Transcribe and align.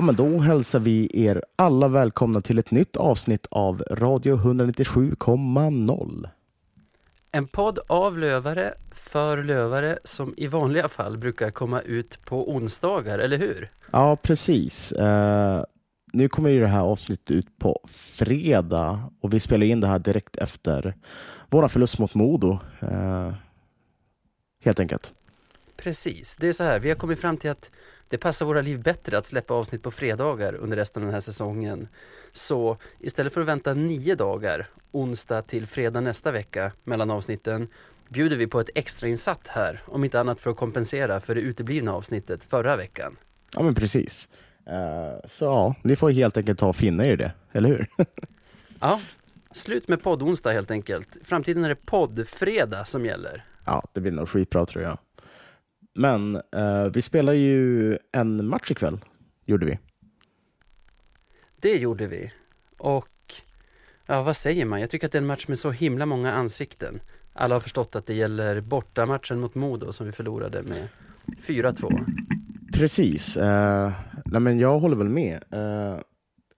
Ja, 0.00 0.04
men 0.04 0.16
då 0.16 0.38
hälsar 0.38 0.80
vi 0.80 1.10
er 1.26 1.44
alla 1.56 1.88
välkomna 1.88 2.40
till 2.40 2.58
ett 2.58 2.70
nytt 2.70 2.96
avsnitt 2.96 3.46
av 3.50 3.82
Radio 3.90 4.36
197,0. 4.36 6.28
En 7.30 7.46
podd 7.48 7.78
av 7.86 8.18
lövare 8.18 8.74
för 8.90 9.42
lövare 9.42 9.98
som 10.04 10.34
i 10.36 10.46
vanliga 10.46 10.88
fall 10.88 11.18
brukar 11.18 11.50
komma 11.50 11.80
ut 11.80 12.24
på 12.24 12.50
onsdagar, 12.50 13.18
eller 13.18 13.36
hur? 13.36 13.70
Ja, 13.90 14.16
precis. 14.16 14.92
Uh, 14.92 15.62
nu 16.12 16.28
kommer 16.28 16.50
ju 16.50 16.60
det 16.60 16.66
här 16.66 16.80
avsnittet 16.80 17.30
ut 17.30 17.58
på 17.58 17.80
fredag 17.88 19.10
och 19.20 19.34
vi 19.34 19.40
spelar 19.40 19.66
in 19.66 19.80
det 19.80 19.86
här 19.86 19.98
direkt 19.98 20.36
efter 20.36 20.94
våra 21.48 21.68
förlust 21.68 21.98
mot 21.98 22.14
Modo. 22.14 22.58
Uh, 22.82 23.32
helt 24.64 24.80
enkelt. 24.80 25.12
Precis, 25.76 26.36
det 26.36 26.48
är 26.48 26.52
så 26.52 26.64
här, 26.64 26.78
vi 26.78 26.88
har 26.88 26.96
kommit 26.96 27.20
fram 27.20 27.36
till 27.36 27.50
att 27.50 27.70
det 28.10 28.18
passar 28.18 28.46
våra 28.46 28.62
liv 28.62 28.82
bättre 28.82 29.18
att 29.18 29.26
släppa 29.26 29.54
avsnitt 29.54 29.82
på 29.82 29.90
fredagar 29.90 30.54
under 30.54 30.76
resten 30.76 31.02
av 31.02 31.06
den 31.06 31.14
här 31.14 31.20
säsongen. 31.20 31.88
Så 32.32 32.76
istället 32.98 33.34
för 33.34 33.40
att 33.40 33.46
vänta 33.46 33.74
nio 33.74 34.14
dagar, 34.14 34.66
onsdag 34.90 35.42
till 35.42 35.66
fredag 35.66 36.00
nästa 36.00 36.30
vecka 36.30 36.72
mellan 36.84 37.10
avsnitten, 37.10 37.68
bjuder 38.08 38.36
vi 38.36 38.46
på 38.46 38.60
ett 38.60 38.70
extrainsatt 38.74 39.48
här, 39.48 39.82
om 39.86 40.04
inte 40.04 40.20
annat 40.20 40.40
för 40.40 40.50
att 40.50 40.56
kompensera 40.56 41.20
för 41.20 41.34
det 41.34 41.40
uteblivna 41.40 41.92
avsnittet 41.92 42.44
förra 42.44 42.76
veckan. 42.76 43.16
Ja 43.56 43.62
men 43.62 43.74
precis. 43.74 44.28
Uh, 44.68 45.28
så 45.28 45.44
ja, 45.44 45.74
ni 45.82 45.96
får 45.96 46.10
helt 46.10 46.36
enkelt 46.36 46.58
ta 46.58 46.68
och 46.68 46.76
finna 46.76 47.04
er 47.04 47.12
i 47.12 47.16
det, 47.16 47.32
eller 47.52 47.68
hur? 47.68 47.86
ja, 48.80 49.00
slut 49.52 49.88
med 49.88 50.02
podd-onsdag 50.02 50.52
helt 50.52 50.70
enkelt. 50.70 51.16
framtiden 51.24 51.64
är 51.64 51.68
det 51.68 51.86
podd-fredag 51.86 52.84
som 52.84 53.06
gäller. 53.06 53.44
Ja, 53.64 53.88
det 53.92 54.00
blir 54.00 54.12
nog 54.12 54.28
skitbra 54.28 54.66
tror 54.66 54.84
jag. 54.84 54.98
Men 56.00 56.36
uh, 56.36 56.84
vi 56.92 57.02
spelar 57.02 57.32
ju 57.32 57.98
en 58.12 58.48
match 58.48 58.70
ikväll, 58.70 58.98
gjorde 59.44 59.66
vi. 59.66 59.78
Det 61.56 61.76
gjorde 61.76 62.06
vi. 62.06 62.32
Och 62.78 63.34
ja, 64.06 64.22
vad 64.22 64.36
säger 64.36 64.64
man? 64.64 64.80
Jag 64.80 64.90
tycker 64.90 65.06
att 65.06 65.12
det 65.12 65.18
är 65.18 65.22
en 65.22 65.26
match 65.26 65.48
med 65.48 65.58
så 65.58 65.70
himla 65.70 66.06
många 66.06 66.32
ansikten. 66.32 67.00
Alla 67.32 67.54
har 67.54 67.60
förstått 67.60 67.96
att 67.96 68.06
det 68.06 68.14
gäller 68.14 68.60
bortamatchen 68.60 69.40
mot 69.40 69.54
Modo 69.54 69.92
som 69.92 70.06
vi 70.06 70.12
förlorade 70.12 70.62
med 70.62 70.88
4-2. 71.46 72.04
Precis. 72.72 73.36
Uh, 73.36 73.92
nej 74.24 74.40
men 74.40 74.58
jag 74.58 74.78
håller 74.78 74.96
väl 74.96 75.08
med. 75.08 75.44
Uh, 75.54 76.00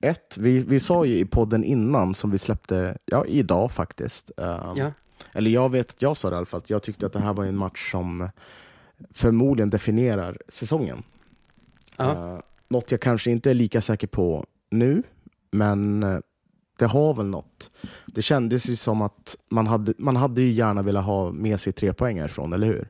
ett, 0.01 0.37
vi, 0.39 0.59
vi 0.59 0.81
sa 0.81 1.05
ju 1.05 1.19
i 1.19 1.25
podden 1.25 1.65
innan 1.65 2.15
som 2.15 2.31
vi 2.31 2.39
släppte, 2.39 2.99
ja 3.05 3.27
idag 3.27 3.73
faktiskt. 3.73 4.31
Uh, 4.41 4.73
ja. 4.77 4.93
Eller 5.33 5.51
jag 5.51 5.71
vet 5.71 5.91
att 5.91 6.03
jag 6.03 6.17
sa 6.17 6.31
det 6.31 6.35
i 6.35 6.37
alla 6.37 6.47
fall, 6.47 6.61
att 6.61 6.71
jag 6.71 6.83
tyckte 6.83 7.07
att 7.07 7.13
det 7.13 7.21
här 7.21 7.35
var 7.35 7.45
en 7.45 7.57
match 7.57 7.91
som 7.91 8.29
förmodligen 9.11 9.71
definierar 9.71 10.39
säsongen. 10.49 11.03
Uh, 12.01 12.39
något 12.69 12.91
jag 12.91 13.01
kanske 13.01 13.31
inte 13.31 13.51
är 13.51 13.55
lika 13.55 13.81
säker 13.81 14.07
på 14.07 14.47
nu, 14.71 15.03
men 15.51 16.03
uh, 16.03 16.19
det 16.79 16.87
har 16.87 17.15
väl 17.15 17.27
något. 17.27 17.71
Det 18.07 18.23
kändes 18.23 18.71
ju 18.71 18.77
som 18.77 19.03
att 19.03 19.37
man 19.49 19.67
hade, 19.67 19.95
man 19.99 20.17
hade 20.17 20.43
ju 20.43 20.53
gärna 20.53 20.83
velat 20.83 21.05
ha 21.05 21.33
med 21.33 21.61
sig 21.61 21.73
tre 21.73 21.93
poäng 21.93 22.21
härifrån, 22.21 22.53
eller 22.53 22.67
hur? 22.67 22.89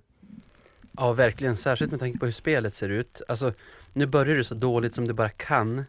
Ja, 0.97 1.13
verkligen. 1.13 1.57
Särskilt 1.57 1.91
med 1.91 2.01
tanke 2.01 2.19
på 2.19 2.25
hur 2.25 2.33
spelet 2.33 2.75
ser 2.75 2.89
ut. 2.89 3.23
Alltså, 3.29 3.53
nu 3.93 4.07
börjar 4.07 4.37
det 4.37 4.45
så 4.45 4.55
dåligt 4.55 4.95
som 4.95 5.07
det 5.07 5.15
bara 5.15 5.29
kan. 5.29 5.85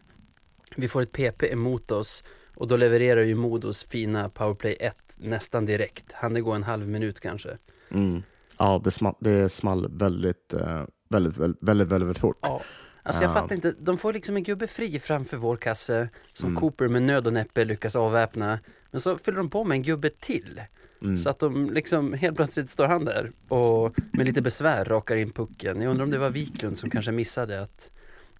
Vi 0.76 0.88
får 0.88 1.02
ett 1.02 1.12
PP 1.12 1.42
emot 1.42 1.90
oss 1.90 2.24
och 2.54 2.68
då 2.68 2.76
levererar 2.76 3.20
ju 3.20 3.34
Modos 3.34 3.84
fina 3.84 4.28
powerplay 4.28 4.76
1 4.80 4.96
nästan 5.16 5.66
direkt. 5.66 6.12
Han 6.12 6.34
det 6.34 6.40
gå 6.40 6.52
en 6.52 6.62
halv 6.62 6.88
minut 6.88 7.20
kanske. 7.20 7.58
Mm. 7.90 8.22
Ja, 8.58 8.80
det 8.84 8.90
small, 8.90 9.14
det 9.20 9.48
small 9.48 9.98
väldigt, 9.98 10.54
uh, 10.54 10.84
väldigt, 11.08 11.36
väldigt, 11.60 11.88
väldigt, 11.88 12.18
fort. 12.18 12.38
Ja. 12.42 12.60
Alltså 13.02 13.22
jag 13.22 13.28
uh. 13.28 13.34
fattar 13.34 13.54
inte, 13.54 13.74
de 13.78 13.98
får 13.98 14.12
liksom 14.12 14.36
en 14.36 14.42
gubbe 14.42 14.66
fri 14.66 14.98
framför 14.98 15.36
vår 15.36 15.56
kasse 15.56 16.08
som 16.32 16.48
mm. 16.48 16.60
Cooper 16.60 16.88
med 16.88 17.02
nöd 17.02 17.26
och 17.26 17.32
näppe 17.32 17.64
lyckas 17.64 17.96
avväpna. 17.96 18.58
Men 18.90 19.00
så 19.00 19.18
fyller 19.18 19.38
de 19.38 19.50
på 19.50 19.64
med 19.64 19.76
en 19.76 19.82
gubbe 19.82 20.10
till. 20.10 20.60
Mm. 21.02 21.18
Så 21.18 21.30
att 21.30 21.38
de 21.38 21.70
liksom 21.70 22.12
helt 22.12 22.36
plötsligt 22.36 22.70
står 22.70 22.86
han 22.86 23.04
där 23.04 23.32
och 23.48 23.94
med 24.12 24.26
lite 24.26 24.42
besvär 24.42 24.84
rakar 24.84 25.16
in 25.16 25.30
pucken. 25.30 25.80
Jag 25.80 25.90
undrar 25.90 26.04
om 26.04 26.10
det 26.10 26.18
var 26.18 26.30
Wiklund 26.30 26.78
som 26.78 26.90
kanske 26.90 27.12
missade 27.12 27.62
att, 27.62 27.90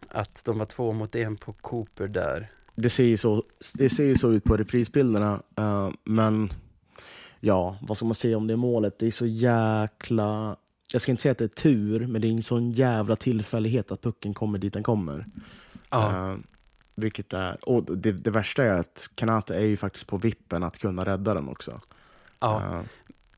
att 0.08 0.44
de 0.44 0.58
var 0.58 0.66
två 0.66 0.92
mot 0.92 1.16
en 1.16 1.36
på 1.36 1.52
Cooper 1.52 2.08
där. 2.08 2.50
Det 2.74 2.90
ser 2.90 3.04
ju 3.04 3.16
så, 3.16 3.42
det 3.74 3.88
ser 3.88 4.04
ju 4.04 4.14
så 4.14 4.32
ut 4.32 4.44
på 4.44 4.56
reprisbilderna, 4.56 5.42
uh, 5.60 5.90
men 6.04 6.52
ja, 7.44 7.76
vad 7.80 7.96
ska 7.96 8.06
man 8.06 8.14
säga 8.14 8.36
om 8.36 8.46
det 8.46 8.56
målet? 8.56 8.98
Det 8.98 9.06
är 9.06 9.10
så 9.10 9.26
jäkla... 9.26 10.56
Jag 10.92 11.02
ska 11.02 11.10
inte 11.10 11.22
säga 11.22 11.32
att 11.32 11.38
det 11.38 11.44
är 11.44 11.48
tur, 11.48 12.06
men 12.06 12.22
det 12.22 12.28
är 12.28 12.32
en 12.32 12.42
sån 12.42 12.70
jävla 12.70 13.16
tillfällighet 13.16 13.92
att 13.92 14.02
pucken 14.02 14.34
kommer 14.34 14.58
dit 14.58 14.72
den 14.72 14.82
kommer. 14.82 15.26
Ja. 15.90 16.30
Uh, 16.32 16.38
vilket 16.94 17.32
är, 17.32 17.68
och 17.68 17.96
det, 17.96 18.12
det, 18.12 18.30
värsta 18.30 18.64
är 18.64 18.74
att 18.74 19.10
Kanata 19.14 19.54
är 19.54 19.64
ju 19.64 19.76
faktiskt 19.76 20.06
på 20.06 20.16
vippen 20.16 20.62
att 20.62 20.78
kunna 20.78 21.04
rädda 21.04 21.34
den 21.34 21.48
också. 21.48 21.80
Ja. 22.40 22.62
Uh, 22.64 22.82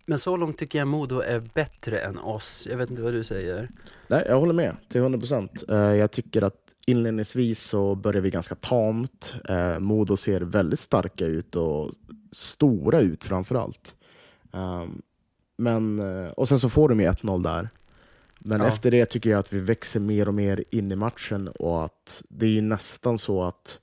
men 0.07 0.19
så 0.19 0.37
långt 0.37 0.59
tycker 0.59 0.79
jag 0.79 0.89
Modo 0.89 1.21
är 1.21 1.41
bättre 1.55 1.99
än 1.99 2.19
oss. 2.19 2.67
Jag 2.71 2.77
vet 2.77 2.91
inte 2.91 3.03
vad 3.03 3.13
du 3.13 3.25
säger. 3.25 3.71
Nej, 4.09 4.25
jag 4.27 4.41
håller 4.41 4.55
med 4.55 4.77
till 4.89 5.01
100 5.01 5.19
procent. 5.19 5.65
Uh, 5.71 5.77
jag 5.77 6.11
tycker 6.11 6.43
att 6.43 6.75
inledningsvis 6.87 7.63
så 7.63 7.95
börjar 7.95 8.23
vi 8.23 8.31
ganska 8.31 8.55
tamt. 8.55 9.35
Uh, 9.51 9.79
Modo 9.79 10.17
ser 10.17 10.41
väldigt 10.41 10.81
starka 10.81 11.27
ut 11.27 11.57
och 11.57 11.91
stora 12.33 13.01
ut 13.01 13.25
framför 13.25 13.55
allt. 13.55 13.95
Um, 14.53 15.03
men, 15.57 15.99
eh, 15.99 16.31
och 16.31 16.49
sen 16.49 16.59
så 16.59 16.69
får 16.69 16.89
de 16.89 17.01
ju 17.01 17.07
1-0 17.07 17.43
där. 17.43 17.69
Men 18.39 18.61
ja. 18.61 18.67
efter 18.67 18.91
det 18.91 19.07
tycker 19.07 19.31
jag 19.31 19.39
att 19.39 19.53
vi 19.53 19.59
växer 19.59 20.01
mer 20.01 20.29
och 20.29 20.35
mer 20.35 20.65
in 20.71 20.93
i 20.93 20.97
matchen 20.97 21.49
och 21.49 21.85
att 21.85 22.23
det 22.29 22.47
är 22.47 22.51
ju 22.51 22.61
nästan 22.61 23.19
så 23.19 23.43
att 23.43 23.81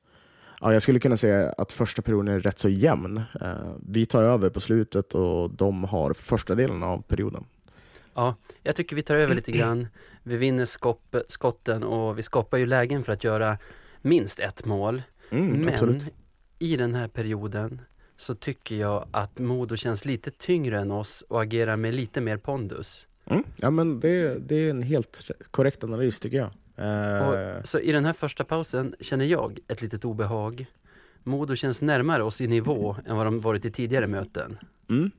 ja, 0.63 0.73
jag 0.73 0.81
skulle 0.81 0.99
kunna 0.99 1.17
säga 1.17 1.53
att 1.57 1.71
första 1.71 2.01
perioden 2.01 2.35
är 2.35 2.39
rätt 2.39 2.59
så 2.59 2.69
jämn. 2.69 3.17
Uh, 3.41 3.75
vi 3.89 4.05
tar 4.05 4.23
över 4.23 4.49
på 4.49 4.59
slutet 4.59 5.13
och 5.13 5.49
de 5.49 5.83
har 5.83 6.13
första 6.13 6.55
delen 6.55 6.83
av 6.83 7.01
perioden. 7.01 7.43
Ja, 8.13 8.35
jag 8.63 8.75
tycker 8.75 8.95
vi 8.95 9.03
tar 9.03 9.15
över 9.15 9.35
lite 9.35 9.51
grann. 9.51 9.87
Vi 10.23 10.37
vinner 10.37 10.65
skopp, 10.65 11.15
skotten 11.27 11.83
och 11.83 12.17
vi 12.17 12.23
skapar 12.23 12.57
ju 12.57 12.65
lägen 12.65 13.03
för 13.03 13.13
att 13.13 13.23
göra 13.23 13.57
minst 14.01 14.39
ett 14.39 14.65
mål. 14.65 15.03
Mm, 15.29 15.47
Men 15.47 15.73
absolut. 15.73 16.03
i 16.59 16.77
den 16.77 16.95
här 16.95 17.07
perioden 17.07 17.81
så 18.17 18.35
tycker 18.35 18.75
jag 18.75 19.05
att 19.11 19.39
Modo 19.39 19.75
känns 19.75 20.05
lite 20.05 20.31
tyngre 20.31 20.79
än 20.79 20.91
oss 20.91 21.23
och 21.27 21.41
agerar 21.41 21.75
med 21.75 21.93
lite 21.93 22.21
mer 22.21 22.37
pondus. 22.37 23.07
Mm. 23.25 23.43
Ja 23.55 23.69
men 23.69 23.99
det, 23.99 24.37
det 24.47 24.55
är 24.55 24.69
en 24.69 24.81
helt 24.81 25.31
korrekt 25.51 25.83
analys 25.83 26.19
tycker 26.19 26.37
jag. 26.37 26.49
Och, 26.75 27.67
så 27.67 27.79
i 27.79 27.91
den 27.91 28.05
här 28.05 28.13
första 28.13 28.43
pausen 28.43 28.95
känner 28.99 29.25
jag 29.25 29.59
ett 29.67 29.81
litet 29.81 30.05
obehag. 30.05 30.65
Modo 31.23 31.55
känns 31.55 31.81
närmare 31.81 32.23
oss 32.23 32.41
i 32.41 32.47
nivå 32.47 32.95
än 33.05 33.15
vad 33.15 33.25
de 33.25 33.39
varit 33.39 33.65
i 33.65 33.71
tidigare 33.71 34.07
möten. 34.07 34.57
Mm. 34.89 35.11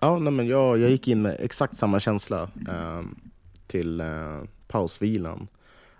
Ja, 0.00 0.18
nej, 0.18 0.32
men 0.32 0.46
jag, 0.46 0.78
jag 0.78 0.90
gick 0.90 1.08
in 1.08 1.22
med 1.22 1.36
exakt 1.40 1.76
samma 1.76 2.00
känsla 2.00 2.42
uh, 2.42 3.02
till 3.66 4.00
uh, 4.00 4.44
pausvilan. 4.68 5.48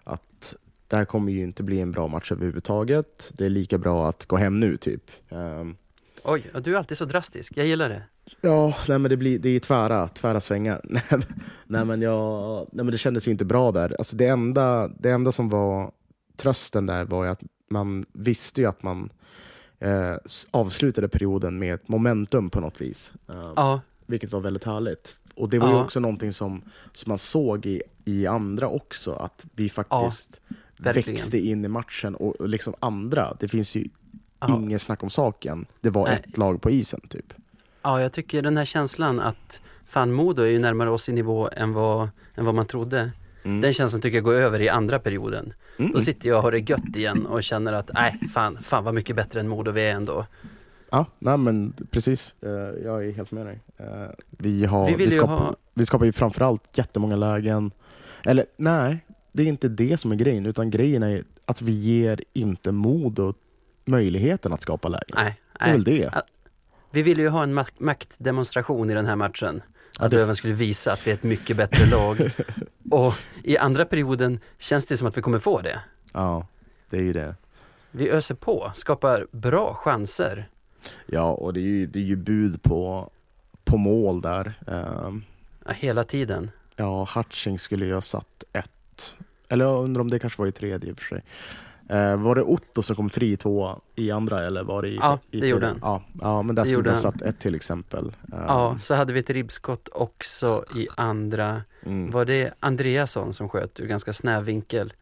Att 0.05 0.55
det 0.89 0.97
här 0.97 1.05
kommer 1.05 1.33
ju 1.33 1.43
inte 1.43 1.63
bli 1.63 1.81
en 1.81 1.93
bra 1.93 2.09
match 2.09 2.33
överhuvudtaget. 2.33 3.33
Det 3.35 3.45
är 3.45 3.49
lika 3.49 3.79
bra 3.79 4.09
att 4.09 4.27
gå 4.27 4.37
hem 4.37 4.61
nu 4.61 4.77
typ. 4.77 5.11
Um, 5.29 5.77
Oj, 6.25 6.51
du 6.63 6.75
är 6.75 6.79
alltid 6.79 6.99
så 6.99 7.05
drastisk. 7.05 7.53
Jag 7.57 7.67
gillar 7.67 7.89
det. 7.89 8.03
Ja, 8.41 8.75
nej, 8.89 8.99
men 8.99 9.09
det, 9.09 9.17
blir, 9.17 9.39
det 9.39 9.49
är 9.49 9.61
tvära, 9.61 10.09
tvära 10.09 10.41
svängar. 10.41 10.81
nej, 11.67 11.85
men 11.85 12.03
jag, 12.03 12.67
nej, 12.73 12.85
men 12.85 12.93
det 12.93 12.99
kändes 12.99 13.29
ju 13.29 13.33
inte 13.33 13.45
bra 13.45 13.73
där. 13.73 13.97
Alltså, 13.99 14.17
det, 14.17 14.27
enda, 14.27 14.89
det 14.89 15.11
enda 15.11 15.33
som 15.33 15.49
var 15.49 15.93
trösten 16.37 16.87
där 16.87 17.05
var 17.05 17.27
att 17.27 17.41
man 17.71 18.05
visste 18.13 18.61
ju 18.61 18.67
att 18.67 18.83
man 18.83 19.13
eh, 19.79 20.15
avslutade 20.51 21.09
perioden 21.09 21.59
med 21.59 21.75
ett 21.75 21.89
momentum 21.89 22.51
på 22.51 22.61
något 22.61 22.81
vis. 22.81 23.13
Uh, 23.31 23.53
ja. 23.57 23.81
Vilket 24.07 24.33
var 24.33 24.41
väldigt 24.41 24.65
härligt. 24.65 25.17
Och 25.35 25.49
det 25.49 25.59
var 25.59 25.69
ja. 25.69 25.75
ju 25.75 25.83
också 25.83 26.01
någonting 26.01 26.33
som, 26.33 26.63
som 26.93 27.11
man 27.11 27.19
såg 27.19 27.67
i, 27.67 27.83
i 28.05 28.27
andra 28.27 28.69
också, 28.69 29.13
att 29.13 29.47
vi 29.55 29.69
faktiskt 29.69 30.41
ja, 30.49 30.93
växte 30.93 31.39
in 31.39 31.65
i 31.65 31.69
matchen. 31.69 32.15
Och, 32.15 32.37
och 32.37 32.49
liksom 32.49 32.75
andra, 32.81 33.37
det 33.41 33.49
finns 33.49 33.77
ju 33.77 33.89
ja. 34.41 34.57
inget 34.57 34.83
snack 34.83 35.03
om 35.03 35.11
saken. 35.11 35.67
Det 35.81 35.91
var 35.91 36.05
Nej. 36.05 36.23
ett 36.29 36.39
lag 36.39 36.63
på 36.63 36.71
isen 36.71 37.01
typ. 37.09 37.33
Ja, 37.83 38.03
jag 38.03 38.13
tycker 38.13 38.43
den 38.43 38.57
här 38.57 38.65
känslan 38.65 39.21
att 39.21 39.61
fan 39.87 40.13
Modo 40.13 40.43
är 40.43 40.47
ju 40.47 40.59
närmare 40.59 40.91
oss 40.91 41.09
i 41.09 41.13
nivå 41.13 41.49
än 41.53 41.73
vad, 41.73 42.09
än 42.35 42.45
vad 42.45 42.55
man 42.55 42.67
trodde. 42.67 43.11
Mm. 43.43 43.61
Den 43.61 43.73
känslan 43.73 44.03
tycker 44.03 44.17
jag 44.17 44.25
går 44.25 44.35
över 44.35 44.61
i 44.61 44.69
andra 44.69 44.99
perioden. 44.99 45.53
Mm. 45.79 45.93
Då 45.93 46.01
sitter 46.01 46.29
jag 46.29 46.37
och 46.37 46.43
har 46.43 46.53
det 46.53 46.71
gött 46.71 46.97
igen 46.97 47.27
och 47.27 47.43
känner 47.43 47.73
att 47.73 47.91
nej, 47.95 48.21
fan, 48.33 48.59
fan 48.63 48.85
vad 48.85 48.95
mycket 48.95 49.17
bättre 49.17 49.41
än 49.41 49.49
Modo 49.49 49.71
vi 49.71 49.83
är 49.83 49.95
ändå. 49.95 50.27
Ja, 50.91 51.07
nej 51.19 51.39
men 51.39 51.73
precis. 51.91 52.35
Eh, 52.41 52.51
jag 52.85 53.07
är 53.07 53.13
helt 53.13 53.31
med 53.31 53.47
dig. 53.47 53.61
Eh, 53.77 53.87
vi, 54.31 54.65
har, 54.65 54.87
vi, 54.87 54.95
vi, 54.95 55.11
skapar, 55.11 55.37
ha... 55.37 55.57
vi 55.75 55.87
skapar 55.87 56.07
ju 56.07 56.13
framförallt 56.13 56.79
jättemånga 56.79 57.17
lägen. 57.17 57.71
Eller 58.25 58.47
nej, 58.57 59.05
det 59.33 59.43
är 59.43 59.47
inte 59.47 59.69
det 59.69 59.97
som 59.97 60.13
är 60.13 60.17
grejen, 60.17 60.47
utan 60.47 60.71
grejen 60.71 61.03
är 61.03 61.25
att 61.45 61.63
vi 61.63 61.73
ger 61.73 62.25
inte 62.33 62.73
Modo 62.73 63.35
möjligheten 63.85 64.53
att 64.53 64.63
skapa 64.63 64.89
lägen. 64.89 65.15
Nej, 65.15 65.41
det 65.59 65.65
är 65.65 65.73
väl 65.73 65.85
det. 65.85 66.23
Vi 66.91 67.03
ville 67.03 67.23
ju 67.23 67.29
ha 67.29 67.43
en 67.43 67.55
mak 67.55 67.73
maktdemonstration 67.79 68.91
i 68.91 68.95
den 68.95 69.07
här 69.07 69.17
matchen. 69.17 69.63
Att 69.99 70.13
Löven 70.13 70.37
skulle 70.37 70.55
visa 70.55 70.93
att 70.93 71.07
vi 71.07 71.11
är 71.11 71.15
ett 71.15 71.23
mycket 71.23 71.57
bättre 71.57 71.87
lag. 71.87 72.31
och 72.91 73.15
i 73.43 73.59
andra 73.59 73.85
perioden 73.85 74.41
känns 74.59 74.87
det 74.87 74.97
som 74.97 75.07
att 75.07 75.17
vi 75.17 75.23
kommer 75.23 75.39
få 75.39 75.61
det. 75.61 75.81
Ja. 76.13 76.47
Det 76.91 76.97
är 76.97 77.03
ju 77.03 77.13
det. 77.13 77.35
Vi 77.91 78.11
öser 78.11 78.35
på, 78.35 78.71
skapar 78.75 79.27
bra 79.31 79.75
chanser. 79.75 80.49
Ja, 81.07 81.31
och 81.31 81.53
det 81.53 81.61
är 81.61 81.65
ju, 81.65 81.87
det 81.87 81.99
är 81.99 82.05
ju 82.05 82.17
bud 82.17 82.63
på, 82.63 83.11
på 83.65 83.77
mål 83.77 84.21
där. 84.21 84.53
Um, 84.67 85.25
ja, 85.65 85.73
hela 85.73 86.05
tiden. 86.05 86.51
Ja, 86.77 87.09
Hutching 87.15 87.59
skulle 87.59 87.87
ju 87.87 87.95
ha 87.95 88.01
satt 88.01 88.45
ett. 88.53 89.17
Eller 89.49 89.65
jag 89.65 89.85
undrar 89.85 90.01
om 90.01 90.11
det 90.11 90.19
kanske 90.19 90.43
var 90.43 90.47
i 90.47 90.53
tredje 90.53 90.91
i 90.91 90.93
och 90.93 90.99
för 90.99 91.05
sig. 91.05 91.23
Uh, 91.93 92.17
var 92.17 92.35
det 92.35 92.43
Otto 92.43 92.83
som 92.83 92.97
kom 92.97 93.11
fri 93.11 93.37
två 93.37 93.81
i 93.95 94.11
andra 94.11 94.45
eller 94.47 94.63
var 94.65 94.83
det 94.83 94.89
i 94.89 94.97
Ja, 94.97 95.19
i 95.31 95.41
det 95.41 95.47
gjorde 95.49 95.67
han. 95.67 95.79
Ja, 95.83 96.03
ja, 96.21 96.43
men 96.43 96.55
där 96.55 96.63
Det 96.63 96.67
skulle 96.67 96.79
gjorde 96.79 96.91
ha 96.91 96.95
han. 96.95 97.03
satt 97.03 97.23
ett 97.23 97.39
till 97.39 97.55
exempel. 97.55 98.05
Um, 98.05 98.39
Ja, 98.47 98.79
så 98.79 98.95
hade 98.95 99.13
vi 99.13 99.21
ett 99.21 99.31
ribbskott 99.31 99.89
också 99.93 100.65
i 100.77 100.89
andra. 100.97 101.63
mm, 101.83 102.11
Var 102.11 102.25
det 102.25 102.55
Andreasson 102.61 103.33
som 103.33 103.49
sköt 103.49 103.81
ur 103.81 103.87
ganska 103.87 104.13
snäv 104.13 104.45
vinkel? 104.45 104.93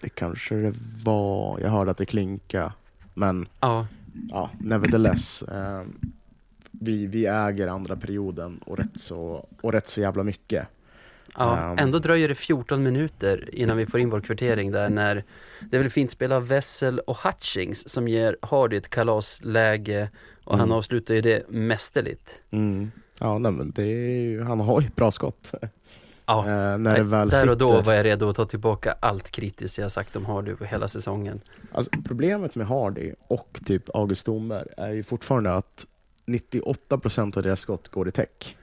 Det 0.00 0.08
kanske 0.08 0.54
det 0.54 0.74
var. 1.04 1.58
Jag 1.60 1.70
hörde 1.70 1.90
att 1.90 1.96
det 1.98 2.06
klinka. 2.06 2.72
Men 3.14 3.48
Ja, 3.60 3.86
ja, 4.30 4.50
nevertheless. 4.60 5.42
Eh, 5.42 5.82
vi, 6.70 7.06
vi 7.06 7.26
äger 7.26 7.68
andra 7.68 7.96
perioden 7.96 8.58
och 8.66 8.78
rätt 8.78 9.00
så, 9.00 9.46
och 9.60 9.72
rätt 9.72 9.88
så 9.88 10.00
jävla 10.00 10.22
mycket. 10.22 10.68
Ja. 11.38 11.70
Um. 11.72 11.78
ändå 11.78 11.98
dröjer 11.98 12.28
det 12.28 12.34
14 12.34 12.82
minuter 12.82 13.48
innan 13.54 13.76
vi 13.76 13.86
får 13.86 14.00
in 14.00 14.10
vår 14.10 14.20
kvittering 14.20 14.70
där 14.70 14.88
när 14.88 15.24
det 15.70 15.76
är 15.76 15.80
väl 15.80 15.90
fint 15.90 16.10
spel 16.10 16.32
av 16.32 16.46
Wessel 16.48 16.98
och 16.98 17.16
Hutchings 17.16 17.88
som 17.88 18.08
ger 18.08 18.36
Hardy 18.42 18.76
ett 18.76 18.90
kalasläge 18.90 20.10
och 20.44 20.52
han 20.58 20.64
Mm. 20.68 20.76
avslutar 20.78 21.14
ju 21.14 21.20
det 21.20 21.48
mästerligt. 21.48 22.40
Mm. 22.50 22.90
Ja, 23.20 23.38
nej, 23.38 23.52
men 23.52 23.70
det 23.70 23.82
är 23.82 24.20
ju, 24.20 24.42
han 24.42 24.60
har 24.60 24.80
ju 24.80 24.88
bra 24.88 25.10
skott. 25.10 25.52
Ja, 26.26 26.38
Eh, 26.46 26.78
när 26.78 26.96
det 26.96 27.02
väl 27.02 27.28
där 27.28 27.38
sitter. 27.40 27.50
och 27.52 27.58
då 27.58 27.80
var 27.80 27.92
jag 27.92 28.04
redo 28.04 28.28
att 28.28 28.36
ta 28.36 28.44
tillbaka 28.46 28.94
allt 29.00 29.30
kritiskt 29.30 29.78
jag 29.78 29.92
sagt 29.92 30.16
om 30.16 30.24
Hardy 30.26 30.54
på 30.54 30.64
hela 30.64 30.88
säsongen. 30.88 31.40
Alltså, 31.72 31.90
problemet 32.04 32.54
med 32.54 32.66
Hardy 32.66 33.12
och 33.28 33.58
typ 33.64 33.96
August 33.96 34.26
Domberg 34.26 34.66
är 34.76 34.90
ju 34.90 35.02
fortfarande 35.02 35.54
att 35.54 35.86
98% 36.26 37.36
av 37.36 37.42
deras 37.42 37.60
skott 37.60 37.88
går 37.88 38.08
i 38.08 38.12
täck. 38.12 38.56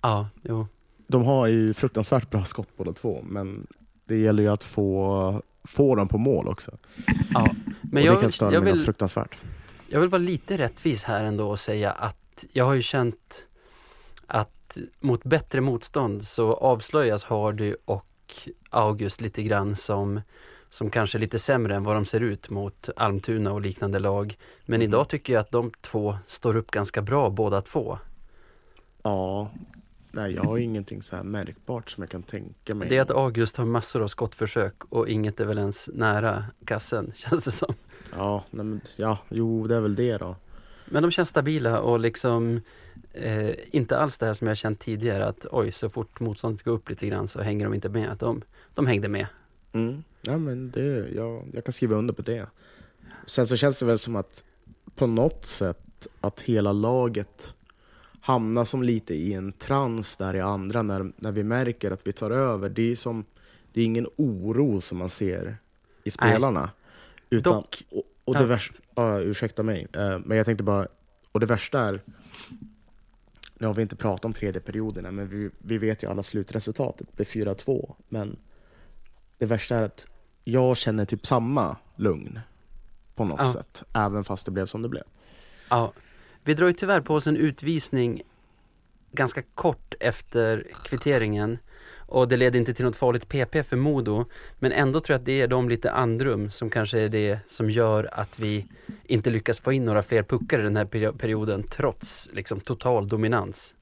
Ja, 0.00 0.28
jo. 0.42 0.66
De 1.06 1.24
har 1.24 1.46
ju 1.46 1.74
fruktansvärt 1.74 2.30
bra 2.30 2.44
skott 2.44 2.68
båda 2.76 2.92
två, 2.92 3.22
men 3.22 3.66
det 4.04 4.16
gäller 4.16 4.42
ju 4.42 4.48
att 4.48 4.64
få, 4.64 5.42
få 5.64 5.94
dem 5.94 6.08
på 6.08 6.18
mål 6.18 6.48
också. 6.48 6.78
Ja. 7.34 7.48
Men 7.82 8.02
och 8.02 8.06
jag, 8.08 8.16
det 8.16 8.20
kan 8.20 8.30
störa 8.30 8.52
jag, 8.52 8.60
vill, 8.60 8.80
fruktansvärt. 8.80 9.36
jag 9.88 10.00
vill 10.00 10.08
vara 10.08 10.22
lite 10.22 10.58
rättvis 10.58 11.04
här 11.04 11.24
ändå 11.24 11.50
och 11.50 11.60
säga 11.60 11.90
att 11.90 12.44
jag 12.52 12.64
har 12.64 12.74
ju 12.74 12.82
känt 12.82 13.46
att 14.26 14.78
mot 15.00 15.24
bättre 15.24 15.60
motstånd 15.60 16.24
så 16.24 16.54
avslöjas 16.54 17.24
Hardy 17.24 17.74
och 17.84 18.48
August 18.70 19.20
lite 19.20 19.42
grann 19.42 19.76
som 19.76 20.20
som 20.70 20.90
kanske 20.90 21.18
är 21.18 21.20
lite 21.20 21.38
sämre 21.38 21.74
än 21.74 21.84
vad 21.84 21.96
de 21.96 22.04
ser 22.06 22.20
ut 22.20 22.50
mot 22.50 22.88
Almtuna 22.96 23.52
och 23.52 23.60
liknande 23.60 23.98
lag. 23.98 24.38
Men 24.66 24.80
Mm. 24.80 24.88
idag 24.88 25.08
tycker 25.08 25.32
jag 25.32 25.40
att 25.40 25.50
de 25.50 25.72
två 25.80 26.16
står 26.26 26.56
upp 26.56 26.70
ganska 26.70 27.02
bra 27.02 27.30
båda 27.30 27.62
två. 27.62 27.98
Ja, 29.02 29.50
nej 30.16 30.34
jag 30.34 30.42
har 30.42 30.58
ingenting 30.58 31.02
så 31.02 31.16
här 31.16 31.22
märkbart 31.22 31.90
som 31.90 32.02
jag 32.02 32.10
kan 32.10 32.22
tänka 32.22 32.74
mig. 32.74 32.88
Det 32.88 32.96
är 32.96 33.02
att 33.02 33.10
August 33.10 33.56
har 33.56 33.64
massor 33.64 34.02
av 34.02 34.08
skottförsök 34.08 34.74
och 34.88 35.08
inget 35.08 35.40
är 35.40 35.46
väl 35.46 35.58
ens 35.58 35.90
nära 35.92 36.44
kassen 36.64 37.12
känns 37.14 37.42
det 37.42 37.50
som. 37.50 37.74
Ja, 38.12 38.44
nej, 38.50 38.64
men, 38.64 38.80
ja, 38.96 39.18
jo 39.28 39.66
det 39.66 39.76
är 39.76 39.80
väl 39.80 39.94
det 39.94 40.16
då. 40.16 40.36
Men 40.88 41.02
de 41.02 41.10
känns 41.10 41.28
stabila 41.28 41.80
och 41.80 42.00
liksom 42.00 42.60
eh, 43.12 43.50
inte 43.70 43.98
alls 43.98 44.18
det 44.18 44.26
här 44.26 44.34
som 44.34 44.46
jag 44.46 44.56
känt 44.56 44.80
tidigare 44.80 45.26
att 45.26 45.46
oj, 45.50 45.72
så 45.72 45.88
fort 45.88 46.20
motståndet 46.20 46.64
går 46.64 46.72
upp 46.72 46.90
lite 46.90 47.06
grann 47.06 47.28
så 47.28 47.40
hänger 47.40 47.64
de 47.64 47.74
inte 47.74 47.88
med. 47.88 48.16
De, 48.18 48.42
de 48.74 48.86
hängde 48.86 49.08
med. 49.08 49.26
Mm. 49.72 50.04
Ja, 50.22 50.38
men 50.38 50.70
det, 50.70 51.08
jag, 51.14 51.50
jag 51.52 51.64
kan 51.64 51.72
skriva 51.72 51.96
under 51.96 52.14
på 52.14 52.22
det. 52.22 52.46
Sen 53.26 53.46
så 53.46 53.56
känns 53.56 53.78
det 53.78 53.86
väl 53.86 53.98
som 53.98 54.16
att 54.16 54.44
på 54.94 55.06
något 55.06 55.44
sätt 55.44 56.06
att 56.20 56.40
hela 56.40 56.72
laget 56.72 57.55
hamnar 58.26 58.64
som 58.64 58.82
lite 58.82 59.14
i 59.14 59.32
en 59.32 59.52
trans 59.52 60.16
där 60.16 60.36
i 60.36 60.40
andra 60.40 60.82
när, 60.82 61.12
när 61.16 61.32
vi 61.32 61.44
märker 61.44 61.90
att 61.90 62.06
vi 62.06 62.12
tar 62.12 62.30
över. 62.30 62.68
Det 62.68 62.92
är, 62.92 62.96
som, 62.96 63.24
det 63.72 63.80
är 63.80 63.84
ingen 63.84 64.06
oro 64.16 64.80
som 64.80 64.98
man 64.98 65.10
ser 65.10 65.56
i 66.04 66.10
spelarna. 66.10 66.70
Utan, 67.30 67.52
Dock, 67.52 67.84
och, 67.90 68.02
och 68.24 68.34
det 68.34 68.40
ja. 68.40 68.46
värsta, 68.46 68.74
ja, 68.94 69.20
ursäkta 69.20 69.62
mig, 69.62 69.86
eh, 69.92 70.18
men 70.18 70.36
jag 70.36 70.46
tänkte 70.46 70.64
bara, 70.64 70.88
och 71.32 71.40
det 71.40 71.46
värsta 71.46 71.80
är, 71.80 72.00
nu 73.58 73.66
har 73.66 73.74
vi 73.74 73.82
inte 73.82 73.96
pratat 73.96 74.24
om 74.24 74.32
tredje 74.32 74.60
perioderna, 74.60 75.10
men 75.10 75.28
vi, 75.28 75.50
vi 75.58 75.78
vet 75.78 76.02
ju 76.02 76.10
alla 76.10 76.22
slutresultatet, 76.22 77.06
det 77.10 77.16
blir 77.16 77.44
4-2, 77.54 77.94
men 78.08 78.36
det 79.38 79.46
värsta 79.46 79.76
är 79.76 79.82
att 79.82 80.06
jag 80.44 80.76
känner 80.76 81.04
typ 81.04 81.26
samma 81.26 81.76
lugn 81.96 82.40
på 83.14 83.24
något 83.24 83.40
Ja. 83.40 83.52
sätt, 83.52 83.84
även 83.92 84.24
fast 84.24 84.44
det 84.46 84.50
blev 84.52 84.66
som 84.66 84.82
det 84.82 84.88
blev. 84.88 85.04
ja, 85.70 85.92
vi 86.48 86.54
drar 86.54 86.66
ju 86.66 86.72
tyvärr 86.72 87.00
på 87.00 87.14
oss 87.14 87.26
en 87.26 87.36
utvisning 87.36 88.22
ganska 89.12 89.42
kort 89.54 89.94
efter 90.00 90.66
kvitteringen 90.84 91.58
och 92.08 92.28
det 92.28 92.36
leder 92.36 92.58
inte 92.58 92.74
till 92.74 92.84
något 92.84 92.96
farligt 92.96 93.28
PP 93.28 93.62
för 93.62 93.76
Modo 93.76 94.24
men 94.58 94.72
ändå 94.72 95.00
tror 95.00 95.14
jag 95.14 95.18
att 95.20 95.26
det 95.26 95.40
är 95.40 95.48
de 95.48 95.68
lite 95.68 95.90
andrum 95.90 96.50
som 96.50 96.70
kanske 96.70 97.00
är 97.00 97.08
det 97.08 97.38
som 97.46 97.70
gör 97.70 98.08
att 98.12 98.38
vi 98.38 98.66
inte 99.04 99.30
lyckas 99.30 99.60
få 99.60 99.72
in 99.72 99.84
några 99.84 100.02
fler 100.02 100.22
puckar 100.22 100.60
i 100.60 100.62
den 100.62 100.76
här 100.76 100.84
peri- 100.84 101.18
perioden 101.18 101.62
trots 101.62 102.30
liksom 102.32 102.60
total 102.60 103.08
dominans. 103.08 103.74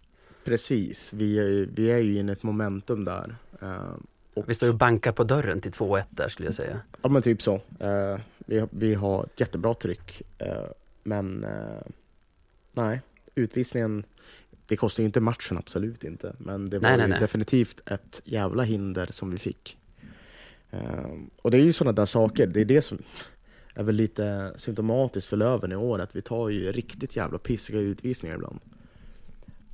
Precis, 0.45 1.13
vi 1.13 1.39
är, 1.39 1.69
vi 1.75 1.91
är 1.93 1.99
ju 1.99 2.19
inne 2.19 2.33
i 2.33 2.35
ett 2.35 2.43
momentum 2.43 3.05
där. 3.05 3.37
Eh, 3.63 3.95
och, 4.35 4.49
Vi 4.49 4.55
står 4.55 4.67
ju 4.67 4.73
och 4.73 4.79
bankar 4.79 5.13
på 5.13 5.25
dörren 5.25 5.61
till 5.61 5.71
2-1 5.73 6.03
där 6.11 6.29
skulle 6.29 6.49
jag 6.49 6.55
säga. 6.55 6.81
ja 7.03 7.09
men 7.09 7.23
typ 7.23 7.43
så. 7.43 7.55
Eh, 7.81 8.19
vi, 8.39 8.67
vi 8.71 8.95
har 8.95 9.25
ett 9.25 9.41
jättebra 9.41 9.75
tryck, 9.75 10.23
eh, 10.39 10.49
men 11.03 11.47
nej, 12.75 13.01
utvisningen, 13.35 14.05
det 14.67 14.77
kostar 14.77 15.03
ju 15.03 15.07
inte 15.07 15.21
matchen, 15.21 15.59
absolut 15.59 16.05
inte. 16.05 16.37
Men 16.39 16.71
det 16.71 16.79
var 16.79 16.89
Nej, 16.89 16.99
nej, 16.99 17.09
nej. 17.09 17.21
definitivt 17.21 17.81
ett 17.87 18.23
jävla 18.25 18.63
hinder 18.63 19.09
som 19.11 19.31
vi 19.31 19.39
fick. 19.39 19.79
Eh, 20.71 21.11
och 21.43 21.51
det 21.51 21.57
är 21.57 21.63
ju 21.63 21.73
sådana 21.73 21.93
där 21.93 22.07
saker, 22.07 22.47
det 22.47 22.61
är 22.61 22.65
det 22.65 22.83
som 22.83 22.99
är 23.75 23.83
väl 23.83 23.95
lite 23.95 24.53
symptomatiskt 24.57 25.31
för 25.31 25.37
Löven 25.37 25.73
i 25.73 25.77
år, 25.77 26.01
att 26.01 26.17
vi 26.17 26.23
tar 26.23 26.49
ju 26.49 26.73
riktigt 26.73 27.17
jävla 27.17 27.39
pissiga 27.39 27.81
utvisningar 27.81 28.35
ibland. 28.35 28.61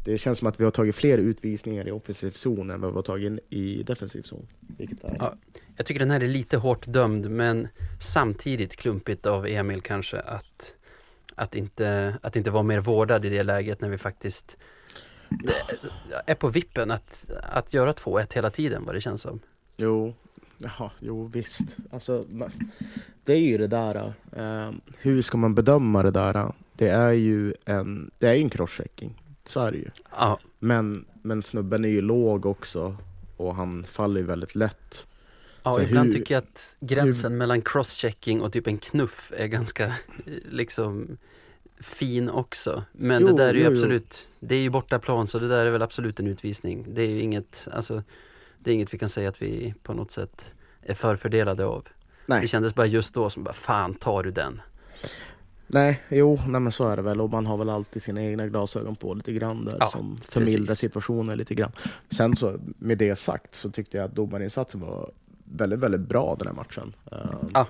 Det 0.05 0.19
känns 0.19 0.39
som 0.39 0.49
att 0.49 0.61
vi 0.61 0.65
har 0.65 0.71
tagit 0.71 0.95
fler 0.95 1.19
utvisningar 1.19 1.89
i 1.89 1.91
offensiv 1.91 2.31
zon 2.31 2.71
än 2.71 2.81
vad 2.81 2.91
vi 2.91 2.97
har 2.97 3.03
tagit 3.03 3.39
i 3.49 3.83
defensiv 3.83 4.23
zon. 4.23 4.47
Vilket 4.79 5.05
är... 5.05 5.17
Ja. 5.19 5.35
Jag 5.77 5.87
tycker 5.87 5.99
den 5.99 6.11
här 6.11 6.21
är 6.21 6.29
lite 6.29 6.57
hårt 6.57 6.87
dömd 6.87 7.31
men 7.31 7.69
samtidigt 8.01 8.77
klumpigt 8.77 9.27
av 9.27 9.47
Emil 9.47 9.81
kanske 9.81 10.21
att, 10.21 10.75
att, 11.35 11.55
inte, 11.55 12.17
att 12.23 12.37
inte 12.37 12.51
vara 12.51 12.63
mer 12.63 12.81
vårdad 12.81 13.25
i 13.25 13.29
det 13.29 13.43
läget 13.43 13.81
när 13.81 13.89
vi 13.89 13.99
faktiskt 13.99 14.57
är 16.27 16.35
på 16.35 16.49
vippen 16.49 16.91
att, 16.91 17.31
att 17.43 17.75
göra 17.75 17.93
2-1 17.93 18.35
hela 18.35 18.51
tiden 18.51 18.85
vad 18.85 18.95
det 18.95 19.01
känns 19.01 19.23
som. 19.23 19.41
Jo, 19.77 20.15
jaha, 20.59 20.91
jo 21.01 21.27
visst. 21.27 21.77
Alltså, 21.91 22.25
det 23.25 23.33
är 23.33 23.37
ju 23.41 23.59
det 23.59 23.67
där. 23.67 24.13
eh, 24.37 24.71
hur 24.99 25.23
ska 25.23 25.39
man 25.39 25.55
bedöma 25.55 26.03
det 26.03 26.11
där? 26.11 26.53
Det 26.73 26.89
är 26.89 27.13
ju 27.13 27.55
en, 27.65 28.11
det 28.19 28.29
är 28.29 28.35
en 28.35 28.51
crosschecking. 28.51 29.23
Så 29.45 29.61
är 29.61 29.73
det 29.73 29.79
ju. 29.79 29.91
Ja, 30.19 30.39
Men, 30.59 31.05
men 31.23 31.43
snubben 31.43 31.85
är 31.85 31.89
ju 31.89 32.01
låg 32.01 32.47
också 32.47 32.97
och 33.37 33.55
han 33.55 33.85
faller 33.85 34.21
ju 34.21 34.27
väldigt 34.27 34.55
lätt. 34.55 35.07
Ja 35.63 35.73
Så 35.73 35.83
ibland 35.83 36.07
hur- 36.13 36.19
tycker 36.19 36.35
jag 36.35 36.43
att 36.43 36.77
gränsen 36.81 37.37
mellan 37.39 37.63
crosschecking 37.63 38.41
och 38.41 38.53
typ 38.53 38.67
en 38.67 38.79
knuff 38.79 39.33
är 39.37 39.47
ganska 39.47 39.87
eh, 39.87 39.93
liksom 40.51 41.19
fin 41.81 42.31
också. 42.31 42.85
Men 42.93 43.23
Jo, 43.23 43.29
det 43.29 43.35
där 43.43 43.49
är 43.49 43.55
ju 43.55 43.61
jo, 43.61 43.67
jo. 43.67 43.73
absolut, 43.73 44.29
det 44.41 44.55
är 44.55 44.61
ju 44.61 44.71
bortaplan 44.71 45.27
så 45.27 45.39
det 45.39 45.49
där 45.49 45.67
är 45.67 45.71
väl 45.71 45.83
absolut 45.83 46.21
en 46.21 46.27
utvisning. 46.27 46.87
Det 46.95 47.03
är 47.03 47.09
ju 47.09 47.21
inget, 47.21 47.69
alltså 47.73 48.03
det 48.59 48.71
är 48.71 48.75
inget 48.75 48.95
vi 48.95 48.99
kan 48.99 49.09
säga 49.09 49.29
att 49.29 49.43
vi 49.43 49.75
på 49.83 49.93
något 49.95 50.11
sätt 50.11 50.55
är 50.83 50.95
förfördelade 50.95 51.65
av. 51.65 51.87
Nej. 52.27 52.41
Det 52.41 52.49
kändes 52.49 52.75
bara 52.75 52.87
just 52.87 53.15
då 53.15 53.31
som 53.31 53.45
bara, 53.45 53.55
fan 53.55 53.95
tar 53.95 54.23
du 54.23 54.31
den? 54.31 54.61
Nej, 55.67 56.01
jo, 56.09 56.41
nej 56.49 56.61
men 56.61 56.73
så 56.73 56.89
är 56.89 56.97
det 56.97 57.03
väl. 57.03 57.21
Och 57.21 57.31
man 57.31 57.47
har 57.47 57.57
väl 57.57 57.69
alltid 57.69 58.03
sina 58.03 58.23
egna 58.23 58.47
glasögon 58.47 58.97
på 58.97 59.15
lite 59.15 59.33
grann 59.33 59.65
där 59.65 59.77
Ja, 59.81 59.87
som 59.87 60.17
förmildrar 60.17 60.75
situationen 60.75 61.39
lite 61.39 61.55
grann. 61.55 61.73
Sen 62.11 62.37
så, 62.37 62.59
med 62.79 62.99
det 62.99 63.17
sagt, 63.17 63.55
så 63.55 63.71
tyckte 63.71 63.97
jag 63.97 64.05
att 64.05 64.15
domarinsatsen 64.15 64.81
var 64.81 65.11
väldigt, 65.53 65.79
väldigt 65.79 66.01
bra 66.01 66.37
den 66.39 66.47
här 66.47 66.55
matchen. 66.55 66.95
Eh, 67.13 67.19
Ja. 67.55 67.67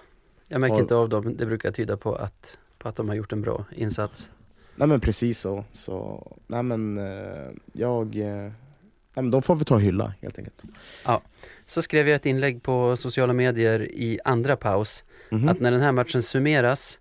Jag 0.49 0.60
märker 0.60 0.75
Har- 0.75 0.80
inte 0.80 0.94
av 0.94 1.08
dem, 1.08 1.37
det 1.37 1.46
brukar 1.46 1.70
tyda 1.72 1.96
på 1.96 2.14
att, 2.14 2.58
på 2.78 2.88
att 2.88 2.96
de 2.96 3.08
har 3.08 3.16
gjort 3.16 3.32
en 3.32 3.42
bra 3.42 3.64
insats. 3.76 4.30
Nej 4.76 4.88
men 4.88 5.00
precis 5.00 5.40
så. 5.40 5.64
så 5.72 6.26
nej 6.46 6.62
men 6.62 6.99
eh, 6.99 7.50
jag... 7.72 8.16
Eh, 8.16 8.52
nej 9.14 9.22
men 9.25 9.30
de 9.30 9.42
får 9.42 9.56
vi 9.56 9.64
ta 9.64 9.75
och 9.75 9.80
hylla 9.80 10.14
helt 10.20 10.38
enkelt. 10.38 10.62
Så 11.66 11.82
skrev 11.82 12.08
jag 12.08 12.16
ett 12.16 12.26
inlägg 12.26 12.62
på 12.62 12.96
sociala 12.96 13.32
medier 13.32 13.80
i 13.82 14.20
andra 14.25 14.56
paus, 14.56 15.04
Mhm. 15.32 15.49
att 15.49 15.60
när 15.60 15.70
den 15.70 15.80
här 15.80 15.92
matchen 15.92 16.22
summeras 16.22 16.99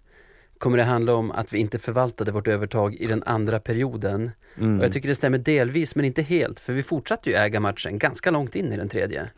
kommer 0.58 0.78
det 0.78 0.84
handla 0.84 1.14
om 1.16 1.32
att 1.32 1.54
vi 1.54 1.58
inte 1.60 1.80
förvaltade 1.80 2.32
vårt 2.32 2.48
övertag 2.48 2.96
i 2.96 3.06
den 3.06 3.24
andra 3.24 3.60
perioden. 3.60 4.32
Mm. 4.58 4.80
Och 4.80 4.86
jag 4.86 4.92
tycker 4.94 5.08
det 5.08 5.16
stämmer 5.16 5.38
delvis, 5.38 5.96
men 5.96 6.06
inte 6.06 6.22
helt, 6.22 6.60
för 6.60 6.74
vi 6.74 6.84
fortsatte 6.84 7.30
ju 7.30 7.36
äga 7.36 7.60
matchen 7.60 7.98
ganska 8.00 8.32
långt 8.32 8.56
in 8.56 8.74
i 8.74 8.78
den 8.78 8.90
tredje. 8.90 9.30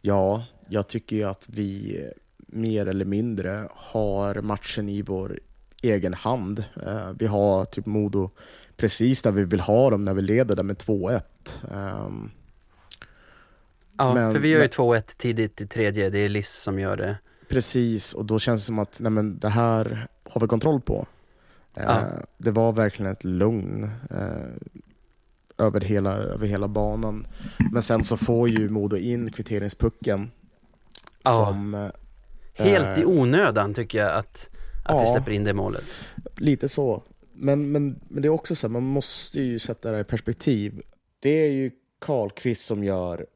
Ja, 0.00 0.44
jag 0.72 0.88
tycker 0.88 1.16
ju 1.16 1.24
att 1.24 1.48
vi, 1.50 2.00
mer 2.46 2.86
eller 2.86 3.04
mindre 3.04 3.68
har 3.70 4.34
matchen 4.34 4.88
i 4.88 5.02
vår 5.02 5.38
egen 5.82 6.14
hand. 6.14 6.64
Eh, 6.86 7.10
vi 7.18 7.26
har 7.26 7.64
typ 7.64 7.86
Modo 7.86 8.30
precis 8.76 9.22
där 9.22 9.30
vi 9.30 9.44
vill 9.44 9.60
ha 9.60 9.90
dem 9.90 10.04
när 10.04 10.14
vi 10.14 10.22
leder 10.22 10.56
där 10.56 10.62
med 10.62 10.76
2-1. 10.76 11.22
Um, 12.06 12.30
ja, 13.98 14.14
men, 14.14 14.32
för 14.32 14.40
vi 14.40 14.48
gör 14.48 14.62
ju 14.62 14.68
2-1 14.68 15.02
tidigt 15.16 15.60
i 15.60 15.66
tredje, 15.66 16.10
det 16.10 16.18
är 16.18 16.28
Liss 16.28 16.52
som 16.52 16.78
gör 16.78 16.96
det. 16.96 17.16
Precis, 17.48 18.12
och 18.12 18.24
då 18.24 18.38
känns 18.38 18.60
det 18.60 18.66
som 18.66 18.78
att 18.78 19.00
nej 19.00 19.12
men, 19.12 19.38
det 19.38 19.48
här 19.48 20.08
har 20.24 20.40
vi 20.40 20.46
kontroll 20.46 20.80
på. 20.80 21.06
Ja. 21.74 21.82
Eh, 21.82 22.04
det 22.38 22.50
var 22.50 22.72
verkligen 22.72 23.12
ett 23.12 23.24
lugn 23.24 23.90
eh, 24.10 25.66
över, 25.66 25.80
hela, 25.80 26.12
över 26.12 26.46
hela 26.46 26.68
banan. 26.68 27.26
Men 27.72 27.82
sen 27.82 28.04
så 28.04 28.16
får 28.16 28.48
ju 28.48 28.68
Modo 28.68 28.96
in 28.96 29.32
kvitteringspucken. 29.32 30.30
Ja. 31.22 31.46
Som, 31.46 31.74
eh, 31.74 31.90
Helt 32.54 32.98
i 32.98 33.04
onödan 33.04 33.74
tycker 33.74 33.98
jag 33.98 34.14
att, 34.14 34.48
att 34.84 34.96
ja, 34.96 35.00
vi 35.00 35.06
släpper 35.06 35.32
in 35.32 35.44
det 35.44 35.52
målet. 35.52 35.84
Lite 36.36 36.68
så. 36.68 37.02
Men, 37.32 37.72
men, 37.72 38.00
men 38.08 38.22
det 38.22 38.28
är 38.28 38.30
också 38.30 38.54
så 38.54 38.66
här, 38.66 38.72
man 38.72 38.82
måste 38.82 39.40
ju 39.40 39.58
sätta 39.58 39.92
det 39.92 40.00
i 40.00 40.04
perspektiv. 40.04 40.82
Det 41.18 41.46
är 41.46 41.50
ju 41.50 41.70
Karlqvist 42.00 42.66
som 42.66 42.84
gör 42.84 43.26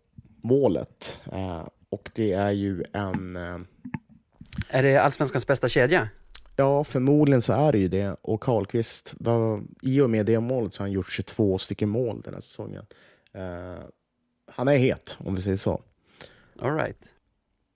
målet. 0.43 1.21
Eh, 1.33 1.69
och 1.89 2.11
det 2.15 2.33
är 2.33 2.51
ju 2.51 2.85
en... 2.93 3.37
Eh, 3.37 3.59
är 4.69 4.83
det 4.83 4.97
Allsvenskans 4.97 5.47
bästa 5.47 5.69
kedja? 5.69 6.09
Ja, 6.57 6.85
förmodligen 6.85 7.43
så 7.43 7.53
är 7.53 7.73
det 7.73 7.79
ju 7.79 7.89
det. 7.89 8.17
Och 8.23 8.43
Karlqvist, 8.43 9.15
i 9.83 10.01
och 10.01 10.11
med 10.11 10.27
det 10.27 10.41
målet 10.41 10.73
så 10.73 10.83
har 10.83 10.87
han 10.87 10.93
gjort 10.93 11.11
22 11.11 11.59
stycken 11.59 11.89
mål 11.89 12.21
den 12.25 12.35
här 12.35 12.41
säsongen. 12.41 12.87
Han 14.51 14.69
är 14.69 14.77
het, 14.77 15.17
om 15.21 15.35
vi 15.35 15.43
säger 15.43 15.57
så. 15.57 15.83
All 16.61 16.77
right. 16.77 16.97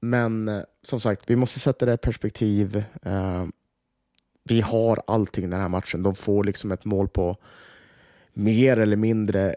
Men 0.01 0.49
uh, 0.49 0.63
som 0.83 1.01
sagt, 1.01 1.31
vi 1.31 1.37
måste 1.37 1.61
sätta 1.61 1.87
det 1.87 1.95
i 1.95 1.97
perspektiv. 1.97 2.85
Uh, 3.07 3.47
vi 4.45 4.61
har 4.61 5.03
allting 5.07 5.51
den 5.51 5.61
här 5.61 5.69
matchen. 5.69 6.03
De 6.03 6.15
får 6.15 6.45
liksom 6.45 6.73
ett 6.73 6.85
mål 6.85 7.09
på 7.09 7.37
mer 8.33 8.77
eller 8.77 8.97
mindre 8.97 9.55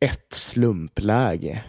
ett 0.00 0.32
slumpläge. 0.32 1.64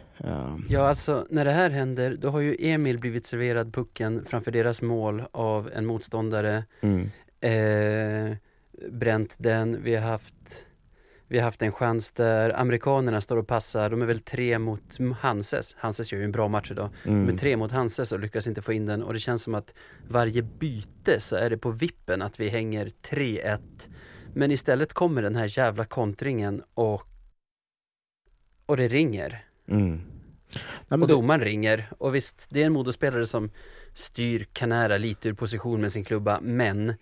Ja, 0.69 0.87
alltså 0.87 1.27
när 1.29 1.45
det 1.45 1.51
här 1.51 1.69
händer, 1.69 2.15
då 2.19 2.29
har 2.29 2.39
ju 2.39 2.55
Emil 2.59 2.99
blivit 2.99 3.25
serverad 3.25 3.73
pucken 3.73 4.25
framför 4.25 4.51
deras 4.51 4.81
mål 4.81 5.23
av 5.31 5.69
en 5.73 5.85
motståndare. 5.85 6.63
Mm. 6.81 7.09
Eh, 7.39 8.37
bränt 8.91 9.35
den, 9.37 9.83
vi 9.83 9.95
har 9.95 10.07
haft 10.07 10.65
vi 11.33 11.39
har 11.39 11.45
haft 11.45 11.61
en 11.61 11.71
chans 11.71 12.11
där 12.11 12.59
amerikanerna 12.59 13.21
står 13.21 13.37
och 13.37 13.47
passar, 13.47 13.89
de 13.89 14.01
är 14.01 14.05
väl 14.05 14.19
tre 14.19 14.59
mot 14.59 14.97
Hanses. 15.19 15.75
Hanses 15.77 16.11
gör 16.11 16.19
ju 16.19 16.25
en 16.25 16.31
bra 16.31 16.47
match 16.47 16.71
idag. 16.71 16.89
Mm. 17.03 17.27
De 17.27 17.33
är 17.33 17.37
tre 17.37 17.57
mot 17.57 17.71
Hanses 17.71 18.11
och 18.11 18.19
lyckas 18.19 18.47
inte 18.47 18.61
få 18.61 18.73
in 18.73 18.85
den 18.85 19.03
och 19.03 19.13
det 19.13 19.19
känns 19.19 19.43
som 19.43 19.55
att 19.55 19.73
varje 20.07 20.41
byte 20.41 21.19
så 21.19 21.35
är 21.35 21.49
det 21.49 21.57
på 21.57 21.71
vippen 21.71 22.21
att 22.21 22.39
vi 22.39 22.49
hänger 22.49 22.91
3-1. 23.09 23.59
Men 24.33 24.51
istället 24.51 24.93
kommer 24.93 25.21
den 25.21 25.35
här 25.35 25.59
jävla 25.59 25.85
kontringen 25.85 26.63
och 26.73 27.07
och 28.65 28.77
det 28.77 28.87
ringer. 28.87 29.45
Mm. 29.67 30.01
Nej, 30.87 31.01
och 31.01 31.07
domaren 31.07 31.39
det... 31.39 31.45
ringer 31.45 31.89
och 31.97 32.15
visst, 32.15 32.47
det 32.49 32.61
är 32.61 32.65
en 32.65 32.73
modospelare 32.73 33.25
som 33.25 33.51
styr 33.93 34.47
Canara 34.53 34.97
lite 34.97 35.29
ur 35.29 35.33
position 35.33 35.81
med 35.81 35.91
sin 35.91 36.03
klubba, 36.03 36.39
men 36.41 36.93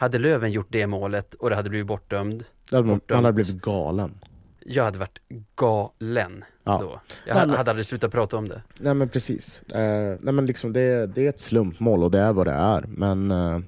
hade 0.00 0.18
Löven 0.18 0.52
gjort 0.52 0.66
det 0.68 0.86
målet 0.86 1.34
och 1.34 1.50
det 1.50 1.56
hade 1.56 1.70
blivit 1.70 1.86
bortdömd, 1.86 2.44
hade 2.70 2.82
man, 2.82 2.94
bortdömd, 2.94 3.16
man 3.16 3.24
hade 3.24 3.34
blivit 3.34 3.62
galen. 3.62 4.14
Jag 4.60 4.84
hade 4.84 4.98
varit 4.98 5.18
galen 5.56 6.44
ja. 6.64 6.78
då. 6.78 7.00
Jag 7.26 7.48
nej, 7.48 7.56
hade, 7.56 7.70
aldrig 7.70 7.86
slutat 7.86 8.12
prata 8.12 8.36
om 8.36 8.48
det. 8.48 8.62
Nej 8.80 8.94
men 8.94 9.08
precis. 9.08 9.62
Uh, 9.68 9.74
nej 10.20 10.34
men 10.34 10.46
liksom 10.46 10.72
det, 10.72 11.06
det 11.06 11.24
är 11.24 11.28
ett 11.28 11.40
slumpmål 11.40 12.04
och 12.04 12.10
det 12.10 12.18
är 12.18 12.32
vad 12.32 12.46
det 12.46 12.52
är. 12.52 12.84
Men 12.88 13.30
uh, 13.30 13.60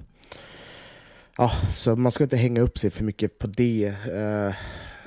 ja, 1.37 1.51
så 1.73 1.95
man 1.95 2.11
ska 2.11 2.23
inte 2.23 2.37
hänga 2.37 2.61
upp 2.61 2.77
sig 2.77 2.89
för 2.89 3.03
mycket 3.03 3.39
på 3.39 3.47
det. 3.47 3.93
Uh, 4.07 4.53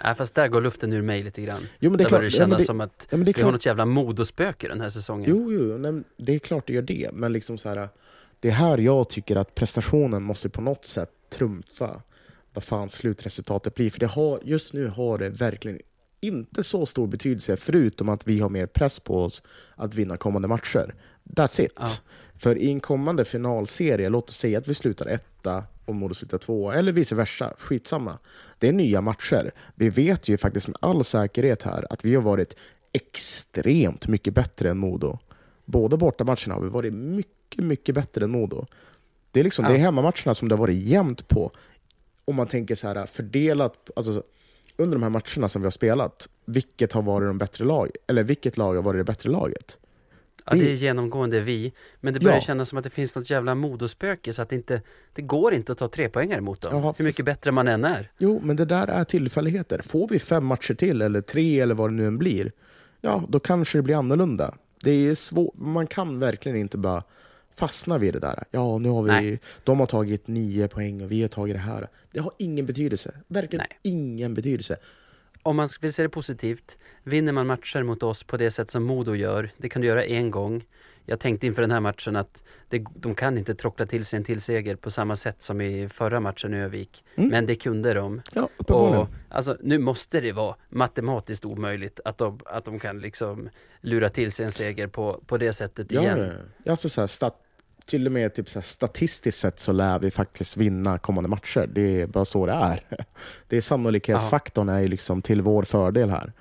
Nej 0.04 0.14
fast 0.16 0.35
där 0.35 0.49
går 0.49 0.61
luften 0.61 0.92
ur 0.92 1.02
mig 1.02 1.23
lite 1.23 1.42
grann. 1.42 1.61
Jo, 1.78 1.90
men 1.90 1.99
det 1.99 2.02
är 2.02 2.04
där 2.04 2.09
klart, 2.09 2.23
det 2.23 2.30
kännas 2.30 2.52
ja, 2.52 2.59
det, 2.59 2.64
som 2.64 2.80
att 2.80 3.06
ja, 3.11 3.18
vi 3.18 3.33
klart. 3.33 3.45
har 3.45 3.52
något 3.52 3.66
jävla 3.66 3.87
modospöke 3.87 4.68
den 4.68 4.80
här 4.80 4.90
säsongen. 4.90 5.30
Jo, 5.30 5.52
jo, 5.52 5.78
nej, 5.78 6.02
det 6.16 6.35
är 6.35 6.38
klart 6.38 6.66
det 6.66 6.73
gör 6.73 6.83
det. 6.83 7.11
Men 7.12 7.33
liksom 7.33 7.59
så 7.59 7.68
här, 7.68 7.88
det 8.40 8.49
är 8.49 8.52
här 8.52 8.78
jag 8.78 9.09
tycker 9.09 9.37
att 9.37 9.54
prestationen 9.54 10.23
måste 10.23 10.49
på 10.49 10.61
något 10.61 10.85
sätt 10.85 11.11
trumfa 11.30 12.02
vad 12.54 12.64
fan 12.64 12.88
slutresultatet 12.88 13.75
blir. 13.75 13.90
För 13.90 14.00
det 14.00 14.06
har, 14.06 14.40
just 14.45 14.75
nu 14.75 14.87
har 14.87 15.18
det 15.18 15.28
verkligen 15.28 15.78
inte 16.21 16.62
så 16.62 16.87
stor 16.87 17.06
betydelse 17.06 17.56
förutom 17.56 18.09
att 18.09 18.28
vi 18.28 18.40
har 18.40 18.49
mer 18.49 18.66
press 18.66 19.00
på 19.00 19.23
oss 19.23 19.42
att 19.75 19.95
vinna 19.95 20.16
kommande 20.16 20.49
matcher. 20.49 20.95
That's 21.25 21.61
it. 21.61 21.73
Ja. 21.76 21.87
För 22.38 22.59
i 22.59 22.68
en 22.68 22.80
kommande 22.80 23.25
finalserie, 23.25 24.09
låt 24.09 24.28
oss 24.28 24.37
säga 24.37 24.59
att 24.59 24.68
vi 24.68 24.75
slutar 24.75 25.06
etta 25.06 25.64
och 25.85 25.95
Modo 25.95 26.14
slutar 26.14 26.38
tvåa, 26.38 26.75
eller 26.75 26.92
vice 26.92 27.14
versa. 27.14 27.54
Skitsamma. 27.59 28.18
Det 28.59 28.68
är 28.68 28.73
nya 28.73 29.00
matcher. 29.00 29.52
Vi 29.75 29.90
vet 29.90 30.28
ju 30.28 30.37
faktiskt 30.37 30.68
med 30.68 30.76
all 30.80 31.04
säkerhet 31.04 31.62
här 31.62 31.87
att 31.90 32.04
vi 32.04 32.14
har 32.14 32.23
varit 32.23 32.56
extremt 32.92 34.09
mycket 34.09 34.35
bättre 34.35 34.71
än 34.71 34.78
Modo. 34.78 35.18
Båda 35.64 35.97
bortamatcherna 35.97 36.54
har 36.54 36.62
vi 36.62 36.68
varit 36.68 36.95
mycket, 36.95 37.64
mycket 37.64 37.95
bättre 37.95 38.25
än 38.25 38.30
Modo. 38.30 38.66
Det 39.37 39.40
är, 39.40 39.45
liksom, 39.45 39.64
ja. 39.64 39.71
det 39.71 39.76
är 39.76 39.78
hemmamatcherna 39.78 40.35
som 40.35 40.49
det 40.49 40.55
har 40.55 40.61
varit 40.61 40.76
jämnt 40.76 41.28
på. 41.28 41.50
Om 42.25 42.37
man 42.37 42.47
tänker 42.47 42.75
så 42.75 42.88
här 42.88 43.07
fördelat, 43.07 43.90
alltså, 43.97 44.23
under 44.76 44.97
de 44.99 45.02
här 45.02 45.11
matcherna 45.11 45.49
som 45.49 45.62
vi 45.62 45.66
har 45.66 45.71
spelat, 45.71 46.28
vilket 46.45 46.93
har 46.93 47.02
varit 47.02 47.28
de 47.28 47.38
bättre 47.38 47.64
lag? 47.64 47.90
Eller 48.07 48.23
vilket 48.23 48.57
lag 48.57 48.75
har 48.75 48.83
varit 48.83 49.00
det 49.00 49.05
bättre 49.05 49.31
laget? 49.31 49.78
Ja, 50.45 50.57
det 50.57 50.71
är 50.71 50.75
genomgående 50.75 51.40
vi. 51.40 51.73
Men 52.00 52.14
det 52.14 52.21
börjar 52.21 52.37
ja. 52.37 52.40
kännas 52.40 52.69
som 52.69 52.78
att 52.78 52.85
det 52.85 52.90
finns 52.90 53.16
något 53.16 53.31
jävla 53.31 53.55
modospöke 53.55 54.33
så 54.33 54.43
att 54.43 54.49
det 54.49 54.57
inte, 54.57 54.83
det 55.12 55.23
går 55.23 55.55
inte 55.55 55.73
att 55.73 55.78
ta 55.78 55.88
tre 55.88 56.09
poängar 56.09 56.40
mot 56.40 56.61
dem. 56.61 56.83
Ja, 56.83 56.95
Hur 56.99 57.05
mycket 57.05 57.25
bättre 57.25 57.52
man 57.52 57.69
än 57.69 57.85
är. 57.85 58.11
Jo, 58.19 58.40
men 58.45 58.57
det 58.57 58.64
där 58.64 58.87
är 58.87 59.05
tillfälligheter. 59.05 59.83
Får 59.83 60.09
vi 60.09 60.19
fem 60.19 60.47
matcher 60.47 60.75
till, 60.75 61.02
eller 61.02 61.21
tre 61.21 61.61
eller 61.61 61.75
vad 61.75 61.90
det 61.90 61.95
nu 61.95 62.07
än 62.07 62.19
blir, 62.19 62.52
ja, 63.00 63.25
då 63.28 63.40
kanske 63.40 63.78
det 63.78 63.83
blir 63.83 63.97
annorlunda. 63.97 64.55
Det 64.83 64.90
är 64.90 65.14
svårt, 65.14 65.55
man 65.57 65.87
kan 65.87 66.19
verkligen 66.19 66.59
inte 66.59 66.78
bara 66.78 67.02
fastna 67.56 67.98
vid 67.98 68.14
det 68.14 68.20
där. 68.20 68.44
Ja, 68.50 68.78
nu 68.78 68.88
har 68.88 69.02
vi, 69.02 69.08
Nej. 69.08 69.40
de 69.64 69.80
har 69.80 69.86
tagit 69.86 70.28
nio 70.28 70.68
poäng 70.68 71.02
och 71.02 71.12
vi 71.12 71.22
har 71.22 71.28
tagit 71.28 71.54
det 71.54 71.60
här. 71.60 71.88
Det 72.10 72.20
har 72.20 72.32
ingen 72.38 72.66
betydelse. 72.66 73.14
Verkligen 73.28 73.66
Nej. 73.70 73.92
ingen 73.92 74.34
betydelse 74.34 74.76
om 75.46 75.56
man 75.56 75.68
vill 75.80 75.92
se 75.92 76.02
det 76.02 76.08
positivt, 76.08 76.78
vinner 77.02 77.32
man 77.32 77.46
matcher 77.46 77.82
mot 77.82 78.02
oss 78.02 78.22
på 78.22 78.36
det 78.36 78.50
sätt 78.50 78.70
som 78.70 78.82
Modo 78.84 79.14
gör, 79.14 79.50
det 79.56 79.68
kan 79.68 79.82
du 79.82 79.88
göra 79.88 80.04
en 80.04 80.30
gång. 80.30 80.64
Jag 81.04 81.20
tänkte 81.20 81.46
inför 81.46 81.62
den 81.62 81.70
här 81.70 81.80
matchen 81.80 82.16
att 82.16 82.42
det, 82.68 82.84
de 82.94 83.14
kan 83.14 83.38
inte 83.38 83.54
trockla 83.54 83.86
till 83.86 84.04
sig 84.04 84.16
en 84.16 84.25
till 84.25 84.40
seger 84.40 84.76
på 84.76 84.90
samma 84.90 85.16
sätt 85.16 85.42
som 85.42 85.60
i 85.60 85.88
förra 85.88 86.20
matchen 86.20 86.54
i 86.54 86.56
Övik. 86.56 87.04
Mm. 87.14 87.30
Men 87.30 87.46
det 87.46 87.56
kunde 87.56 87.94
de. 87.94 88.22
Ja, 88.34 88.48
och, 88.68 89.08
alltså, 89.28 89.56
nu 89.60 89.78
måste 89.78 90.20
det 90.20 90.32
vara 90.32 90.56
matematiskt 90.68 91.44
omöjligt 91.44 92.00
att 92.04 92.18
de, 92.18 92.40
att 92.46 92.64
de 92.64 92.78
kan 92.78 93.00
liksom 93.00 93.48
lura 93.80 94.08
till 94.08 94.32
sig 94.32 94.46
en 94.46 94.52
seger 94.52 94.86
på, 94.86 95.20
på 95.26 95.38
det 95.38 95.52
sättet 95.52 95.86
ja, 95.90 96.02
igen. 96.02 96.32
Ja, 96.64 96.70
alltså 96.70 96.88
så 96.88 97.00
här, 97.00 97.06
stat, 97.06 97.46
till 97.87 98.07
och 98.07 98.12
med 98.12 98.35
typ 98.35 98.49
så 98.49 98.62
statistiskt 98.62 99.38
sett 99.38 99.59
så 99.59 99.73
lär 99.73 99.99
vi 99.99 100.11
faktiskt 100.11 100.57
vinna 100.57 100.99
kommande 100.99 101.28
matcher. 101.28 101.71
Det 101.75 102.00
är 102.00 102.07
bara 102.07 102.25
så 102.25 102.47
det 102.47 102.52
är. 102.52 102.81
Det 103.49 103.57
är 103.57 103.61
sannolikhetsfaktorn 103.61 104.69
är 104.69 104.81
ju 104.81 104.88
liksom 104.88 105.23
till 105.23 105.43
vår 105.43 105.62
fördel 105.62 106.11
här. 106.11 106.33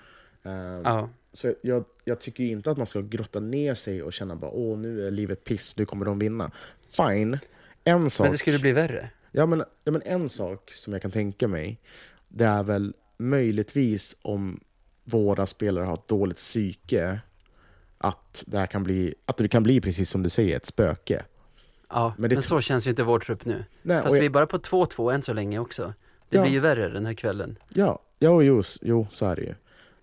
Uh, 0.45 1.07
så 1.31 1.53
jag, 1.61 1.85
jag, 2.03 2.19
tycker 2.19 2.43
inte 2.43 2.71
att 2.71 2.77
man 2.77 2.87
ska 2.87 3.01
grotta 3.01 3.39
ner 3.39 3.73
sig 3.73 4.03
och 4.03 4.13
känna 4.13 4.35
bara 4.35 4.51
åh 4.51 4.77
nu 4.77 5.07
är 5.07 5.11
livet 5.11 5.43
piss, 5.43 5.77
nu 5.77 5.85
kommer 5.85 6.05
de 6.05 6.19
vinna. 6.19 6.51
Fine, 6.97 7.39
en 7.83 8.09
sak... 8.09 8.25
Men 8.25 8.31
det 8.31 8.37
skulle 8.37 8.59
bli 8.59 8.71
värre. 8.71 9.09
Ja 9.31 9.45
men, 9.45 9.63
ja, 9.83 9.91
men 9.91 10.01
en 10.01 10.29
sak 10.29 10.71
som 10.71 10.93
jag 10.93 11.01
kan 11.01 11.11
tänka 11.11 11.47
mig, 11.47 11.79
det 12.27 12.45
är 12.45 12.63
väl 12.63 12.93
möjligtvis 13.17 14.17
om 14.21 14.59
våra 15.03 15.45
spelare 15.45 15.85
har 15.85 15.93
ett 15.93 16.07
dåligt 16.07 16.37
psyke, 16.37 17.19
att 17.97 18.43
det, 18.47 18.57
här 18.57 18.67
kan 18.67 18.83
bli, 18.83 19.15
att 19.25 19.37
det 19.37 19.47
kan 19.47 19.63
bli 19.63 19.81
precis 19.81 20.09
som 20.09 20.23
du 20.23 20.29
säger, 20.29 20.57
ett 20.57 20.65
spöke. 20.65 21.25
Ja, 21.89 22.13
men, 22.17 22.29
men 22.29 22.41
så 22.41 22.61
känns 22.61 22.87
ju 22.87 22.89
inte 22.89 23.03
vår 23.03 23.19
trupp 23.19 23.45
nu. 23.45 23.65
Nej, 23.81 24.01
Fast 24.01 24.15
jag... 24.15 24.19
vi 24.19 24.25
är 24.25 24.29
bara 24.29 24.47
på 24.47 24.57
2-2 24.57 25.13
än 25.13 25.21
så 25.21 25.33
länge 25.33 25.59
också. 25.59 25.93
Det 26.29 26.37
ja. 26.37 26.41
blir 26.41 26.51
ju 26.51 26.59
värre 26.59 26.89
den 26.89 27.05
här 27.05 27.13
kvällen. 27.13 27.57
Ja, 27.73 27.99
ja 28.19 28.41
jo, 28.41 28.63
jo, 28.81 29.07
så 29.09 29.25
är 29.25 29.35
det 29.35 29.41
ju. 29.41 29.55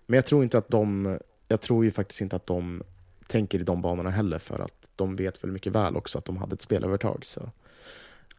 Men 0.05 0.15
jag 0.17 0.25
tror 0.25 0.43
inte 0.43 0.57
att 0.57 0.69
de, 0.69 1.17
jag 1.47 1.61
tror 1.61 1.85
ju 1.85 1.91
faktiskt 1.91 2.21
inte 2.21 2.35
att 2.35 2.47
de 2.47 2.83
tänker 3.27 3.59
i 3.59 3.63
de 3.63 3.81
banorna 3.81 4.09
heller 4.09 4.39
för 4.39 4.59
att 4.59 4.89
de 4.95 5.15
vet 5.15 5.43
väl 5.43 5.51
mycket 5.51 5.73
väl 5.73 5.95
också 5.95 6.17
att 6.17 6.25
de 6.25 6.37
hade 6.37 6.53
ett 6.53 6.61
spelövertag. 6.61 7.25
Så. 7.25 7.51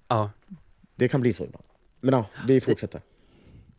Ja. 0.08 0.30
Det 0.96 1.08
kan 1.08 1.20
bli 1.20 1.32
så 1.32 1.44
ibland. 1.44 1.64
Men 2.00 2.14
ja, 2.14 2.26
vi 2.46 2.60
fortsätter. 2.60 3.00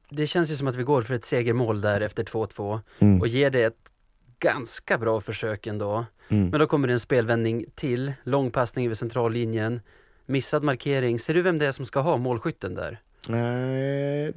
Det, 0.09 0.15
det 0.15 0.27
känns 0.27 0.51
ju 0.51 0.55
som 0.55 0.67
att 0.67 0.75
vi 0.75 0.83
går 0.83 1.01
för 1.01 1.13
ett 1.13 1.25
segermål 1.25 1.81
där 1.81 2.01
efter 2.01 2.23
2-2 2.23 2.79
mm. 2.99 3.21
och 3.21 3.27
ger 3.27 3.49
det 3.49 3.63
ett 3.63 3.91
ganska 4.39 4.97
bra 4.97 5.21
försök 5.21 5.67
ändå. 5.67 6.05
Mm. 6.29 6.49
Men 6.49 6.59
då 6.59 6.67
kommer 6.67 6.87
det 6.87 6.93
en 6.93 6.99
spelvändning 6.99 7.65
till, 7.75 8.13
långpassning 8.23 8.85
över 8.85 8.95
centrallinjen, 8.95 9.81
missad 10.25 10.63
markering. 10.63 11.19
Ser 11.19 11.33
du 11.33 11.41
vem 11.41 11.59
det 11.59 11.65
är 11.65 11.71
som 11.71 11.85
ska 11.85 11.99
ha 11.99 12.17
målskytten 12.17 12.75
där? 12.75 13.01
Nej, 13.29 14.33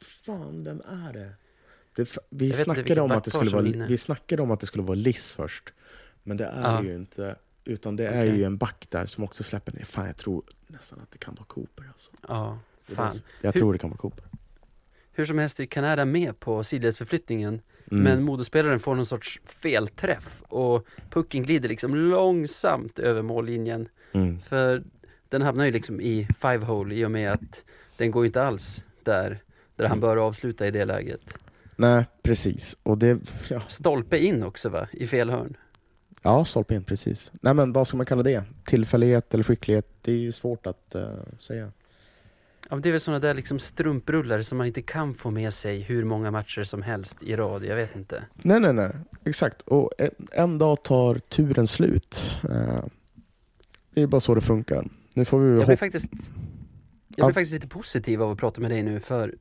fan 0.00 0.64
vem 0.64 0.80
är 0.80 1.12
det? 1.12 1.32
det 1.96 2.18
vi, 2.30 2.52
snackade 2.52 3.00
om 3.00 3.10
att 3.10 3.24
det 3.24 3.30
skulle 3.30 3.50
vara, 3.50 3.86
vi 3.86 3.96
snackade 3.96 4.42
om 4.42 4.50
att 4.50 4.60
det 4.60 4.66
skulle 4.66 4.84
vara 4.84 4.94
Liss 4.94 5.32
först. 5.32 5.72
Men 6.22 6.36
det 6.36 6.44
är 6.44 6.72
ja. 6.72 6.82
ju 6.82 6.94
inte. 6.94 7.36
Utan 7.64 7.96
det 7.96 8.06
är 8.06 8.26
Okej. 8.26 8.36
ju 8.36 8.44
en 8.44 8.56
back 8.56 8.86
där 8.90 9.06
som 9.06 9.24
också 9.24 9.42
släpper 9.42 9.72
ner. 9.72 9.84
Fan, 9.84 10.06
jag 10.06 10.16
tror 10.16 10.42
nästan 10.66 11.00
att 11.00 11.10
det 11.10 11.18
kan 11.18 11.34
vara 11.34 11.46
Cooper. 11.46 11.84
Alltså. 11.92 12.10
Ja, 12.28 12.58
fan. 12.84 13.10
Jag 13.40 13.52
Hur- 13.52 13.60
tror 13.60 13.72
det 13.72 13.78
kan 13.78 13.90
vara 13.90 13.98
Cooper. 13.98 14.24
Hur 15.16 15.26
som 15.26 15.38
helst 15.38 15.60
är 15.60 15.64
Kanada 15.66 16.04
med 16.04 16.40
på 16.40 16.64
sidledsförflyttningen 16.64 17.60
Mm. 17.90 18.02
Men 18.04 18.22
Modospelaren 18.24 18.80
får 18.80 18.94
någon 18.94 19.06
sorts 19.06 19.40
felträff 19.46 20.42
och 20.48 20.86
pucken 21.10 21.42
glider 21.42 21.68
liksom 21.68 21.94
långsamt 21.94 22.98
över 22.98 23.22
mållinjen 23.22 23.88
Mm. 24.12 24.40
För 24.40 24.82
den 25.28 25.42
hamnar 25.42 25.64
ju 25.64 25.70
liksom 25.70 26.00
i 26.00 26.28
five 26.40 26.64
hole 26.64 26.94
i 26.94 27.04
och 27.04 27.10
med 27.10 27.32
att 27.32 27.64
den 27.96 28.10
går 28.10 28.26
inte 28.26 28.42
alls 28.42 28.84
där, 29.02 29.38
där 29.76 29.84
han 29.84 29.98
Mm. 29.98 30.00
bör 30.00 30.16
avsluta 30.16 30.66
i 30.66 30.70
det 30.70 30.84
läget 30.84 31.20
Nej, 31.76 32.04
precis. 32.22 32.76
Och 32.82 32.98
det, 32.98 33.18
ja, 33.50 33.60
Stolpe 33.68 34.18
in 34.18 34.42
också 34.42 34.68
va, 34.68 34.88
i 34.92 35.06
fel 35.06 35.30
hörn 35.30 35.56
ja 36.22 36.44
stolpe 36.44 36.74
in, 36.74 36.84
precis. 36.84 37.32
Nej 37.40 37.54
men 37.54 37.72
vad 37.72 37.88
ska 37.88 37.96
man 37.96 38.06
kalla 38.06 38.22
det? 38.22 38.44
Tillfällighet 38.64 39.34
eller 39.34 39.44
skicklighet? 39.44 39.92
Det 40.02 40.12
är 40.12 40.16
ju 40.16 40.32
svårt 40.32 40.66
att 40.66 40.94
eh, 40.94 41.08
säga. 41.38 41.72
Ja, 42.70 42.76
det 42.76 42.88
är 42.88 42.90
väl 42.90 43.00
sådana 43.00 43.18
där 43.20 43.34
liksom 43.34 43.58
strumprullar 43.58 44.42
som 44.42 44.58
man 44.58 44.66
inte 44.66 44.82
kan 44.82 45.14
få 45.14 45.30
med 45.30 45.54
sig 45.54 45.80
hur 45.80 46.04
många 46.04 46.30
matcher 46.30 46.64
som 46.64 46.82
helst 46.82 47.22
i 47.22 47.36
rad, 47.36 47.64
jag 47.64 47.76
vet 47.76 47.96
inte. 47.96 48.24
Nej, 48.34 48.60
nej, 48.60 48.72
nej. 48.72 48.90
Exakt. 49.24 49.62
Och 49.62 49.90
en, 49.98 50.10
en 50.32 50.58
dag 50.58 50.82
tar 50.82 51.14
turen 51.18 51.66
slut. 51.66 52.40
Eh, 52.50 52.84
det 53.94 54.02
är 54.02 54.06
bara 54.06 54.20
så 54.20 54.34
det 54.34 54.40
funkar. 54.40 54.86
Nu 55.14 55.24
får 55.24 55.38
vi 55.38 55.56
Jag 55.58 55.66
blir 55.66 55.76
faktiskt, 55.76 56.08
jag 56.12 56.22
Ja. 57.16 57.24
blir 57.26 57.34
faktiskt 57.34 57.52
lite 57.52 57.68
positiv 57.68 58.22
av 58.22 58.30
att 58.30 58.38
prata 58.38 58.60
med 58.60 58.70
dig 58.70 58.82
nu 58.82 59.00
för 59.00 59.34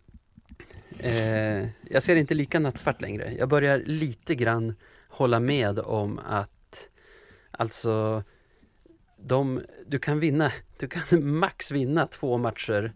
eh, 1.00 1.68
jag 1.90 2.04
ser 2.04 2.16
inte 2.16 2.34
lika 2.34 2.60
nattsvart 2.60 3.02
längre. 3.02 3.34
Jag 3.40 3.50
börjar 3.50 3.78
lite 3.86 4.36
grann 4.36 4.76
hålla 5.08 5.40
med 5.40 5.80
om 5.80 6.20
att 6.26 6.90
alltså 7.52 8.24
de, 9.18 9.62
du 9.88 10.00
kan 10.00 10.20
vinna, 10.20 10.52
du 10.80 10.88
kan 10.88 11.04
max 11.40 11.72
vinna 11.72 12.08
två 12.08 12.38
matcher 12.38 12.94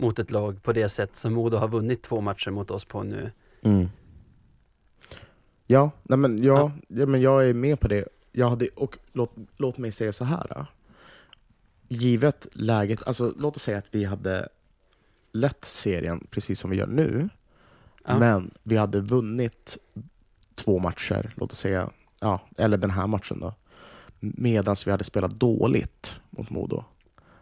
mot 0.00 0.18
ett 0.18 0.30
lag 0.30 0.62
på 0.62 0.72
det 0.72 0.88
sätt 0.88 1.16
som 1.16 1.32
Modo 1.32 1.56
har 1.56 1.68
vunnit 1.68 2.02
två 2.02 2.20
matcher 2.20 2.50
mot 2.50 2.70
oss 2.70 2.84
på 2.84 3.02
nu. 3.02 3.30
Mm. 3.62 3.88
Ja, 5.66 5.90
nej 6.02 6.18
men, 6.18 6.42
ja, 6.42 6.72
ja. 6.88 7.06
men 7.06 7.20
jag 7.20 7.48
är 7.48 7.54
med 7.54 7.80
på 7.80 7.88
det. 7.88 8.08
Jag 8.32 8.48
hade, 8.48 8.68
och 8.68 8.98
låt, 9.12 9.32
låt 9.56 9.78
mig 9.78 9.92
säga 9.92 10.12
så 10.12 10.24
här. 10.24 10.46
Då. 10.48 10.66
Givet 11.88 12.46
läget, 12.52 13.06
alltså 13.06 13.34
låt 13.38 13.56
oss 13.56 13.62
säga 13.62 13.78
att 13.78 13.94
vi 13.94 14.04
hade 14.04 14.48
lett 15.32 15.64
serien 15.64 16.26
precis 16.30 16.60
som 16.60 16.70
vi 16.70 16.76
gör 16.76 16.86
nu. 16.86 17.28
Ja. 18.04 18.18
Men 18.18 18.50
vi 18.62 18.76
hade 18.76 19.00
vunnit 19.00 19.78
två 20.54 20.78
matcher, 20.78 21.34
låt 21.36 21.52
oss 21.52 21.58
säga, 21.58 21.90
ja, 22.20 22.40
eller 22.56 22.76
den 22.76 22.90
här 22.90 23.06
matchen 23.06 23.40
då. 23.40 23.54
Medan 24.20 24.76
vi 24.84 24.90
hade 24.90 25.04
spelat 25.04 25.30
dåligt 25.30 26.20
mot 26.30 26.50
Modo. 26.50 26.84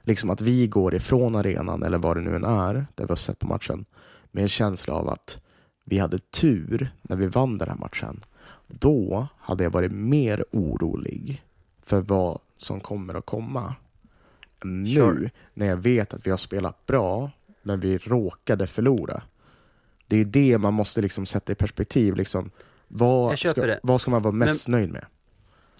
Liksom 0.08 0.30
att 0.30 0.40
vi 0.40 0.66
går 0.66 0.94
ifrån 0.94 1.36
arenan, 1.36 1.82
eller 1.82 1.98
vad 1.98 2.16
det 2.16 2.20
nu 2.20 2.36
än 2.36 2.44
är, 2.44 2.74
där 2.94 3.04
vi 3.04 3.08
har 3.08 3.16
sett 3.16 3.38
på 3.38 3.46
matchen, 3.46 3.84
med 4.30 4.42
en 4.42 4.48
känsla 4.48 4.94
av 4.94 5.08
att 5.08 5.40
vi 5.84 5.98
hade 5.98 6.18
tur 6.18 6.90
när 7.02 7.16
vi 7.16 7.26
vann 7.26 7.58
den 7.58 7.68
här 7.68 7.76
matchen. 7.76 8.20
Då 8.66 9.26
hade 9.38 9.64
jag 9.64 9.70
varit 9.70 9.92
mer 9.92 10.44
orolig 10.52 11.42
för 11.82 12.00
vad 12.00 12.38
som 12.56 12.80
kommer 12.80 13.14
att 13.14 13.26
komma. 13.26 13.74
Nu, 14.64 14.94
Sure. 14.94 15.30
när 15.54 15.66
jag 15.66 15.76
vet 15.76 16.14
att 16.14 16.26
vi 16.26 16.30
har 16.30 16.38
spelat 16.38 16.86
bra, 16.86 17.30
men 17.62 17.80
vi 17.80 17.98
råkade 17.98 18.66
förlora. 18.66 19.22
Det 20.06 20.16
är 20.16 20.24
det 20.24 20.58
man 20.58 20.74
måste 20.74 21.00
liksom 21.00 21.26
sätta 21.26 21.52
i 21.52 21.54
perspektiv. 21.54 22.14
Liksom, 22.14 22.50
vad, 22.88 23.38
ska, 23.38 23.76
vad 23.82 24.00
ska 24.00 24.10
man 24.10 24.22
vara 24.22 24.34
mest 24.34 24.68
nöjd 24.68 24.92
med? 24.92 25.04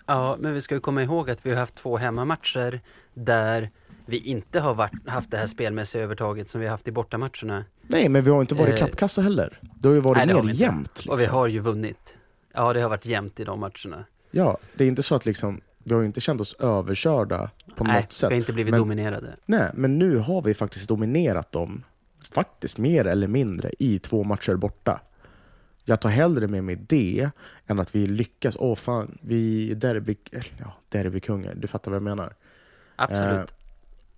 Ja, 0.07 0.37
men 0.41 0.55
vi 0.55 0.61
ska 0.61 0.75
ju 0.75 0.81
komma 0.81 1.03
ihåg 1.03 1.31
att 1.31 1.47
vi 1.47 1.51
har 1.51 1.57
haft 1.59 1.75
två 1.75 1.97
hemmamatcher 1.97 2.81
där 3.15 3.71
vi 4.09 4.17
inte 4.19 4.61
har 4.61 4.75
varit, 4.75 5.09
haft 5.09 5.31
det 5.31 5.37
här 5.37 5.47
spelmässiga 5.47 6.03
övertaget 6.03 6.51
som 6.51 6.61
vi 6.61 6.67
har 6.67 6.71
haft 6.71 6.89
i 6.89 6.93
bortamatcherna. 6.93 7.65
Nej, 7.83 8.09
men 8.09 8.23
vi 8.23 8.31
har 8.31 8.41
inte 8.41 8.55
varit 8.55 8.71
Eh, 8.71 8.77
klappkassa 8.77 9.23
heller. 9.23 9.61
Det 9.75 9.89
har 9.89 9.95
ju 9.95 10.01
varit 10.01 10.27
nej, 10.27 10.43
mer 10.43 10.53
jämnt. 10.53 10.93
Liksom. 10.97 11.13
Och 11.13 11.21
vi 11.21 11.27
har 11.27 11.47
ju 11.47 11.59
vunnit. 11.59 12.19
Ja, 12.55 12.73
det 12.73 12.81
har 12.81 12.89
varit 12.89 13.07
jämnt 13.07 13.41
i 13.41 13.45
de 13.45 13.61
matcherna. 13.61 14.05
Ja, 14.31 14.59
det 14.75 14.85
är 14.85 14.89
inte 14.89 15.03
så 15.03 15.15
att 15.15 15.27
liksom, 15.27 15.61
vi 15.79 15.95
har 15.95 16.01
ju 16.01 16.07
inte 16.07 16.21
känt 16.21 16.41
oss 16.41 16.55
överkörda 16.55 17.51
på 17.77 17.85
Nej, 17.85 18.03
något 18.03 18.13
sätt. 18.13 18.31
vi 18.31 18.35
har 18.35 18.39
inte 18.41 18.53
blivit 18.53 18.71
Men- 18.71 18.81
dominerade. 18.81 19.37
Nej, 19.47 19.71
men 19.75 19.99
nu 19.99 20.17
har 20.19 20.43
vi 20.43 20.55
faktiskt 20.55 20.89
dominerat 20.89 21.53
dem, 21.53 21.85
faktiskt 22.35 22.79
mer 22.79 23.05
eller 23.07 23.29
mindre, 23.29 23.71
i 23.79 23.99
två 23.99 24.25
matcher 24.25 24.55
borta. 24.55 25.01
Jag 25.85 26.01
tar 26.01 26.11
hellre 26.11 26.47
med 26.49 26.65
mig 26.65 26.77
det 26.89 27.31
än 27.67 27.79
att 27.79 27.95
vi 27.95 28.07
lyckas. 28.07 28.57
Åh 28.59 28.75
fan, 28.77 29.19
vi 29.23 29.71
är 29.71 29.75
derby, 29.75 30.17
ja, 30.59 30.73
derbykungar, 30.89 31.55
du 31.55 31.67
fattar 31.67 31.91
vad 31.91 31.97
jag 31.97 32.03
menar. 32.03 32.35
Absolut. 32.97 33.33
Eh, 33.33 33.45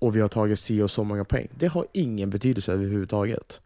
och 0.00 0.16
vi 0.16 0.20
har 0.20 0.28
tagit 0.28 0.58
si 0.58 0.82
och 0.82 0.90
så 0.90 1.04
många 1.04 1.24
poäng. 1.24 1.48
Det 1.54 1.66
har 1.66 1.86
ingen 1.92 2.30
betydelse 2.30 2.72
överhuvudtaget. 2.72 3.60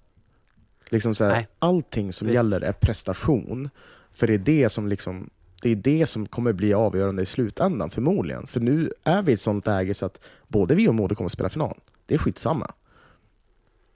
Liksom 0.89 1.15
så 1.15 1.25
här, 1.25 1.47
allting 1.59 2.13
som 2.13 2.27
Visst. 2.27 2.35
gäller 2.35 2.61
är 2.61 2.73
prestation. 2.73 3.71
För 4.11 4.27
det 4.27 4.35
är 4.35 4.39
det 4.39 4.69
som 4.69 4.89
liksom 4.89 5.31
det 5.63 5.71
är 5.71 5.77
det 5.77 6.07
som 6.07 6.27
kommer 6.27 6.53
bli 6.53 6.75
avgörande 6.75 7.23
i 7.23 7.27
slutändan 7.27 7.91
förmodligen. 7.91 8.47
För 8.47 8.61
nu 8.61 8.93
är 9.05 9.23
vi 9.23 9.33
i 9.33 9.35
ett 9.35 9.41
sånt 9.41 9.67
läge 9.67 9.95
så 9.95 10.07
att 10.07 10.25
både 10.49 10.75
vi 10.75 10.89
och 10.89 10.95
Modo 10.95 11.15
kommer 11.15 11.27
att 11.27 11.33
spela 11.33 11.49
final. 11.49 11.79
Det 12.07 12.15
är 12.15 12.19
skitsamma. 12.19 12.73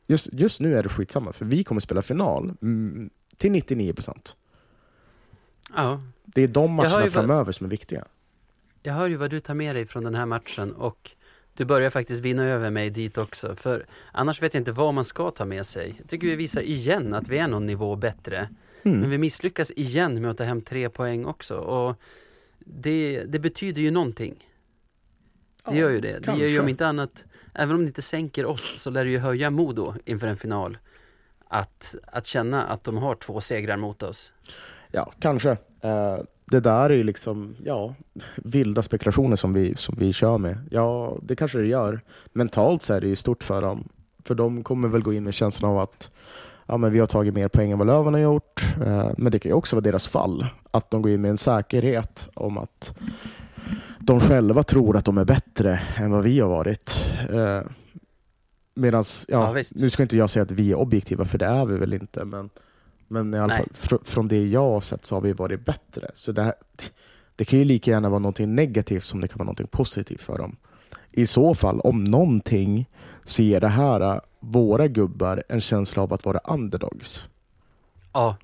Just, 0.06 0.28
just 0.32 0.60
nu 0.60 0.76
är 0.76 0.82
det 0.82 0.88
skitsamma, 0.88 1.32
för 1.32 1.44
vi 1.44 1.64
kommer 1.64 1.78
att 1.78 1.82
spela 1.84 2.02
final 2.02 2.54
mm, 2.62 3.10
till 3.36 3.50
99%. 3.52 4.34
ja, 5.76 6.02
Det 6.24 6.42
är 6.42 6.48
de 6.48 6.72
matcherna 6.72 6.94
ju 6.96 7.00
vad- 7.02 7.12
framöver 7.12 7.52
som 7.52 7.66
är 7.66 7.70
viktiga. 7.70 8.04
jag 8.82 8.94
hör 8.94 9.08
ju 9.08 9.16
vad 9.16 9.30
du 9.30 9.40
tar 9.40 9.54
med 9.54 9.76
dig 9.76 9.86
från 9.86 10.04
den 10.04 10.14
här 10.14 10.26
matchen 10.26 10.72
och 10.72 11.10
du 11.58 11.64
börjar 11.64 11.90
faktiskt 11.90 12.20
vinna 12.20 12.44
över 12.44 12.70
mig 12.70 12.90
dit 12.90 13.18
också. 13.18 13.56
För 13.56 13.86
annars 14.12 14.42
vet 14.42 14.54
jag 14.54 14.60
inte 14.60 14.72
vad 14.72 14.94
man 14.94 15.04
ska 15.04 15.30
ta 15.30 15.44
med 15.44 15.66
sig. 15.66 15.94
Jag 15.98 16.08
tycker 16.08 16.26
vi 16.26 16.36
visar 16.36 16.60
igen 16.60 17.14
att 17.14 17.28
vi 17.28 17.38
är 17.38 17.48
någon 17.48 17.66
nivå 17.66 17.96
bättre. 17.96 18.48
Mm. 18.82 19.00
Men 19.00 19.10
vi 19.10 19.18
misslyckas 19.18 19.70
igen 19.70 20.22
med 20.22 20.30
att 20.30 20.36
ta 20.36 20.44
hem 20.44 20.62
tre 20.62 20.88
poäng 20.88 21.26
också. 21.26 21.56
Och 21.56 21.96
det, 22.58 23.24
det 23.26 23.38
betyder 23.38 23.82
ju 23.82 23.90
någonting. 23.90 24.48
Det 25.68 25.76
gör 25.76 25.90
ju 25.90 26.00
det. 26.00 26.18
Det 26.18 26.26
gör 26.26 26.36
ju 26.36 26.44
kanske. 26.44 26.60
om 26.60 26.68
inte 26.68 26.86
annat, 26.86 27.24
även 27.54 27.74
om 27.74 27.82
det 27.82 27.86
inte 27.86 28.02
sänker 28.02 28.46
oss, 28.46 28.80
så 28.80 28.90
lär 28.90 29.04
det 29.04 29.10
ju 29.10 29.18
höja 29.18 29.50
Modo 29.50 29.94
inför 30.04 30.26
en 30.26 30.36
final. 30.36 30.78
Att, 31.48 31.94
att 32.06 32.26
känna 32.26 32.62
att 32.64 32.84
de 32.84 32.96
har 32.96 33.14
två 33.14 33.40
segrar 33.40 33.76
mot 33.76 34.02
oss. 34.02 34.32
Ja, 34.92 35.12
kanske. 35.20 35.50
Eh, 35.80 36.18
det 36.50 36.60
där 36.60 36.90
är 36.90 36.94
ju 36.94 37.02
liksom, 37.02 37.56
ja, 37.64 37.94
vilda 38.36 38.82
spekulationer 38.82 39.36
som 39.36 39.52
vi, 39.52 39.74
som 39.76 39.96
vi 39.98 40.12
kör 40.12 40.38
med. 40.38 40.58
Ja, 40.70 41.16
det 41.22 41.36
kanske 41.36 41.58
det 41.58 41.66
gör. 41.66 42.00
Mentalt 42.32 42.82
så 42.82 42.94
är 42.94 43.00
det 43.00 43.08
ju 43.08 43.16
stort 43.16 43.44
för 43.44 43.62
dem. 43.62 43.88
För 44.24 44.34
de 44.34 44.62
kommer 44.62 44.88
väl 44.88 45.02
gå 45.02 45.12
in 45.12 45.24
med 45.24 45.34
känslan 45.34 45.70
av 45.70 45.78
att 45.78 46.10
ja, 46.66 46.76
men 46.76 46.92
vi 46.92 46.98
har 46.98 47.06
tagit 47.06 47.34
mer 47.34 47.48
poäng 47.48 47.70
än 47.70 47.78
vad 47.78 47.86
Löven 47.86 48.14
har 48.14 48.20
gjort. 48.20 48.66
Eh, 48.86 49.10
men 49.16 49.32
det 49.32 49.38
kan 49.38 49.50
ju 49.50 49.54
också 49.54 49.76
vara 49.76 49.82
deras 49.82 50.08
fall. 50.08 50.46
Att 50.70 50.90
de 50.90 51.02
går 51.02 51.12
in 51.12 51.20
med 51.20 51.30
en 51.30 51.36
säkerhet 51.36 52.28
om 52.34 52.58
att 52.58 52.98
de 53.98 54.20
själva 54.20 54.62
tror 54.62 54.96
att 54.96 55.04
de 55.04 55.18
är 55.18 55.24
bättre 55.24 55.80
än 55.96 56.10
vad 56.10 56.24
vi 56.24 56.40
har 56.40 56.48
varit. 56.48 57.06
Eh, 57.30 57.60
Medan, 58.74 59.04
Ja, 59.28 59.58
ja, 59.58 59.64
nu 59.74 59.90
ska 59.90 60.02
inte 60.02 60.16
jag 60.16 60.30
säga 60.30 60.42
att 60.42 60.50
vi 60.50 60.70
är 60.70 60.74
objektiva, 60.74 61.24
för 61.24 61.38
det 61.38 61.46
är 61.46 61.66
vi 61.66 61.76
väl 61.78 61.92
inte. 61.92 62.24
Men, 62.24 62.50
men 63.08 63.34
i 63.34 63.38
alla 63.38 63.46
Nej. 63.46 63.56
fall, 63.56 63.68
fr- 63.72 64.04
från 64.04 64.28
det 64.28 64.46
jag 64.46 64.70
har 64.70 64.80
sett 64.80 65.04
så 65.04 65.14
har 65.14 65.20
vi 65.20 65.32
varit 65.32 65.64
bättre. 65.64 66.10
Så 66.14 66.32
det, 66.32 66.42
här, 66.42 66.54
det 67.36 67.44
kan 67.44 67.58
ju 67.58 67.64
lika 67.64 67.90
gärna 67.90 68.08
vara 68.08 68.18
något 68.18 68.38
negativt 68.38 69.04
som 69.04 69.20
det 69.20 69.28
kan 69.28 69.38
vara 69.38 69.48
något 69.48 69.70
positivt 69.70 70.22
för 70.22 70.38
dem. 70.38 70.56
I 71.10 71.26
så 71.26 71.54
fall, 71.54 71.80
om 71.80 72.04
någonting, 72.04 72.88
så 73.24 73.42
ger 73.42 73.60
det 73.60 73.68
här 73.68 74.00
äh, 74.00 74.20
våra 74.40 74.88
gubbar 74.88 75.42
en 75.48 75.60
känsla 75.60 76.02
av 76.02 76.12
att 76.12 76.24
vara 76.24 76.38
underdogs. 76.38 77.28
Ja, 78.12 78.36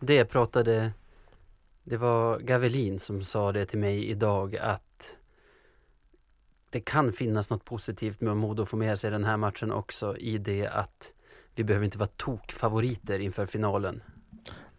det 0.00 0.24
pratade, 0.24 0.92
det 1.84 1.96
var 1.96 2.38
Gavelin 2.38 2.98
som 2.98 3.24
sa 3.24 3.52
det 3.52 3.66
till 3.66 3.78
mig 3.78 4.06
idag 4.10 4.56
att 4.56 5.16
det 6.70 6.80
kan 6.80 7.12
finnas 7.12 7.50
något 7.50 7.64
positivt 7.64 8.20
med 8.20 8.32
om 8.32 8.38
Modo 8.38 8.66
får 8.66 8.78
med 8.78 8.98
sig 8.98 9.10
den 9.10 9.24
här 9.24 9.36
matchen 9.36 9.72
också 9.72 10.16
i 10.16 10.38
det 10.38 10.66
att 10.66 11.12
vi 11.54 11.64
behöver 11.64 11.84
inte 11.84 11.98
vara 11.98 12.10
tokfavoriter 12.16 13.18
inför 13.18 13.46
finalen. 13.46 14.02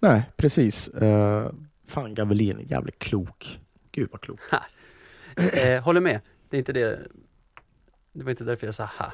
Nej, 0.01 0.29
precis. 0.37 0.89
Uh, 1.01 1.49
fan, 1.87 2.13
Gavelin 2.13 2.59
är 2.59 2.63
jävligt 2.71 2.99
klok. 2.99 3.59
Gud 3.91 4.09
vad 4.11 4.21
klok. 4.21 4.39
Eh, 5.53 5.83
håller 5.83 6.01
med, 6.01 6.19
det 6.49 6.57
är 6.57 6.59
inte 6.59 6.73
det, 6.73 6.99
det 8.13 8.23
var 8.23 8.31
inte 8.31 8.43
därför 8.43 8.67
jag 8.67 8.75
sa 8.75 8.85
ha. 8.85 9.05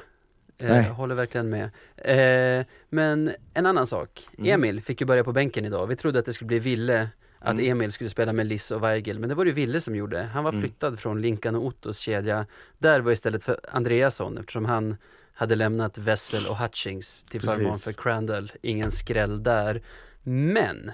Eh, 0.58 0.68
Nej. 0.68 0.84
håller 0.88 1.14
verkligen 1.14 1.48
med. 1.50 1.70
Eh, 1.96 2.66
men 2.88 3.32
en 3.54 3.66
annan 3.66 3.86
sak, 3.86 4.28
Mm. 4.38 4.50
Emil 4.54 4.80
fick 4.82 5.00
ju 5.00 5.06
börja 5.06 5.24
på 5.24 5.32
bänken 5.32 5.64
idag. 5.64 5.86
Vi 5.86 5.96
trodde 5.96 6.18
att 6.18 6.24
det 6.26 6.32
skulle 6.32 6.46
bli 6.48 6.58
Ville, 6.58 7.08
att 7.38 7.52
Mm. 7.54 7.70
Emil 7.70 7.92
skulle 7.92 8.10
spela 8.10 8.32
med 8.32 8.46
Liss 8.46 8.70
och 8.70 8.82
Weigel, 8.84 9.18
men 9.18 9.28
det 9.28 9.34
var 9.34 9.44
det 9.44 9.52
Ville 9.52 9.80
som 9.80 9.96
gjorde. 9.96 10.22
Han 10.22 10.44
var 10.44 10.50
Mm. 10.52 10.62
flyttad 10.62 10.98
från 10.98 11.20
Linkan 11.22 11.54
och 11.54 11.64
Ottos 11.66 11.98
kedja. 11.98 12.46
Där 12.78 13.00
var 13.00 13.12
istället 13.12 13.44
för 13.44 13.60
Andreasson, 13.72 14.38
eftersom 14.38 14.64
han 14.64 14.96
hade 15.32 15.54
lämnat 15.54 15.98
Wessel 15.98 16.46
och 16.46 16.56
Hutchings 16.56 17.24
till 17.24 17.40
förmån 17.40 17.78
för 17.78 17.92
Crandall. 17.92 18.52
Ingen 18.62 18.90
skräll 18.90 19.42
där. 19.42 19.82
Men, 20.28 20.92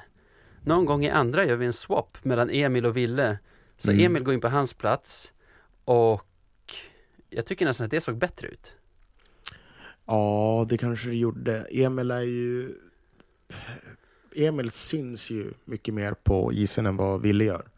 någon 0.62 0.84
gång 0.84 1.04
i 1.04 1.10
andra 1.10 1.44
gör 1.44 1.56
vi 1.56 1.66
en 1.66 1.72
swap 1.72 2.24
mellan 2.24 2.50
Emil 2.50 2.86
och 2.86 2.96
Ville. 2.96 3.38
Så 3.76 3.90
Mm. 3.90 4.06
Emil 4.06 4.22
går 4.22 4.34
in 4.34 4.40
på 4.40 4.48
hans 4.48 4.74
plats 4.74 5.32
Och 5.84 6.26
jag 7.30 7.46
tycker 7.46 7.66
nästan 7.66 7.84
att 7.84 7.90
det 7.90 8.00
såg 8.00 8.16
bättre 8.16 8.48
ut. 8.48 8.72
Ja, 10.06 10.66
det 10.68 10.78
kanske 10.78 11.08
det 11.08 11.16
gjorde. 11.16 11.66
Emil 11.70 12.10
är 12.10 12.20
ju... 12.20 12.74
Emil 14.36 14.70
syns 14.70 15.30
ju 15.30 15.52
mycket 15.64 15.94
mer 15.94 16.14
på 16.14 16.52
isen 16.52 16.86
än 16.86 16.96
vad 16.96 17.22
Ville 17.22 17.44
gör. 17.44 17.68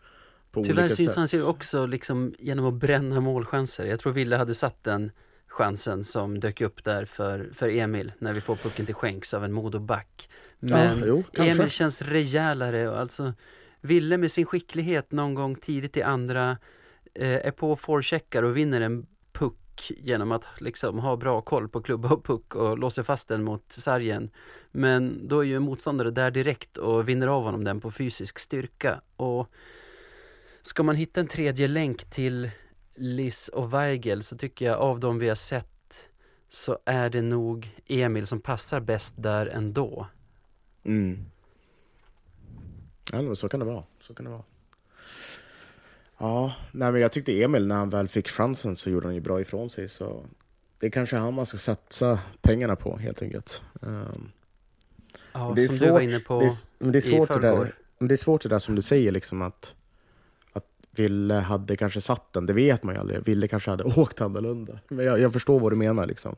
Tyvärr 0.52 0.88
syns 0.88 1.08
sätt. 1.08 1.16
han 1.16 1.28
sig 1.28 1.42
också 1.42 1.86
liksom 1.86 2.34
genom 2.38 2.66
att 2.66 2.74
bränna 2.74 3.20
målchanser. 3.20 3.86
Jag 3.86 4.00
tror 4.00 4.12
Ville 4.12 4.36
hade 4.36 4.54
satt 4.54 4.84
den 4.84 5.10
chansen 5.56 6.04
som 6.04 6.40
dök 6.40 6.60
upp 6.60 6.84
där 6.84 7.04
för, 7.04 7.50
för 7.54 7.68
Emil 7.68 8.12
när 8.18 8.32
vi 8.32 8.40
får 8.40 8.56
pucken 8.56 8.86
till 8.86 8.94
skänks 8.94 9.34
av 9.34 9.44
en 9.44 9.52
Modoback. 9.52 10.28
Men 10.58 11.02
jo, 11.06 11.24
kanske. 11.32 11.54
Emil 11.54 11.70
känns 11.70 12.02
rejälare 12.02 12.88
och 12.88 12.98
alltså 12.98 13.32
Ville 13.86 14.16
med 14.18 14.32
sin 14.32 14.46
skicklighet 14.46 15.12
någon 15.12 15.34
gång 15.34 15.54
tidigt 15.54 15.96
i 15.96 16.02
andra 16.02 16.58
eh, 17.14 17.46
är 17.46 17.50
på 17.50 17.76
forecheckar 17.76 18.42
och 18.42 18.56
vinner 18.56 18.80
en 18.80 19.06
puck 19.32 19.92
genom 19.98 20.32
att 20.32 20.44
liksom 20.58 20.98
ha 20.98 21.16
bra 21.16 21.40
koll 21.40 21.68
på 21.68 21.82
klubba 21.82 22.12
och 22.12 22.24
puck 22.24 22.54
och 22.54 22.78
låser 22.78 23.02
fast 23.02 23.28
den 23.28 23.44
mot 23.44 23.72
sargen. 23.72 24.30
Men 24.70 25.28
då 25.28 25.40
är 25.40 25.44
ju 25.44 25.56
en 25.56 25.62
motståndare 25.62 26.10
där 26.10 26.30
direkt 26.30 26.76
och 26.76 27.08
vinner 27.08 27.26
av 27.26 27.42
honom 27.42 27.64
den 27.64 27.80
på 27.80 27.90
fysisk 27.90 28.38
styrka. 28.38 29.00
Och 29.16 29.50
ska 30.62 30.82
man 30.82 30.96
hitta 30.96 31.20
en 31.20 31.28
tredje 31.28 31.68
länk 31.68 32.10
till 32.10 32.50
Liss 32.96 33.48
och 33.48 33.74
Weigel 33.74 34.22
så 34.22 34.36
tycker 34.36 34.64
jag 34.64 34.78
av 34.78 35.00
dem 35.00 35.18
vi 35.18 35.28
har 35.28 35.36
sett 35.36 36.08
så 36.48 36.78
är 36.84 37.10
det 37.10 37.22
nog 37.22 37.80
Emil 37.86 38.26
som 38.26 38.40
passar 38.40 38.80
bäst 38.80 39.14
där 39.18 39.46
ändå. 39.46 40.06
Mm. 40.84 41.24
Ja, 43.12 43.22
men 43.22 43.36
så 43.36 43.48
kan 43.48 43.60
det 43.60 43.66
vara. 43.66 43.84
Så 44.00 44.14
kan 44.14 44.24
det 44.24 44.30
vara. 44.30 44.44
Ja, 46.18 46.54
nej, 46.72 46.92
men 46.92 47.00
jag 47.00 47.12
tyckte 47.12 47.42
Emil 47.42 47.66
när 47.66 47.74
han 47.76 47.90
väl 47.90 48.08
fick 48.08 48.28
chansen 48.28 48.76
så 48.76 48.90
gjorde 48.90 49.06
han 49.06 49.14
ju 49.14 49.20
bra 49.20 49.40
ifrån 49.40 49.70
sig. 49.70 49.88
Så 49.88 50.26
det 50.78 50.86
är 50.86 50.90
kanske 50.90 51.16
han 51.16 51.34
man 51.34 51.46
ska 51.46 51.58
satsa 51.58 52.20
pengarna 52.42 52.76
på 52.76 52.96
helt 52.96 53.22
enkelt. 53.22 53.62
Um, 53.80 54.32
Ja, 55.32 55.52
det 55.56 55.62
är 55.64 55.66
som 55.66 55.76
svårt, 55.76 55.86
du 55.86 55.92
var 55.92 56.00
inne 56.00 56.18
på 56.18 56.40
det 56.40 56.46
är, 56.46 56.52
men 56.78 56.92
det 56.92 56.98
är 56.98 57.00
i 57.00 57.16
svårt 57.16 57.28
det 57.28 57.34
förrgår. 57.34 57.64
där, 57.64 57.74
men 57.98 58.08
det 58.08 58.14
är 58.14 58.16
svårt 58.16 58.42
det 58.42 58.48
där 58.48 58.58
som 58.58 58.74
du 58.74 58.82
säger 58.82 59.12
liksom 59.12 59.42
att 59.42 59.74
Ville 60.98 61.34
hade 61.34 61.76
kanske 61.76 62.00
satt 62.00 62.32
den, 62.32 62.46
det 62.46 62.52
vet 62.52 62.82
man 62.82 62.94
ju 62.94 63.00
aldrig. 63.00 63.24
Ville 63.24 63.48
kanske 63.48 63.70
hade 63.70 63.84
åkt 63.96 64.20
annorlunda. 64.20 64.78
Men 64.88 65.06
jag, 65.06 65.20
jag 65.20 65.32
förstår 65.32 65.60
vad 65.60 65.72
du 65.72 65.76
menar 65.76 66.06
liksom. 66.06 66.36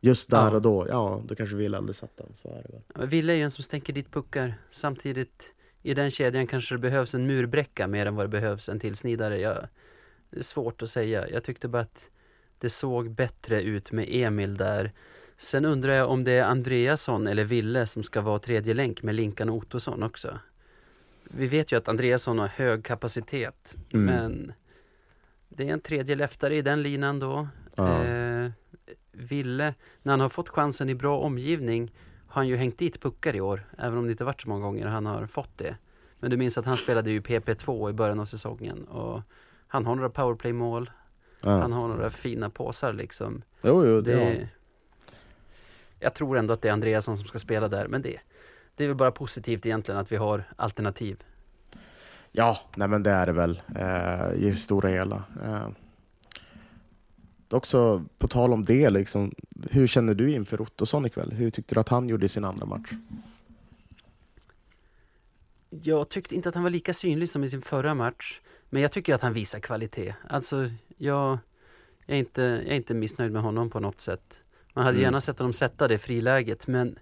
Just 0.00 0.30
där 0.30 0.38
Ja. 0.50 0.50
och 0.50 0.62
då, 0.62 0.86
ja, 0.88 1.22
då 1.26 1.34
kanske 1.34 1.56
Ville 1.56 1.76
aldrig 1.76 1.96
satt 1.96 2.16
den. 2.16 2.26
Så 2.34 2.48
är 2.48 2.52
det 2.62 2.72
väl. 2.72 2.82
Ja, 2.88 2.94
men 2.98 3.08
Ville 3.08 3.32
är 3.32 3.36
ju 3.36 3.42
en 3.42 3.50
som 3.50 3.64
stänker 3.64 3.92
dit 3.92 4.10
puckar. 4.12 4.54
Samtidigt 4.70 5.42
i 5.82 5.94
den 5.94 6.10
kedjan 6.10 6.46
kanske 6.46 6.74
det 6.74 6.78
behövs 6.78 7.14
en 7.14 7.26
murbräcka 7.26 7.86
mer 7.86 8.06
än 8.06 8.14
vad 8.16 8.24
det 8.24 8.28
behövs 8.28 8.68
en 8.68 8.80
tillsnidare. 8.80 9.40
Jag, 9.40 9.68
det 10.30 10.38
är 10.38 10.42
svårt 10.42 10.82
att 10.82 10.90
säga. 10.90 11.28
Jag 11.28 11.44
tyckte 11.44 11.68
bara 11.68 11.82
att 11.82 12.02
det 12.58 12.70
såg 12.70 13.10
bättre 13.10 13.62
ut 13.62 13.92
med 13.92 14.06
Emil 14.08 14.56
där. 14.56 14.92
Sen 15.38 15.64
undrar 15.64 15.92
jag 15.92 16.10
om 16.10 16.24
det 16.24 16.32
är 16.32 16.44
Andreasson 16.44 17.26
eller 17.26 17.44
Ville 17.44 17.86
som 17.86 18.02
ska 18.02 18.20
vara 18.20 18.38
tredje 18.38 18.74
länk 18.74 19.02
med 19.02 19.14
Linkan 19.14 19.48
och 19.48 19.56
Ottosson 19.56 20.02
också. 20.02 20.38
Vi 21.28 21.46
vet 21.46 21.72
ju 21.72 21.76
att 21.76 21.88
Andreasson 21.88 22.38
har 22.38 22.46
hög 22.48 22.84
kapacitet, 22.84 23.76
Mm. 23.92 24.04
men 24.06 24.52
det 25.48 25.68
är 25.68 25.72
en 25.72 25.80
tredje 25.80 26.16
leftare 26.16 26.56
i 26.56 26.62
den 26.62 26.82
linan 26.82 27.18
då. 27.18 27.48
Ja. 27.76 28.04
Eh, 28.04 28.50
Ville, 29.12 29.74
när 30.02 30.12
han 30.12 30.20
har 30.20 30.28
fått 30.28 30.48
chansen 30.48 30.88
i 30.88 30.94
bra 30.94 31.18
omgivning 31.18 31.92
har 32.26 32.34
han 32.34 32.48
ju 32.48 32.56
hängt 32.56 32.78
dit 32.78 33.00
puckar 33.02 33.36
i 33.36 33.40
år, 33.40 33.64
även 33.78 33.98
om 33.98 34.04
det 34.06 34.10
inte 34.10 34.24
varit 34.24 34.40
så 34.42 34.48
många 34.48 34.60
gånger 34.66 34.86
han 34.86 35.06
har 35.06 35.26
fått 35.26 35.58
det. 35.58 35.76
Men 36.20 36.30
du 36.30 36.36
minns 36.36 36.58
att 36.58 36.64
han 36.64 36.76
spelade 36.76 37.10
ju 37.10 37.20
PP2 37.20 37.90
i 37.90 37.92
början 37.92 38.20
av 38.20 38.24
säsongen 38.24 38.84
och 38.84 39.22
han 39.66 39.86
har 39.86 39.94
några 39.94 40.10
powerplay-mål, 40.10 40.90
Ja. 41.44 41.50
han 41.60 41.72
har 41.72 41.88
några 41.88 42.10
fina 42.10 42.50
påsar 42.50 42.92
liksom. 42.92 43.42
Jo, 43.62 43.86
jo, 43.86 44.00
Det, 44.00 44.14
det, 44.14 44.34
ja. 44.40 44.46
Jag 46.00 46.14
tror 46.14 46.38
ändå 46.38 46.54
att 46.54 46.62
det 46.62 46.68
är 46.68 46.72
Andreasson 46.72 47.16
som 47.18 47.26
ska 47.26 47.38
spela 47.38 47.68
där, 47.68 47.88
men 47.88 48.02
det, 48.02 48.20
det 48.78 48.84
är 48.84 48.88
väl 48.88 48.96
bara 48.96 49.10
positivt 49.10 49.66
egentligen 49.66 50.00
att 50.00 50.12
vi 50.12 50.16
har 50.16 50.44
alternativ. 50.56 51.22
Ja, 52.32 52.58
nej 52.76 52.88
men 52.88 53.02
det 53.02 53.10
är 53.10 53.26
det 53.26 53.32
väl 53.32 53.62
eh, 53.76 54.32
i 54.48 54.54
stora 54.56 54.88
hela. 54.88 55.22
Eh. 55.44 55.68
Också 57.50 58.04
på 58.18 58.28
tal 58.28 58.52
om 58.52 58.64
det, 58.64 58.90
liksom, 58.90 59.32
hur 59.70 59.86
känner 59.86 60.14
du 60.14 60.32
inför 60.32 60.60
Ottosson 60.60 61.06
ikväll? 61.06 61.32
Hur 61.32 61.50
tyckte 61.50 61.74
du 61.74 61.80
att 61.80 61.88
han 61.88 62.08
gjorde 62.08 62.26
i 62.26 62.28
sin 62.28 62.44
andra 62.44 62.66
match? 62.66 62.90
Jag 65.70 66.08
tyckte 66.08 66.34
inte 66.34 66.48
att 66.48 66.54
han 66.54 66.64
var 66.64 66.70
lika 66.70 66.94
synlig 66.94 67.28
som 67.28 67.44
i 67.44 67.48
sin 67.50 67.62
förra 67.62 67.94
match. 67.94 68.40
Men 68.70 68.82
jag 68.82 68.92
tycker 68.92 69.14
att 69.14 69.22
han 69.22 69.32
visar 69.32 69.58
kvalitet. 69.58 70.14
Alltså, 70.28 70.70
jag, 70.96 71.38
jag, 72.06 72.16
är, 72.16 72.18
inte, 72.18 72.42
jag 72.42 72.72
är 72.72 72.76
inte 72.76 72.94
missnöjd 72.94 73.32
med 73.32 73.42
honom 73.42 73.70
på 73.70 73.80
något 73.80 74.00
sätt. 74.00 74.40
Man 74.74 74.84
hade 74.84 74.94
Mm. 74.96 75.02
gärna 75.02 75.20
sett 75.20 75.38
honom 75.38 75.52
sätta 75.52 75.88
det 75.88 75.98
friläget, 75.98 76.66
men 76.66 76.98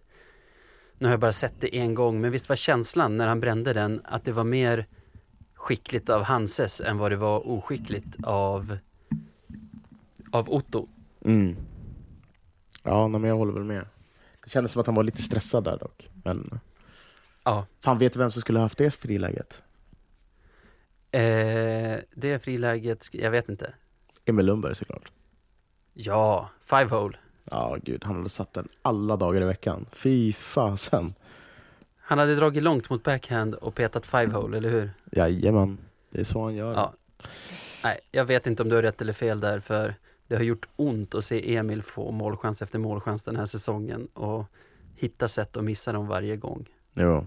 nu 0.98 1.06
har 1.06 1.12
jag 1.12 1.20
bara 1.20 1.32
sett 1.32 1.60
det 1.60 1.76
en 1.78 1.94
gång. 1.94 2.20
Men 2.20 2.32
visst 2.32 2.48
var 2.48 2.56
känslan 2.56 3.16
när 3.16 3.26
han 3.26 3.40
brände 3.40 3.72
den 3.72 4.00
att 4.04 4.24
det 4.24 4.32
var 4.32 4.44
mer 4.44 4.86
skickligt 5.54 6.08
av 6.08 6.22
Hanses 6.22 6.80
än 6.80 6.98
vad 6.98 7.12
det 7.12 7.16
var 7.16 7.48
oskickligt 7.48 8.16
av, 8.24 8.78
av 10.32 10.50
Otto. 10.50 10.88
Mm. 11.24 11.56
Ja, 12.82 13.08
men 13.08 13.24
jag 13.24 13.36
håller 13.36 13.52
väl 13.52 13.64
med. 13.64 13.86
Det 14.44 14.50
kändes 14.50 14.72
som 14.72 14.80
att 14.80 14.86
han 14.86 14.94
var 14.96 15.02
lite 15.02 15.22
stressad 15.22 15.64
där 15.64 15.78
dock. 15.78 16.08
Men 16.24 16.60
Ja, 17.44 17.66
fan, 17.84 17.98
vet 17.98 18.12
du 18.12 18.18
vem 18.18 18.30
som 18.30 18.40
skulle 18.40 18.58
ha 18.58 18.64
haft 18.64 18.78
det 18.78 18.90
friläget? 18.90 19.62
eh, 21.10 21.98
det 22.14 22.42
friläget, 22.44 23.08
jag 23.12 23.30
vet 23.30 23.48
inte. 23.48 23.74
Emil 24.24 24.46
Lundberg 24.46 24.74
såklart. 24.74 25.12
Ja, 25.94 26.50
five 26.60 26.84
hole. 26.96 27.18
Ja, 27.50 27.76
gud, 27.82 28.04
han 28.04 28.16
hade 28.16 28.28
satt 28.28 28.52
den 28.52 28.68
alla 28.82 29.16
dagar 29.16 29.42
i 29.42 29.44
veckan. 29.44 29.86
Fy 29.92 30.32
fasen. 30.32 31.14
Han 31.98 32.18
hade 32.18 32.36
dragit 32.36 32.62
långt 32.62 32.90
mot 32.90 33.02
backhand 33.02 33.54
och 33.54 33.74
petat 33.74 34.06
five 34.06 34.32
hole, 34.32 34.56
eller 34.56 34.70
hur? 34.70 34.90
Jajamän, 35.12 35.78
det 36.10 36.20
är 36.20 36.24
så 36.24 36.42
han 36.42 36.54
gör. 36.54 36.74
Ja. 36.74 36.92
Nej, 37.84 38.00
jag 38.10 38.24
vet 38.24 38.46
inte 38.46 38.62
om 38.62 38.68
du 38.68 38.74
har 38.74 38.82
rätt 38.82 39.00
eller 39.00 39.12
fel 39.12 39.40
där, 39.40 39.60
för 39.60 39.94
det 40.26 40.36
har 40.36 40.42
gjort 40.42 40.68
ont 40.76 41.14
att 41.14 41.24
se 41.24 41.56
Emil 41.56 41.82
få 41.82 42.10
målchans 42.10 42.62
efter 42.62 42.78
målchans 42.78 43.22
den 43.22 43.36
här 43.36 43.46
säsongen 43.46 44.06
och 44.06 44.44
hitta 44.96 45.28
sätt 45.28 45.56
att 45.56 45.64
missa 45.64 45.92
dem 45.92 46.06
varje 46.06 46.36
gång. 46.36 46.68
Jo. 46.94 47.26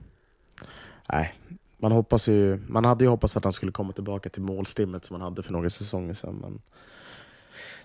Nej, 1.11 1.33
man 1.77 1.91
hoppas 1.91 2.29
ju, 2.29 2.59
man 2.67 2.85
hade 2.85 3.03
ju 3.03 3.09
hoppats 3.09 3.37
att 3.37 3.43
han 3.43 3.53
skulle 3.53 3.71
komma 3.71 3.93
tillbaka 3.93 4.29
till 4.29 4.41
målstimmet 4.41 5.05
som 5.05 5.13
han 5.13 5.21
hade 5.21 5.43
för 5.43 5.51
några 5.51 5.69
säsonger 5.69 6.13
sedan. 6.13 6.35
Men 6.41 6.61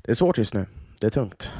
det 0.02 0.10
är 0.10 0.14
svårt 0.14 0.38
just 0.38 0.54
nu. 0.54 0.66
Det 1.00 1.06
är 1.06 1.10
tungt. 1.10 1.50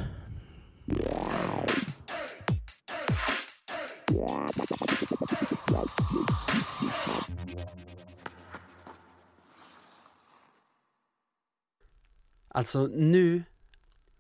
Alltså 12.49 12.87
nu 12.87 13.43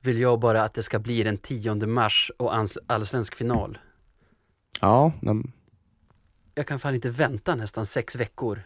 vill 0.00 0.20
jag 0.20 0.40
bara 0.40 0.62
att 0.62 0.74
det 0.74 0.83
ska 0.83 0.98
bli 0.98 1.22
den 1.22 1.38
10 1.38 1.74
mars 1.87 2.33
och 2.38 2.55
alls- 2.55 2.79
allsvensk 2.87 3.35
final. 3.35 3.79
Ja, 4.81 5.12
men, 5.22 5.53
Jag 6.55 6.66
kan 6.66 6.79
fan 6.79 6.94
inte 6.94 7.11
vänta 7.11 7.55
nästan 7.55 7.87
sex 7.87 8.16
veckor. 8.16 8.62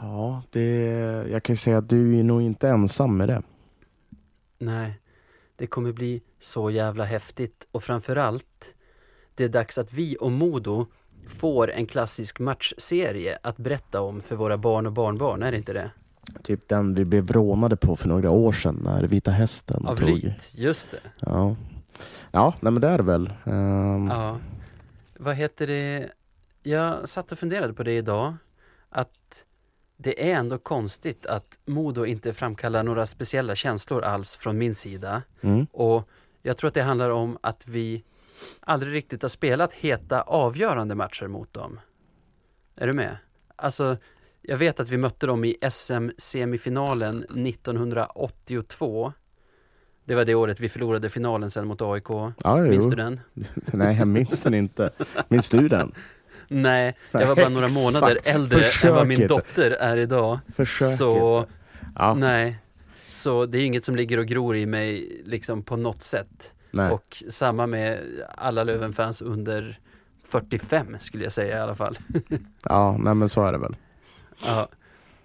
ja 0.00 0.42
det, 0.50 0.76
jag 1.30 1.42
kan 1.42 1.52
ju 1.52 1.56
säga 1.56 1.78
att 1.78 1.88
du 1.88 2.18
är 2.18 2.24
nog 2.24 2.42
inte 2.42 2.68
ensam 2.68 3.16
med 3.16 3.28
det. 3.28 3.42
Nej, 4.58 5.00
det 5.56 5.66
kommer 5.66 5.92
bli 5.92 6.22
så 6.40 6.70
jävla 6.70 7.04
häftigt 7.04 7.66
och 7.72 7.84
framförallt 7.84 8.74
det 9.34 9.44
är 9.44 9.48
dags 9.48 9.78
att 9.78 9.92
vi 9.92 10.16
och 10.20 10.32
Modo 10.32 10.86
får 11.28 11.70
en 11.70 11.86
klassisk 11.86 12.38
matchserie 12.40 13.38
att 13.42 13.56
berätta 13.56 14.00
om 14.00 14.22
för 14.22 14.36
våra 14.36 14.58
barn 14.58 14.86
och 14.86 14.92
barnbarn, 14.92 15.42
är 15.42 15.50
det 15.50 15.56
inte 15.56 15.72
det? 15.72 15.90
Typ 16.42 16.68
den 16.68 16.94
vi 16.94 17.04
blev 17.04 17.32
rånade 17.32 17.76
på 17.76 17.96
för 17.96 18.08
några 18.08 18.30
år 18.30 18.52
sedan 18.52 18.80
när 18.84 19.02
Vita 19.02 19.30
Hästen 19.30 19.86
Av 19.86 19.96
tog... 19.96 20.08
Lyt, 20.08 20.50
just 20.54 20.90
det. 20.90 20.98
Ja, 21.20 21.56
ja 22.30 22.54
nej, 22.60 22.72
men 22.72 22.80
det 22.80 22.88
är 22.88 22.98
det 22.98 23.04
väl. 23.04 23.32
Ehm, 23.44 24.06
Ja. 24.10 24.38
Vad 25.18 25.34
heter 25.36 25.66
det? 25.66 26.10
Jag 26.62 27.08
satt 27.08 27.32
och 27.32 27.38
funderade 27.38 27.72
på 27.72 27.82
det 27.82 27.92
idag. 27.92 28.34
Det 29.96 30.30
är 30.30 30.34
ändå 30.36 30.58
konstigt 30.58 31.26
att 31.26 31.58
Modo 31.64 32.04
inte 32.06 32.34
framkallar 32.34 32.82
några 32.82 33.06
speciella 33.06 33.54
känslor 33.54 34.02
alls 34.04 34.34
från 34.36 34.58
min 34.58 34.74
sida. 34.74 35.22
Mm, 35.40 35.66
Och 35.72 36.08
jag 36.42 36.56
tror 36.56 36.68
att 36.68 36.74
det 36.74 36.82
handlar 36.82 37.10
om 37.10 37.38
att 37.40 37.66
vi 37.66 38.04
aldrig 38.60 38.92
riktigt 38.94 39.22
har 39.22 39.28
spelat 39.28 39.72
heta 39.72 40.22
avgörande 40.22 40.94
matcher 40.94 41.26
mot 41.26 41.52
dem. 41.52 41.80
Är 42.76 42.86
du 42.86 42.92
med? 42.92 43.16
Alltså, 43.56 43.96
jag 44.42 44.56
vet 44.56 44.80
att 44.80 44.88
vi 44.88 44.96
mötte 44.96 45.26
dem 45.26 45.44
i 45.44 45.56
SM-semifinalen 45.70 47.24
1982. 47.24 49.12
Det 50.04 50.14
var 50.14 50.24
det 50.24 50.34
året 50.34 50.60
vi 50.60 50.68
förlorade 50.68 51.10
finalen 51.10 51.50
sen 51.50 51.66
mot 51.66 51.82
AIK. 51.82 52.08
ja, 52.44 52.56
Minns 52.56 52.84
jo. 52.84 52.90
du 52.90 52.96
den? 52.96 53.20
Nej, 53.54 53.96
jag 53.98 54.08
minns 54.08 54.40
den 54.40 54.54
inte. 54.54 54.90
Minns 55.28 55.50
du 55.50 55.68
den? 55.68 55.92
Nej, 56.48 56.94
jag 57.10 57.26
var 57.26 57.36
bara 57.36 57.48
några 57.48 57.68
månader 57.68 58.18
äldre 58.24 58.62
än 58.84 58.94
vad 58.94 59.06
min 59.06 59.16
Försök 59.16 59.30
inte. 59.30 59.34
dotter 59.34 59.70
är 59.70 59.96
idag. 59.96 60.38
Försök 60.56 60.96
Så 60.98 61.46
Ja, 61.96 62.14
Nej, 62.14 62.56
så 63.08 63.46
det 63.46 63.58
är 63.58 63.64
inget 63.64 63.84
som 63.84 63.96
ligger 63.96 64.18
och 64.18 64.26
gror 64.26 64.56
i 64.56 64.66
mig 64.66 65.22
liksom 65.24 65.62
på 65.62 65.76
något 65.76 66.02
sätt. 66.02 66.52
nej. 66.70 66.90
Och 66.90 67.22
samma 67.28 67.66
med 67.66 67.98
alla 68.34 68.64
Löven-fans 68.64 69.22
under 69.22 69.78
45 70.28 70.96
skulle 71.00 71.24
jag 71.24 71.32
säga 71.32 71.58
i 71.58 71.60
alla 71.60 71.74
fall. 71.76 71.98
Ja, 72.64 72.96
nej 72.98 73.14
men 73.14 73.28
så 73.28 73.44
är 73.46 73.52
det 73.52 73.58
väl. 73.58 73.76
Ja. 74.46 74.68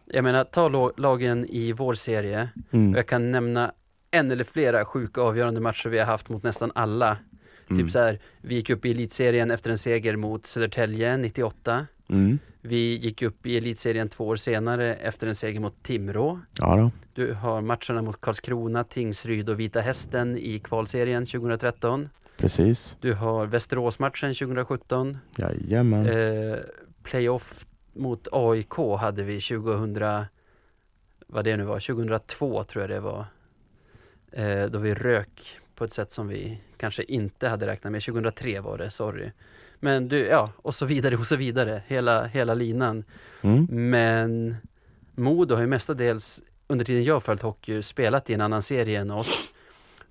Jag 0.05 0.23
menar, 0.23 0.43
ta 0.43 0.91
lagen 0.97 1.45
i 1.49 1.71
vår 1.71 1.93
serie 1.93 2.49
Mm. 2.71 2.93
jag 2.95 3.07
kan 3.07 3.31
nämna 3.31 3.71
en 4.11 4.31
eller 4.31 4.43
flera 4.43 4.85
sjuka 4.85 5.21
avgörande 5.21 5.61
matcher 5.61 5.89
vi 5.89 5.99
har 5.99 6.05
haft 6.05 6.29
mot 6.29 6.43
nästan 6.43 6.71
alla. 6.75 7.17
Mm. 7.69 7.83
Typ 7.83 7.91
så 7.91 7.99
här, 7.99 8.19
vi 8.41 8.55
gick 8.55 8.69
upp 8.69 8.85
i 8.85 8.91
elitserien 8.91 9.51
efter 9.51 9.71
en 9.71 9.77
seger 9.77 10.15
mot 10.15 10.45
Södertälje 10.45 11.17
98. 11.17 11.87
Mm. 12.09 12.39
Vi 12.61 12.97
gick 12.97 13.21
upp 13.21 13.45
i 13.45 13.57
elitserien 13.57 14.09
två 14.09 14.27
år 14.27 14.35
senare 14.35 14.95
efter 14.95 15.27
en 15.27 15.35
seger 15.35 15.59
mot 15.59 15.83
Timrå. 15.83 16.39
Ja 16.59 16.75
då. 16.75 16.91
Du 17.13 17.33
har 17.33 17.61
matcherna 17.61 18.01
mot 18.01 18.21
Karlskrona, 18.21 18.83
Tingsryd 18.83 19.49
och 19.49 19.59
Vita 19.59 19.81
Hästen 19.81 20.37
i 20.37 20.59
kvalserien 20.59 21.25
2013. 21.25 22.09
Precis. 22.37 22.97
Du 23.01 23.13
har 23.13 23.45
Västeråsmatchen 23.45 24.33
2017. 24.33 25.17
Jajamän. 25.37 26.07
Eh, 26.07 26.57
playoff 27.03 27.65
mot 27.93 28.27
AIK 28.31 28.73
hade 28.99 29.23
vi 29.23 29.41
2000, 29.41 30.25
vad 31.27 31.45
det 31.45 31.57
nu 31.57 31.63
var, 31.63 31.79
2002 31.79 32.63
tror 32.63 32.83
jag 32.83 32.89
det 32.89 32.99
var. 32.99 33.25
Eh, 34.31 34.65
då 34.65 34.79
vi 34.79 34.93
rök 34.93 35.59
på 35.79 35.85
ett 35.85 35.93
sätt 35.93 36.11
som 36.11 36.27
vi 36.27 36.61
kanske 36.77 37.03
inte 37.03 37.47
hade 37.47 37.67
räknat 37.67 37.91
med. 37.91 38.03
2003 38.03 38.59
var 38.59 38.77
det, 38.77 38.91
sorry. 38.91 39.31
Men 39.79 40.07
du, 40.07 40.17
ja, 40.17 40.51
och 40.55 40.75
så 40.75 40.85
vidare 40.85 41.15
och 41.15 41.27
så 41.27 41.35
vidare, 41.35 41.83
hela, 41.87 42.25
hela 42.25 42.53
linan. 42.53 43.03
Mm. 43.41 43.67
Men 43.89 44.55
Modo 45.15 45.55
har 45.55 45.61
ju 45.61 45.67
mestadels 45.67 46.43
under 46.67 46.85
tiden 46.85 47.03
jag 47.03 47.15
har 47.15 47.19
följt 47.19 47.41
hockey 47.41 47.81
spelat 47.81 48.29
i 48.29 48.33
en 48.33 48.41
annan 48.41 48.61
serie 48.61 48.99
än 48.99 49.11
oss. 49.11 49.53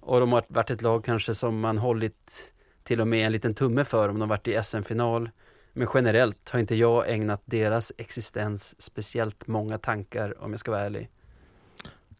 Och 0.01 0.21
de 0.21 0.33
har 0.33 0.45
varit 0.49 0.71
ett 0.71 0.83
lag 0.83 1.05
kanske 1.05 1.35
som 1.35 1.61
man 1.61 1.79
hållit 1.79 2.53
till 2.83 3.01
och 3.01 3.09
med 3.09 3.27
en 3.27 3.33
liten 3.33 3.55
tumme 3.55 3.85
för 3.85 4.09
om 4.09 4.19
de 4.19 4.29
varit 4.29 4.49
i 4.49 4.61
SM-final. 4.65 5.31
Men 5.73 5.89
generellt 5.95 6.49
har 6.51 6.61
inte 6.61 6.75
jag 6.75 7.11
ägnat 7.11 7.43
deras 7.45 7.93
existens 7.99 8.83
speciellt 8.83 9.47
många 9.47 9.79
tankar 9.79 10.43
om 10.43 10.51
jag 10.51 10.61
ska 10.61 10.71
vara 10.71 10.81
ärlig. 10.81 11.11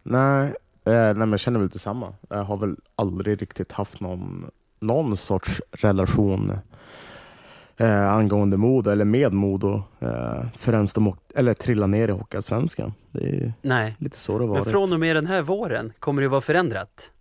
Nej, 0.03 0.55
nej, 0.93 1.15
men 1.15 1.31
jag 1.31 1.41
känner 1.41 1.61
väl 1.61 1.69
detsamma. 1.69 2.15
Jag 2.29 2.45
har 2.45 2.57
väl 2.57 2.77
aldrig 2.97 3.43
riktigt 3.43 3.73
haft 3.73 4.01
någon, 4.01 4.51
någon 4.81 5.17
sorts 5.17 5.63
relation 5.73 6.53
eh, 7.79 8.13
angående 8.13 8.57
Modo 8.57 8.91
eller 8.91 9.05
med 9.05 9.33
Modo 9.33 9.83
eh, 10.01 10.47
förrän 10.57 10.87
de 10.95 11.17
eller 11.35 11.55
trillade 11.55 11.91
ner 11.91 12.09
i 12.09 12.13
Hockeyallsvenskan. 12.13 12.93
Det 13.11 13.29
är 13.29 13.53
Nej, 13.63 13.97
lite 13.99 14.17
så 14.17 14.33
det 14.33 14.45
har 14.45 14.55
men 14.55 14.59
varit. 14.59 14.73
från 14.73 14.93
och 14.93 15.01
med 15.01 15.17
den 15.17 15.27
här 15.27 15.43
våren 15.43 15.93
kommer 15.99 16.23
det 16.23 16.29
vara 16.29 16.41
förändrat. 16.41 17.13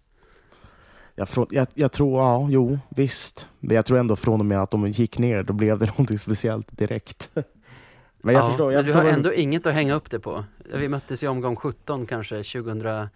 Jag, 1.15 1.29
från, 1.29 1.47
jag, 1.49 1.67
jag 1.73 1.91
tror, 1.91 2.19
ja, 2.19 2.47
jo, 2.49 2.79
visst. 2.89 3.49
Men 3.59 3.75
jag 3.75 3.85
tror 3.85 3.97
ändå 3.97 4.15
från 4.15 4.39
och 4.39 4.45
med 4.45 4.61
att 4.61 4.71
de 4.71 4.87
gick 4.87 5.19
ner, 5.19 5.43
då 5.43 5.53
blev 5.53 5.79
det 5.79 5.85
någonting 5.97 6.17
speciellt 6.17 6.77
direkt. 6.77 7.29
Men 8.21 8.35
jag 8.35 8.43
ja, 8.43 8.49
förstår. 8.49 8.73
Jag 8.73 8.77
men 8.77 8.85
du 8.85 8.93
förstår 8.93 9.09
har 9.09 9.17
ändå 9.17 9.33
inget 9.33 9.65
att 9.65 9.73
hänga 9.73 9.93
upp 9.93 10.11
det 10.11 10.19
på. 10.19 10.43
Vi 10.73 10.89
möttes 10.89 11.23
i 11.23 11.27
omgång 11.27 11.55
17 11.55 12.05
kanske 12.05 12.35
2000, 12.35 13.07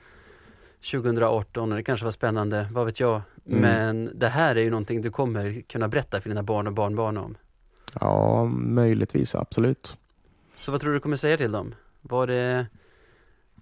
2018 0.91 1.71
och 1.71 1.77
det 1.77 1.83
kanske 1.83 2.03
var 2.03 2.11
spännande, 2.11 2.67
vad 2.71 2.85
vet 2.85 2.99
jag. 2.99 3.21
Mm. 3.45 3.61
Men 3.61 4.19
det 4.19 4.27
här 4.27 4.55
är 4.55 4.61
ju 4.61 4.69
någonting 4.69 5.01
du 5.01 5.11
kommer 5.11 5.61
kunna 5.61 5.87
berätta 5.87 6.21
för 6.21 6.29
dina 6.29 6.43
barn 6.43 6.67
och 6.67 6.73
barnbarn 6.73 7.17
om. 7.17 7.37
Ja, 7.99 8.45
möjligtvis, 8.55 9.35
absolut. 9.35 9.97
Så 10.55 10.71
vad 10.71 10.81
tror 10.81 10.91
du 10.91 10.97
du 10.97 11.01
kommer 11.01 11.15
säga 11.15 11.37
till 11.37 11.51
dem? 11.51 11.75
Var 12.01 12.27
det, 12.27 12.67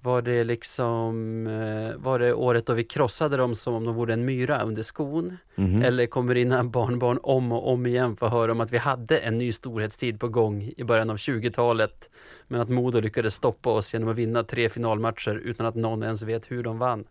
var 0.02 0.22
det 0.22 0.44
liksom, 0.44 1.48
eh, 1.48 1.96
var 1.98 2.20
det 2.20 2.34
året 2.34 2.66
då 2.66 2.74
vi 2.74 2.84
krossade 2.84 3.38
dem 3.38 3.56
som 3.56 3.74
om 3.74 3.86
de 3.86 3.96
vore 3.96 4.14
en 4.14 4.26
myra 4.26 4.62
under 4.62 4.82
skon? 4.82 5.38
Mhm. 5.56 5.82
Eller 5.82 6.06
kommer 6.06 6.36
dina 6.36 6.64
barnbarn 6.64 7.20
om 7.24 7.52
och 7.52 7.74
om 7.74 7.86
igen 7.86 8.16
få 8.16 8.28
höra 8.28 8.52
om 8.52 8.62
att 8.62 8.72
vi 8.72 8.78
hade 8.78 9.18
en 9.18 9.38
ny 9.38 9.52
storhetstid 9.52 10.20
på 10.20 10.28
gång 10.28 10.74
i 10.78 10.84
början 10.84 11.10
av 11.10 11.18
20-talet? 11.18 12.10
Men 12.48 12.62
att 12.62 12.70
Modo 12.70 13.00
lyckades 13.00 13.34
stoppa 13.34 13.70
oss 13.70 13.94
genom 13.94 14.10
att 14.10 14.16
vinna 14.16 14.44
tre 14.44 14.70
finalmatcher 14.70 15.36
utan 15.36 15.66
att 15.66 15.76
någon 15.76 16.04
ens 16.04 16.24
vet 16.24 16.52
hur 16.52 16.64
de 16.64 16.78
vann. 16.80 17.04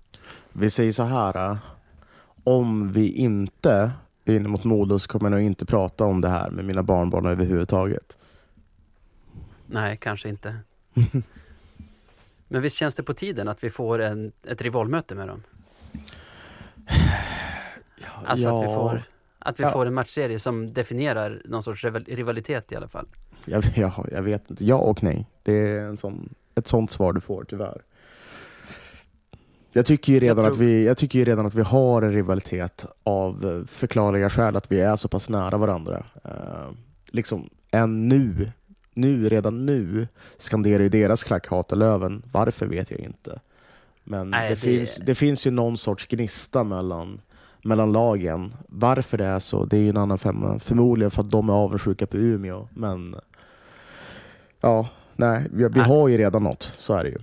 Vi 0.53 0.71
säger 0.71 0.93
så 0.93 1.03
här. 1.03 1.59
Om 2.45 2.93
vi 2.93 3.13
inte 3.13 3.91
vinner 4.25 4.49
mot 4.49 4.65
Modo 4.65 4.99
så 4.99 5.09
kommer 5.09 5.31
jag 5.31 5.37
nog 5.39 5.47
inte 5.47 5.67
prata 5.67 6.05
om 6.05 6.21
det 6.21 6.29
här 6.29 6.51
med 6.51 6.65
mina 6.65 6.83
barnbarn 6.83 7.27
överhuvudtaget. 7.27 8.19
Nej, 9.67 9.97
kanske 10.01 10.29
inte. 10.29 10.55
Men 12.49 12.63
visst 12.63 12.77
känns 12.77 12.95
det 12.95 13.03
på 13.03 13.15
tiden 13.15 13.49
att 13.49 13.65
vi 13.65 13.71
får 13.71 13.99
en, 13.99 14.33
ett 14.47 14.63
rivalmöte 14.63 15.15
med 15.15 15.29
dem? 15.29 15.43
Alltså 18.25 18.49
att 18.49 18.63
vi 18.65 18.67
får, 18.67 19.03
att 19.39 19.61
vi 19.61 19.65
Ja. 19.65 19.71
får 19.73 19.87
en 19.87 19.95
matchserie 19.95 20.39
som 20.39 20.73
definierar 20.73 21.43
någon 21.45 21.63
sorts 21.63 21.85
rival- 21.85 22.05
rivalitet 22.09 22.73
i 22.73 22.77
alla 22.77 22.89
fall. 22.89 23.07
Jag, 23.45 23.65
jag, 23.77 24.09
jag 24.13 24.23
vet 24.23 24.51
inte. 24.51 24.65
Ja 24.65 24.77
och 24.77 25.03
nej. 25.03 25.27
Det 25.43 25.53
är 25.53 25.81
en 25.81 25.97
sån, 25.97 26.35
ett 26.55 26.67
sånt 26.67 26.91
svar 26.91 27.13
du 27.13 27.21
får 27.21 27.45
tyvärr. 27.45 27.83
Jag 29.73 29.87
tycker, 29.87 30.13
ju 30.13 30.21
redan 30.21 30.37
tror- 30.45 30.51
att 30.51 30.57
vi, 30.57 30.87
jag 30.87 30.97
tycker 30.97 31.25
redan 31.25 31.47
att 31.47 31.55
vi 31.55 31.63
har 31.63 32.03
en 32.03 32.13
rivalitet 32.13 32.87
av 33.05 33.47
eh, 33.61 33.67
förklarliga 33.67 34.31
skäl, 34.31 34.57
att 34.57 34.73
vi 34.73 34.81
är 34.81 34.97
så 34.97 35.09
pass 35.09 35.29
nära 35.29 35.57
varandra. 35.59 36.07
Uh, 36.27 36.71
liksom, 37.07 37.51
än 37.71 38.09
nu, 38.09 38.53
nu, 38.99 39.29
redan 39.29 39.67
nu, 39.67 40.09
skanderar 40.39 40.83
ju 40.83 40.89
deras 40.89 41.25
klack 41.25 41.47
Hata 41.47 41.75
Löven. 41.77 42.23
Varför 42.33 42.67
vet 42.67 42.91
jag 42.91 43.01
inte. 43.01 43.41
Men 44.05 44.31
Nej, 44.31 44.49
det, 44.49 44.55
det- 44.55 44.61
Finns, 44.61 44.97
det 44.97 45.15
finns 45.15 45.47
ju 45.47 45.51
någon 45.51 45.77
sorts 45.77 46.07
gnista 46.07 46.65
mellan, 46.65 47.21
mellan 47.63 47.93
lagen. 47.93 48.53
Varför 48.69 49.19
det 49.19 49.27
är 49.27 49.39
så, 49.39 49.65
det 49.65 49.77
är 49.77 49.81
ju 49.81 49.89
en 49.89 49.97
annan 49.97 50.19
femma. 50.19 50.59
Förmodligen 50.59 51.11
för 51.11 51.23
att 51.23 51.31
de 51.31 51.49
är 51.49 51.53
avundsjuka 51.53 52.07
på 52.07 52.17
Umeå, 52.17 52.69
men 52.75 53.15
ja, 54.61 54.89
nej, 55.17 55.45
vi, 55.53 55.69
vi 55.69 55.81
har 55.81 56.09
ju 56.09 56.19
redan 56.19 56.43
något, 56.43 56.63
så 56.63 56.95
är 56.95 57.05
det 57.05 57.11
ju. 57.11 57.19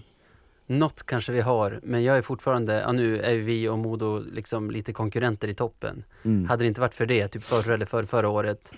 Något 0.67 1.03
kanske 1.05 1.31
vi 1.31 1.41
har, 1.41 1.79
men 1.83 2.03
jag 2.03 2.17
är 2.17 2.21
fortfarande, 2.21 2.73
ja 2.81 2.91
nu 2.91 3.19
är 3.21 3.35
vi 3.35 3.69
och 3.69 3.79
Modo 3.79 4.23
liksom 4.31 4.71
lite 4.71 4.93
konkurrenter 4.93 5.47
i 5.47 5.53
toppen. 5.53 6.03
Mm. 6.23 6.45
Hade 6.45 6.63
det 6.63 6.67
inte 6.67 6.81
varit 6.81 6.93
för 6.93 7.05
det, 7.05 7.27
typ 7.27 7.43
förra 7.43 7.73
eller 7.73 7.85
för, 7.85 8.03
förra 8.03 8.29
året, 8.29 8.71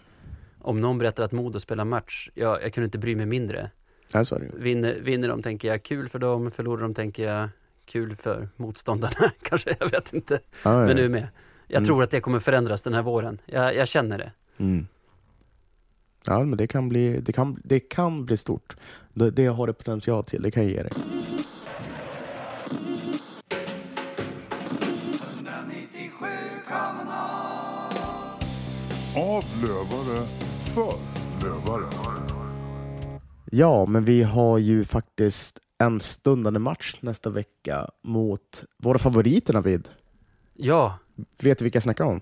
om 0.68 0.82
någon 0.82 0.98
berättar 0.98 1.24
att 1.24 1.32
Modo 1.32 1.60
spelar 1.60 1.86
match, 1.86 2.30
ja, 2.34 2.60
jag 2.62 2.74
kunde 2.74 2.86
inte 2.86 2.98
bry 2.98 3.16
mig 3.16 3.26
mindre. 3.26 3.72
Nej, 4.14 4.26
så 4.26 4.36
är 4.36 4.40
det. 4.40 4.52
Vinner, 4.56 4.94
vinner 5.02 5.28
de 5.28 5.44
tänker 5.44 5.68
jag 5.68 5.84
kul 5.84 6.10
för 6.10 6.20
dem, 6.20 6.52
förlorar 6.52 6.82
de 6.82 6.94
tänker 6.94 7.32
jag 7.32 7.50
kul 7.86 8.16
för 8.16 8.50
motståndarna, 8.56 9.32
kanske, 9.42 9.76
jag 9.80 9.92
vet 9.92 10.14
inte. 10.14 10.40
Ja, 10.64 10.86
Men 10.86 10.98
är 10.98 11.10
med. 11.10 11.28
Jag 11.68 11.78
Mm. 11.78 11.86
tror 11.88 12.04
att 12.04 12.12
det 12.12 12.22
kommer 12.22 12.40
förändras 12.40 12.82
den 12.82 12.94
här 12.94 13.02
våren. 13.02 13.42
Jag, 13.46 13.76
jag 13.76 13.88
känner 13.88 14.18
det. 14.18 14.32
Mm. 14.58 14.88
Ja, 16.28 16.44
men 16.44 16.58
det 16.58 16.68
kan 16.68 16.90
bli, 16.90 17.20
det 17.20 17.34
kan, 17.34 17.62
det 17.64 17.80
kan 17.80 18.26
bli 18.26 18.38
stort. 18.38 18.76
Det, 19.14 19.32
det 19.32 19.46
har 19.46 19.68
det 19.68 19.74
potential 19.74 20.24
till, 20.24 20.42
det 20.42 20.52
kan 20.52 20.64
jag 20.64 20.72
ge 20.72 20.84
dig. 20.84 20.92
Av 29.16 29.44
lövare 30.78 31.92
för 31.92 32.04
lövare. 32.04 32.50
Ja, 33.52 33.86
men 33.86 34.06
vi 34.06 34.24
har 34.24 34.58
ju 34.58 34.86
faktiskt 34.86 35.60
en 35.78 36.00
stundande 36.00 36.60
match 36.60 36.96
nästa 37.02 37.30
vecka 37.30 37.90
mot 38.04 38.64
våra 38.78 38.98
favoriter 38.98 39.54
Navid. 39.54 39.90
Ja, 40.54 41.00
Vet 41.40 41.58
du 41.60 41.66
vilka 41.66 41.76
jag 41.76 41.84
snackar 41.84 42.06
om? 42.06 42.22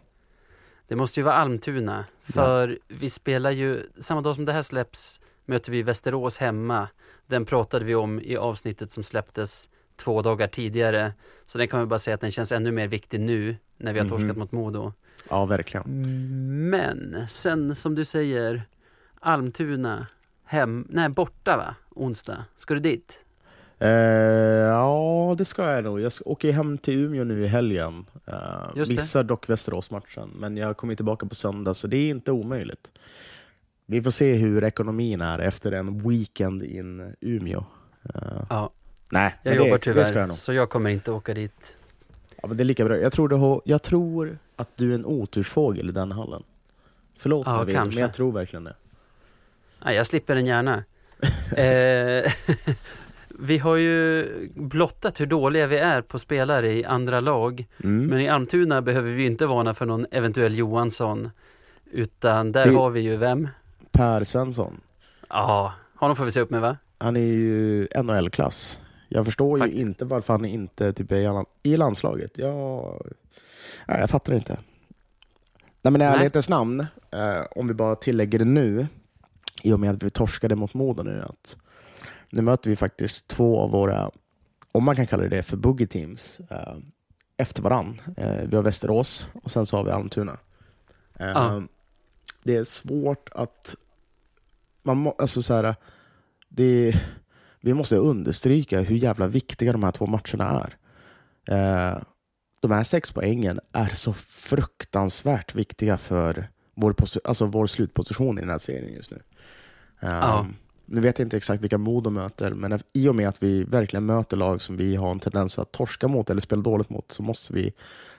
det 0.87 0.95
måste 0.95 1.19
ju 1.19 1.23
vara 1.23 1.35
Almtuna. 1.35 2.05
För 2.21 2.79
vi 2.87 3.09
spelar 3.09 3.51
ju, 3.51 3.83
samma 3.99 4.21
dag 4.21 4.35
som 4.35 4.45
det 4.45 4.53
här 4.53 4.61
släpps 4.61 5.21
möter 5.45 5.71
vi 5.71 5.83
Västerås 5.83 6.37
hemma. 6.37 6.87
Den 7.27 7.45
pratade 7.45 7.85
vi 7.85 7.95
om 7.95 8.19
i 8.21 8.37
avsnittet 8.37 8.91
som 8.91 9.03
släpptes 9.03 9.69
två 9.95 10.21
dagar 10.21 10.47
tidigare. 10.47 11.13
Så 11.45 11.57
den 11.57 11.67
kan 11.67 11.79
man 11.79 11.89
bara 11.89 11.99
säga 11.99 12.15
att 12.15 12.21
den 12.21 12.31
känns 12.31 12.51
ännu 12.51 12.71
mer 12.71 12.87
viktig 12.87 13.19
nu 13.19 13.57
när 13.77 13.93
vi 13.93 13.99
har 13.99 14.09
torskat 14.09 14.37
mot 14.37 14.51
Modo. 14.51 14.93
Ja, 15.29 15.45
verkligen. 15.45 15.83
Men 16.69 17.27
sen 17.29 17.75
som 17.75 17.95
du 17.95 18.05
säger, 18.05 18.63
Almtuna, 19.19 20.07
hem, 20.45 20.87
nej 20.89 21.09
borta 21.09 21.57
va? 21.57 21.75
Onsdag. 21.89 22.45
Ska 22.55 22.73
du 22.73 22.79
dit? 22.79 23.25
Eh, 23.79 23.89
ja, 23.89 25.35
det 25.37 25.45
ska 25.45 25.71
jag 25.71 25.83
nog. 25.83 26.01
Jag 26.01 26.11
åker 26.25 26.51
hem 26.51 26.77
till 26.77 26.99
Umeå 26.99 27.23
nu 27.23 27.43
i 27.43 27.47
helgen. 27.47 28.05
Det. 28.75 28.89
missar 28.89 29.23
dock 29.23 29.49
Västerås-matchen, 29.49 30.29
men 30.35 30.57
jag 30.57 30.77
kommer 30.77 30.95
tillbaka 30.95 31.25
på 31.25 31.35
söndag, 31.35 31.73
så 31.73 31.87
det 31.87 31.97
är 31.97 32.09
inte 32.09 32.31
omöjligt. 32.31 32.91
Vi 33.85 34.03
får 34.03 34.11
se 34.11 34.33
hur 34.33 34.63
ekonomin 34.63 35.21
är 35.21 35.39
efter 35.39 35.71
en 35.71 36.09
weekend 36.09 36.63
in 36.63 37.15
Umeå. 37.21 37.63
Eh, 38.15 38.41
Ja, 38.49 38.69
nej, 39.11 39.35
jag 39.43 39.55
jobbar 39.55 39.71
det, 39.71 39.77
tyvärr, 39.79 40.13
det 40.13 40.19
jag 40.19 40.33
så 40.37 40.53
jag 40.53 40.69
kommer 40.69 40.89
inte 40.89 41.11
åka 41.11 41.33
dit. 41.33 41.77
Ja, 42.41 42.47
men 42.47 42.57
det 42.57 42.63
är 42.63 42.65
lika 42.65 42.85
bra. 42.85 42.97
Jag 42.97 43.11
tror, 43.13 43.27
du 43.29 43.35
har, 43.35 43.61
jag 43.65 43.81
tror 43.83 44.37
att 44.55 44.77
du 44.77 44.91
är 44.91 44.95
en 44.95 45.05
otursfågel 45.05 45.89
i 45.89 45.91
den 45.91 46.11
hallen. 46.11 46.43
Förlåt 47.17 47.47
Ja, 47.47 47.63
mig, 47.63 47.73
kanske. 47.73 47.95
men 47.95 48.01
jag 48.01 48.13
tror 48.13 48.31
verkligen 48.31 48.63
det. 48.63 48.75
Nej, 49.85 49.95
jag 49.95 50.07
slipper 50.07 50.35
den 50.35 50.45
gärna. 50.45 50.83
eh, 51.57 52.31
Vi 53.39 53.57
har 53.57 53.75
ju 53.75 54.27
blottat 54.55 55.19
hur 55.19 55.25
dåliga 55.25 55.67
vi 55.67 55.77
är 55.77 56.01
på 56.01 56.19
spelare 56.19 56.71
i 56.73 56.85
andra 56.85 57.19
lag. 57.19 57.65
Mm. 57.83 58.05
Men 58.07 58.19
i 58.19 58.29
Almtuna 58.29 58.81
behöver 58.81 59.11
vi 59.11 59.25
inte 59.25 59.45
varna 59.45 59.73
för 59.73 59.85
någon 59.85 60.05
eventuell 60.11 60.57
Johansson. 60.57 61.29
Utan 61.91 62.51
där 62.51 62.65
Det- 62.65 62.75
har 62.75 62.89
vi 62.89 63.01
ju 63.01 63.15
vem? 63.15 63.47
Per 63.91 64.23
Svensson, 64.23 64.81
Ja, 65.29 65.73
honom 65.95 66.15
får 66.15 66.25
vi 66.25 66.31
se 66.31 66.39
upp 66.41 66.49
med 66.49 66.61
va? 66.61 66.77
han 66.97 67.15
är 67.15 67.19
ju 67.21 67.87
NHL-klass. 68.03 68.79
Jag 69.07 69.25
förstår 69.25 69.59
Fakt- 69.59 69.73
ju 69.73 69.81
inte 69.81 70.05
varför 70.05 70.33
han 70.33 70.45
inte 70.45 70.93
typ 70.93 71.11
är 71.11 71.15
i 71.15 71.23
land- 71.23 71.47
i 71.63 71.77
landslaget. 71.77 72.37
Jag, 72.37 73.01
nej, 73.87 73.99
jag 73.99 74.09
fattar 74.09 74.33
inte. 74.33 74.59
Nej 75.81 75.91
men 75.91 76.01
i 76.01 76.05
ärlighetens 76.05 76.49
namn, 76.49 76.79
eh, 77.11 77.41
om 77.51 77.67
vi 77.67 77.73
bara 77.73 77.95
tillägger 77.95 78.39
det 78.39 78.45
nu, 78.45 78.87
i 79.63 79.73
och 79.73 79.79
med 79.79 79.91
att 79.91 80.03
vi 80.03 80.09
torskade 80.09 80.55
mot 80.55 80.73
Modo 80.73 81.03
nu, 81.03 81.21
att 81.21 81.57
nu 82.29 82.41
möter 82.41 82.69
vi 82.69 82.75
faktiskt 82.75 83.27
två 83.27 83.59
av 83.59 83.71
våra, 83.71 84.11
om 84.71 84.83
man 84.83 84.95
kan 84.95 85.07
kalla 85.07 85.23
det 85.27 85.43
för 85.43 85.57
boogie 85.57 85.87
teams, 85.87 86.39
eh, 86.49 86.77
efter 87.37 87.61
varann. 87.61 88.01
Eh, 88.17 88.41
vi 88.49 88.55
har 88.55 88.63
Västerås 88.63 89.27
och 89.43 89.51
sen 89.51 89.65
så 89.65 89.77
har 89.77 89.83
vi 89.83 89.91
Almtuna. 89.91 90.37
Eh, 91.19 91.27
Ja. 91.27 91.61
Det 92.43 92.55
är 92.55 92.63
svårt 92.63 93.29
att, 93.31 93.75
man 94.83 94.97
må, 94.97 95.11
alltså 95.17 95.41
så 95.41 95.53
här, 95.53 95.75
det, 96.49 96.93
vi 97.65 97.73
måste 97.73 97.97
understryka 97.97 98.81
hur 98.81 98.95
jävla 98.95 99.27
viktiga 99.27 99.71
de 99.71 99.83
här 99.83 99.91
två 99.91 100.05
matcherna 100.05 100.65
är. 100.65 100.77
Eh, 101.55 101.97
de 102.61 102.71
här 102.71 102.83
sex 102.83 103.11
poängen 103.11 103.59
är 103.71 103.87
så 103.87 104.13
fruktansvärt 104.13 105.55
viktiga 105.55 105.97
för 105.97 106.49
vår, 106.75 106.95
alltså 107.23 107.45
vår 107.45 107.67
slutposition 107.67 108.37
i 108.37 108.41
den 108.41 108.49
här 108.49 108.57
serien 108.57 108.93
just 108.93 109.11
nu. 109.11 109.21
Eh, 110.01 110.09
Ja. 110.09 110.47
Nu 110.85 111.01
vet 111.01 111.19
jag 111.19 111.25
inte 111.25 111.37
exakt 111.37 111.63
vilka 111.63 111.77
Modo 111.77 112.09
möter, 112.09 112.51
men 112.51 112.79
i 112.93 113.07
och 113.07 113.15
med 113.15 113.29
att 113.29 113.43
vi 113.43 113.63
verkligen 113.63 114.05
möter 114.05 114.37
lag 114.37 114.61
som 114.61 114.77
vi 114.77 114.95
har 114.95 115.11
en 115.11 115.19
tendens 115.19 115.59
att 115.59 115.71
torska 115.71 116.07
mot 116.07 116.29
eller 116.29 116.41
spela 116.41 116.61
dåligt 116.61 116.89
mot 116.89 117.11
så 117.11 117.23
måste 117.23 117.53
vi 117.53 117.73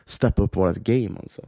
steppa 0.04 0.42
upp 0.42 0.56
vårt 0.56 0.76
game. 0.76 1.18
Alltså. 1.22 1.42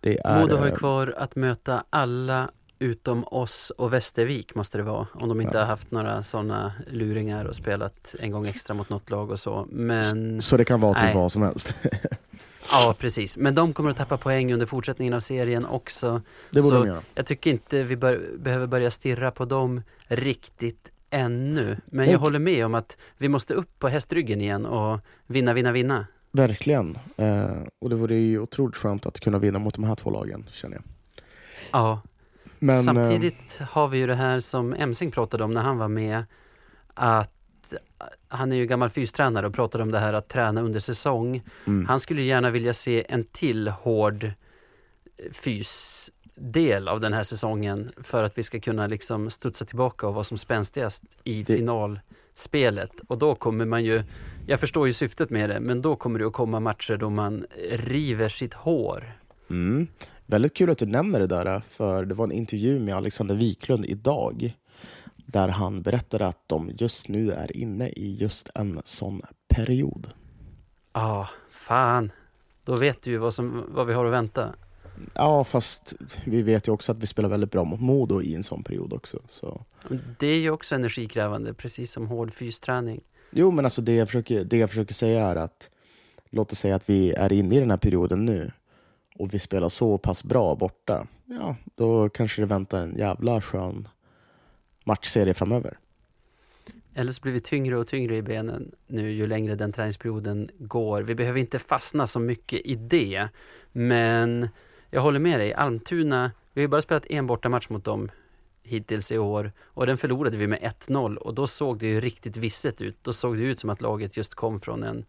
Det 0.00 0.18
är, 0.24 0.40
Modo 0.40 0.56
har 0.56 0.66
ju 0.66 0.76
kvar 0.76 1.14
att 1.18 1.36
möta 1.36 1.84
alla 1.90 2.50
utom 2.84 3.24
oss 3.24 3.70
och 3.78 3.92
Västervik 3.92 4.54
måste 4.54 4.78
det 4.78 4.84
vara. 4.84 5.06
Om 5.14 5.28
de 5.28 5.40
inte 5.40 5.56
Ja. 5.56 5.60
har 5.60 5.66
haft 5.66 5.90
några 5.90 6.22
sådana 6.22 6.72
luringar 6.90 7.44
och 7.44 7.56
spelat 7.56 8.14
en 8.20 8.30
gång 8.30 8.46
extra 8.46 8.74
mot 8.74 8.90
något 8.90 9.10
lag 9.10 9.30
och 9.30 9.40
så. 9.40 9.66
Men 9.70 10.42
Så 10.42 10.56
det 10.56 10.64
kan 10.64 10.80
vara 10.80 10.94
till 10.94 11.02
Nej. 11.04 11.14
vad 11.14 11.32
som 11.32 11.42
helst. 11.42 11.74
ja, 12.70 12.94
precis. 12.98 13.36
Men 13.36 13.54
de 13.54 13.72
kommer 13.72 13.90
att 13.90 13.96
tappa 13.96 14.16
poäng 14.16 14.52
under 14.52 14.66
fortsättningen 14.66 15.14
av 15.14 15.20
serien 15.20 15.64
också. 15.66 16.22
Det 16.50 16.62
borde 16.62 16.76
Så- 16.76 16.82
de 16.82 16.88
göra. 16.88 17.02
Jag 17.14 17.26
tycker 17.26 17.50
inte 17.50 17.82
vi 17.82 17.96
bör, 17.96 18.20
behöver 18.38 18.66
börja 18.66 18.90
stirra 18.90 19.30
på 19.30 19.44
dem 19.44 19.82
riktigt 20.06 20.90
ännu. 21.10 21.76
Men 21.86 22.06
jag 22.06 22.14
Och- 22.14 22.20
håller 22.20 22.38
med 22.38 22.66
om 22.66 22.74
att 22.74 22.96
vi 23.18 23.28
måste 23.28 23.54
upp 23.54 23.78
på 23.78 23.88
hästryggen 23.88 24.40
igen 24.40 24.66
och 24.66 25.00
vinna, 25.26 25.52
vinna, 25.52 25.72
vinna. 25.72 26.06
Verkligen. 26.32 26.98
Eh, 27.16 27.50
och 27.80 27.90
det 27.90 27.96
vore 27.96 28.14
ju 28.16 28.38
otroligt 28.40 28.76
skönt 28.76 29.06
att 29.06 29.20
kunna 29.20 29.38
vinna 29.38 29.58
mot 29.58 29.74
de 29.74 29.84
här 29.84 29.94
två 29.94 30.10
lagen, 30.10 30.46
känner 30.52 30.76
jag. 30.76 30.84
Ja, 31.72 32.00
Men, 32.64 32.82
Samtidigt 32.82 33.58
har 33.70 33.88
vi 33.88 33.98
ju 33.98 34.06
det 34.06 34.14
här 34.14 34.40
som 34.40 34.72
Emsing 34.74 35.10
pratade 35.10 35.44
om 35.44 35.54
när 35.54 35.60
han 35.60 35.78
var 35.78 35.88
med. 35.88 36.24
Att 36.94 37.30
han 38.28 38.52
är 38.52 38.56
ju 38.56 38.66
gammal 38.66 38.90
fystränare 38.90 39.46
och 39.46 39.54
pratade 39.54 39.84
om 39.84 39.90
det 39.90 39.98
här 39.98 40.12
att 40.12 40.28
träna 40.28 40.60
under 40.62 40.80
säsong. 40.80 41.42
mm, 41.66 41.86
Han 41.86 42.00
skulle 42.00 42.22
gärna 42.22 42.50
vilja 42.50 42.72
se 42.74 43.04
en 43.08 43.24
till 43.24 43.68
hård 43.68 44.30
fysdel 45.32 46.88
av 46.88 47.00
den 47.00 47.12
här 47.12 47.24
säsongen 47.24 47.92
för 48.02 48.24
att 48.24 48.38
vi 48.38 48.42
ska 48.42 48.60
kunna 48.60 48.86
liksom 48.86 49.30
studsa 49.30 49.64
tillbaka 49.64 50.06
och 50.08 50.14
vara 50.14 50.24
som 50.24 50.38
spänstigast 50.38 51.02
i 51.24 51.42
Det- 51.42 51.56
finalspelet. 51.56 52.90
Och 53.08 53.18
då 53.18 53.34
kommer 53.34 53.64
man 53.64 53.84
ju, 53.84 54.02
jag 54.46 54.60
förstår 54.60 54.86
ju 54.86 54.92
syftet 54.92 55.30
med 55.30 55.50
det, 55.50 55.60
men 55.60 55.82
då 55.82 55.96
kommer 55.96 56.18
det 56.18 56.26
att 56.26 56.32
komma 56.32 56.60
matcher 56.60 56.96
då 56.96 57.10
man 57.10 57.46
river 57.70 58.28
sitt 58.28 58.54
hår. 58.54 59.12
mm. 59.50 59.86
Väldigt 60.26 60.54
kul 60.54 60.70
att 60.70 60.78
du 60.78 60.86
nämner 60.86 61.20
det 61.20 61.26
där, 61.26 61.60
för 61.60 62.04
det 62.04 62.14
var 62.14 62.24
en 62.24 62.32
intervju 62.32 62.80
med 62.80 62.94
Alexander 62.94 63.34
Wiklund 63.34 63.84
idag 63.84 64.54
där 65.16 65.48
han 65.48 65.82
berättade 65.82 66.26
att 66.26 66.48
de 66.48 66.70
just 66.78 67.08
nu 67.08 67.30
är 67.30 67.56
inne 67.56 67.88
i 67.88 68.14
just 68.14 68.50
en 68.54 68.80
sån 68.84 69.22
period. 69.48 70.08
Ja, 70.92 71.28
fan. 71.50 72.12
Då 72.64 72.76
vet 72.76 73.02
du 73.02 73.10
ju 73.10 73.18
vad, 73.18 73.34
som, 73.34 73.64
vad 73.68 73.86
vi 73.86 73.92
har 73.92 74.04
att 74.04 74.12
vänta. 74.12 74.54
Ja, 75.14 75.44
fast 75.44 75.94
vi 76.24 76.42
vet 76.42 76.68
ju 76.68 76.72
också 76.72 76.92
att 76.92 76.98
vi 76.98 77.06
spelar 77.06 77.28
väldigt 77.28 77.50
bra 77.50 77.64
mot 77.64 77.80
Modo 77.80 78.22
i 78.22 78.34
en 78.34 78.42
sån 78.42 78.62
period 78.62 78.92
också. 78.92 79.18
Så. 79.28 79.64
Det 80.18 80.26
är 80.26 80.38
ju 80.38 80.50
också 80.50 80.74
energikrävande, 80.74 81.54
precis 81.54 81.92
som 81.92 82.06
hård 82.06 82.32
fysträning. 82.32 83.00
Jo, 83.30 83.50
men 83.50 83.64
alltså 83.64 83.82
det 83.82 83.94
jag, 83.94 84.08
försöker, 84.08 84.44
det 84.44 84.56
jag 84.56 84.70
försöker 84.70 84.94
säga 84.94 85.26
är 85.26 85.36
att 85.36 85.70
låt 86.30 86.52
oss 86.52 86.58
säga 86.58 86.76
att 86.76 86.90
vi 86.90 87.12
är 87.12 87.32
inne 87.32 87.56
i 87.56 87.60
den 87.60 87.70
här 87.70 87.76
perioden 87.76 88.24
nu 88.24 88.52
och 89.18 89.34
vi 89.34 89.38
spelar 89.38 89.68
så 89.68 89.98
pass 89.98 90.24
bra 90.24 90.54
borta. 90.54 91.06
Ja, 91.24 91.56
då 91.74 92.08
kanske 92.08 92.42
det 92.42 92.46
väntar 92.46 92.80
en 92.80 92.96
jävla 92.96 93.40
skön 93.40 93.88
matchserie 94.84 95.34
framöver. 95.34 95.78
Eller 96.94 97.12
så 97.12 97.22
blir 97.22 97.32
vi 97.32 97.40
tyngre 97.40 97.76
och 97.76 97.88
tyngre 97.88 98.16
i 98.16 98.22
benen 98.22 98.72
nu 98.86 99.10
ju 99.10 99.26
längre 99.26 99.54
den 99.54 99.72
träningsperioden 99.72 100.50
går. 100.58 101.02
Vi 101.02 101.14
behöver 101.14 101.40
inte 101.40 101.58
fastna 101.58 102.06
så 102.06 102.20
mycket 102.20 102.60
i 102.64 102.74
det. 102.74 103.28
Men 103.72 104.48
jag 104.90 105.00
håller 105.00 105.18
med 105.18 105.40
dig, 105.40 105.54
Almtuna, 105.54 106.32
vi 106.52 106.60
har 106.60 106.64
ju 106.64 106.68
bara 106.68 106.82
spelat 106.82 107.06
en 107.06 107.26
bortamatch 107.26 107.68
mot 107.68 107.84
dem 107.84 108.10
hittills 108.62 109.12
i 109.12 109.18
år 109.18 109.52
och 109.62 109.86
den 109.86 109.98
förlorade 109.98 110.36
vi 110.36 110.46
med 110.46 110.74
1-0 110.86 111.16
och 111.16 111.34
då 111.34 111.46
såg 111.46 111.78
det 111.78 111.86
ju 111.86 112.00
riktigt 112.00 112.36
visset 112.36 112.80
ut. 112.80 112.96
Då 113.02 113.12
såg 113.12 113.36
det 113.36 113.42
ut 113.42 113.60
som 113.60 113.70
att 113.70 113.80
laget 113.80 114.16
just 114.16 114.34
kom 114.34 114.60
från 114.60 114.82
en, 114.82 115.04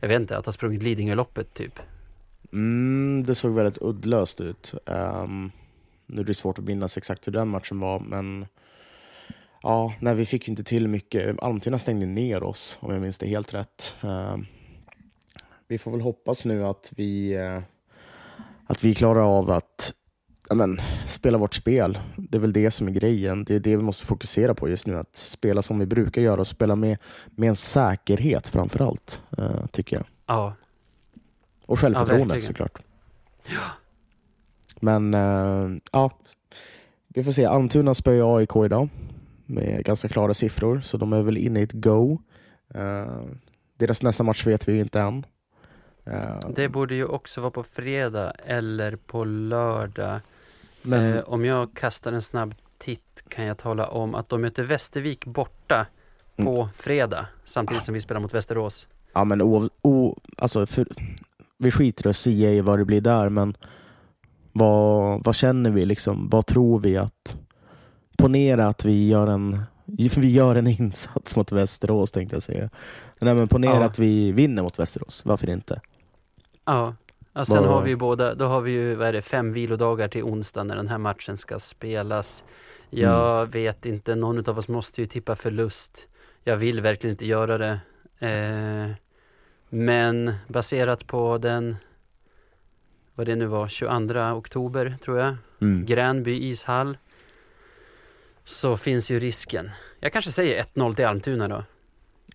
jag 0.00 0.08
vet 0.08 0.20
inte, 0.20 0.38
att 0.38 0.46
ha 0.46 0.52
sprungit 0.52 0.82
Lidingöloppet 0.82 1.54
typ. 1.54 1.80
Mm, 2.52 3.22
det 3.26 3.34
såg 3.34 3.52
väldigt 3.52 3.82
uddlöst 3.82 4.40
ut. 4.40 4.74
Um, 4.86 5.52
nu 6.06 6.20
är 6.20 6.24
det 6.24 6.34
svårt 6.34 6.58
att 6.58 6.64
minnas 6.64 6.96
exakt 6.96 7.26
hur 7.26 7.32
den 7.32 7.48
matchen 7.48 7.80
var, 7.80 8.00
men 8.00 8.46
ja, 9.62 9.94
nej, 10.00 10.14
vi 10.14 10.24
fick 10.24 10.48
inte 10.48 10.64
till 10.64 10.88
mycket. 10.88 11.42
Almtuna 11.42 11.78
stängde 11.78 12.06
ner 12.06 12.42
oss, 12.42 12.78
om 12.80 12.92
jag 12.92 13.02
minns 13.02 13.18
det 13.18 13.26
helt 13.26 13.54
rätt. 13.54 13.94
Um, 14.00 14.46
vi 15.68 15.78
får 15.78 15.90
väl 15.90 16.00
hoppas 16.00 16.44
nu 16.44 16.66
att 16.66 16.92
vi, 16.96 17.38
uh, 17.38 17.62
att 18.66 18.84
vi 18.84 18.94
klarar 18.94 19.38
av 19.38 19.50
att 19.50 19.94
men, 20.54 20.80
spela 21.06 21.38
vårt 21.38 21.54
spel. 21.54 21.98
Det 22.16 22.38
är 22.38 22.40
väl 22.40 22.52
det 22.52 22.70
som 22.70 22.88
är 22.88 22.92
grejen. 22.92 23.44
Det 23.44 23.54
är 23.54 23.60
det 23.60 23.76
vi 23.76 23.82
måste 23.82 24.06
fokusera 24.06 24.54
på 24.54 24.68
just 24.68 24.86
nu. 24.86 24.96
Att 24.96 25.16
spela 25.16 25.62
som 25.62 25.78
vi 25.78 25.86
brukar 25.86 26.22
göra 26.22 26.40
och 26.40 26.46
spela 26.46 26.76
med, 26.76 26.98
med 27.26 27.48
en 27.48 27.56
säkerhet 27.56 28.48
framför 28.48 28.80
allt, 28.80 29.22
uh, 29.38 29.66
tycker 29.66 29.96
jag. 29.96 30.06
Ja, 30.26 30.54
och 31.70 31.78
självförtroende 31.78 32.34
verkligen. 32.34 32.46
såklart. 32.46 32.78
Men 34.80 35.14
eh, 35.14 35.80
ja, 35.92 36.10
vi 37.08 37.24
får 37.24 37.32
se. 37.32 37.44
Almtuna 37.44 37.94
spöar 37.94 38.36
AIK 38.36 38.56
idag 38.56 38.88
med 39.46 39.84
ganska 39.84 40.08
klara 40.08 40.34
siffror, 40.34 40.80
så 40.80 40.96
de 40.96 41.12
är 41.12 41.22
väl 41.22 41.36
inne 41.36 41.60
i 41.60 41.62
ett 41.62 41.72
go. 41.72 42.18
Eh, 42.74 43.22
deras 43.76 44.02
nästa 44.02 44.22
match 44.24 44.46
vet 44.46 44.68
vi 44.68 44.72
ju 44.72 44.80
inte 44.80 45.00
än. 45.00 45.26
Eh, 46.04 46.38
det 46.54 46.68
borde 46.68 46.94
ju 46.94 47.04
också 47.04 47.40
vara 47.40 47.50
på 47.50 47.62
fredag 47.62 48.30
eller 48.30 48.96
på 48.96 49.24
lördag. 49.24 50.20
men 50.82 51.24
om 51.24 51.44
jag 51.44 51.74
kastar 51.74 52.12
en 52.12 52.22
snabb 52.22 52.54
titt 52.78 53.22
kan 53.28 53.44
jag 53.44 53.58
tala 53.58 53.86
om 53.86 54.14
att 54.14 54.28
de 54.28 54.40
möter 54.40 54.62
Västervik 54.62 55.26
borta 55.26 55.86
på 56.36 56.68
fredag 56.74 57.26
samtidigt 57.44 57.84
som 57.84 57.94
vi 57.94 58.00
spelar 58.00 58.20
mot 58.20 58.34
Västerås. 58.34 58.88
ja, 59.12 59.24
men 59.24 59.42
o, 59.42 59.68
o, 59.82 60.16
alltså 60.36 60.66
för, 60.66 60.86
vi 61.60 61.70
skiter 61.70 62.06
och 62.06 62.16
säga 62.16 62.50
i 62.52 62.60
vad 62.60 62.78
det 62.78 62.84
blir 62.84 63.00
där, 63.00 63.28
men 63.28 63.56
vad, 64.52 65.24
vad 65.24 65.34
känner 65.34 65.70
vi? 65.70 65.86
Liksom? 65.86 66.28
Vad 66.28 66.46
tror 66.46 66.78
vi 66.80 66.96
att... 66.96 67.36
Ponera 68.18 68.66
att 68.66 68.84
vi 68.84 69.08
gör 69.08 69.26
en 69.26 69.62
vi 70.16 70.30
gör 70.32 70.54
en 70.54 70.66
insats 70.80 71.36
mot 71.36 71.52
Västerås 71.52 72.12
tänkte 72.12 72.36
jag 72.36 72.42
säga. 72.42 72.70
Nej, 73.20 73.34
men 73.34 73.48
ponera 73.48 73.74
Ja. 73.74 73.84
att 73.84 73.98
vi 73.98 74.32
vinner 74.32 74.62
mot 74.62 74.78
Västerås. 74.78 75.22
Varför 75.24 75.50
inte? 75.50 75.80
Ja, 76.64 76.94
och 77.32 77.46
sen 77.46 77.62
Vad- 77.62 77.72
har 77.72 77.82
vi 77.82 77.90
ju 77.90 77.96
båda, 77.96 78.34
då 78.34 78.44
har 78.46 78.60
vi 78.60 78.72
ju, 78.72 78.94
vad 78.94 79.08
är 79.08 79.12
det, 79.12 79.22
fem 79.22 79.52
vilodagar 79.52 80.08
till 80.08 80.22
onsdag 80.22 80.64
när 80.64 80.76
den 80.76 80.88
här 80.88 80.98
matchen 80.98 81.36
ska 81.36 81.58
spelas. 81.58 82.44
Jag 82.90 83.46
vet 83.52 83.86
inte, 83.86 84.14
någon 84.14 84.48
av 84.48 84.58
oss 84.58 84.68
måste 84.68 85.00
ju 85.00 85.06
tippa 85.06 85.36
förlust. 85.36 86.06
Jag 86.44 86.56
vill 86.56 86.80
verkligen 86.80 87.14
inte 87.14 87.26
göra 87.26 87.58
det. 87.58 87.80
Eh, 88.18 88.90
men 89.70 90.34
baserat 90.48 91.06
på 91.06 91.38
den, 91.38 91.76
vad 93.14 93.26
det 93.26 93.36
nu 93.36 93.46
var, 93.46 93.68
22 93.68 94.20
oktober 94.32 94.96
tror 95.04 95.18
jag, 95.18 95.36
Mm. 95.62 95.86
Gränby 95.86 96.48
ishall. 96.50 96.98
Så 98.44 98.76
finns 98.76 99.10
ju 99.10 99.20
risken. 99.20 99.70
Jag 100.00 100.12
kanske 100.12 100.32
säger 100.32 100.64
1-0 100.74 100.94
till 100.94 101.06
Almtuna 101.06 101.48
då. 101.48 101.64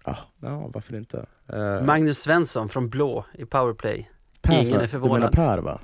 Ja, 0.06 0.18
ja, 0.40 0.70
varför 0.74 0.96
inte? 0.96 1.26
Uh, 1.54 1.82
Magnus 1.84 2.20
Svensson 2.20 2.70
från 2.70 2.90
Blå 2.90 3.26
i 3.34 3.46
powerplay. 3.46 4.10
ingen 4.50 4.60
är 4.60 4.64
Du 4.66 4.72
menar 4.72 4.88
förvånad. 4.88 5.32
Per 5.32 5.58
va? 5.58 5.80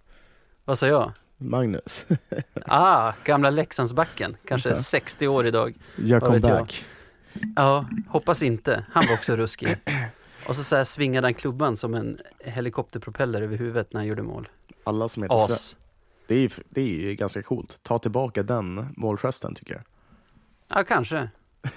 Vad 0.64 0.78
sa 0.78 0.86
jag? 0.86 1.12
Magnus. 1.36 2.06
Ah, 2.66 3.12
gamla 3.24 3.50
Leksandsbacken. 3.50 4.36
Kanske 4.48 4.68
Ja. 4.68 4.76
60 4.76 5.28
år 5.28 5.46
idag. 5.46 5.74
Gör 5.96 6.20
Vad 6.20 6.32
vet 6.32 6.42
comeback. 6.42 6.84
Ja, 7.56 7.84
hoppas 8.08 8.42
inte. 8.42 8.84
Han 8.92 9.04
var 9.08 9.14
också 9.14 9.36
ruskig. 9.36 9.68
Och 10.48 10.56
så, 10.56 10.64
så 10.64 10.76
här 10.76 10.84
svingade 10.84 11.26
han 11.26 11.34
klubban 11.34 11.76
som 11.76 11.94
en 11.94 12.18
helikopterpropeller 12.38 13.42
över 13.42 13.56
huvudet 13.56 13.92
när 13.92 14.00
han 14.00 14.06
gjorde 14.06 14.22
mål. 14.22 14.48
Alla 14.84 15.08
som 15.08 15.22
heter 15.22 15.36
Sven. 15.36 15.54
As. 15.54 15.76
Det 16.26 16.34
är, 16.34 16.38
ju- 16.38 16.48
det 16.68 16.80
är 16.80 16.84
ju 17.08 17.14
ganska 17.14 17.42
coolt. 17.42 17.78
Ta 17.82 17.98
tillbaka 17.98 18.42
den 18.42 18.86
målgesten 18.96 19.54
tycker 19.54 19.72
jag. 19.74 19.82
Ja, 20.78 20.84
kanske. 20.84 21.16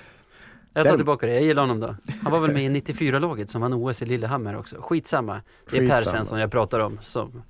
Jag 0.74 0.84
tar 0.86 0.91
Den- 0.91 0.99
tillbaka 0.99 1.26
det, 1.28 1.34
jag 1.34 1.43
gillar 1.43 1.61
honom 1.61 1.80
då. 1.80 1.95
Han 2.24 2.32
var 2.32 2.39
väl 2.39 2.53
med 2.53 2.63
i 2.65 2.70
94-laget 2.82 3.49
som 3.49 3.61
vann 3.61 3.74
OS 3.74 4.01
i 4.01 4.05
Lillehammer 4.05 4.57
också. 4.57 4.76
Skitsamma. 4.80 5.41
Det 5.72 5.78
är 5.78 5.88
Per 5.88 5.95
Skitsamma. 5.97 6.15
Svensson 6.18 6.39
jag 6.39 6.51
pratar 6.51 6.80
om 6.80 6.97
som, 7.01 7.43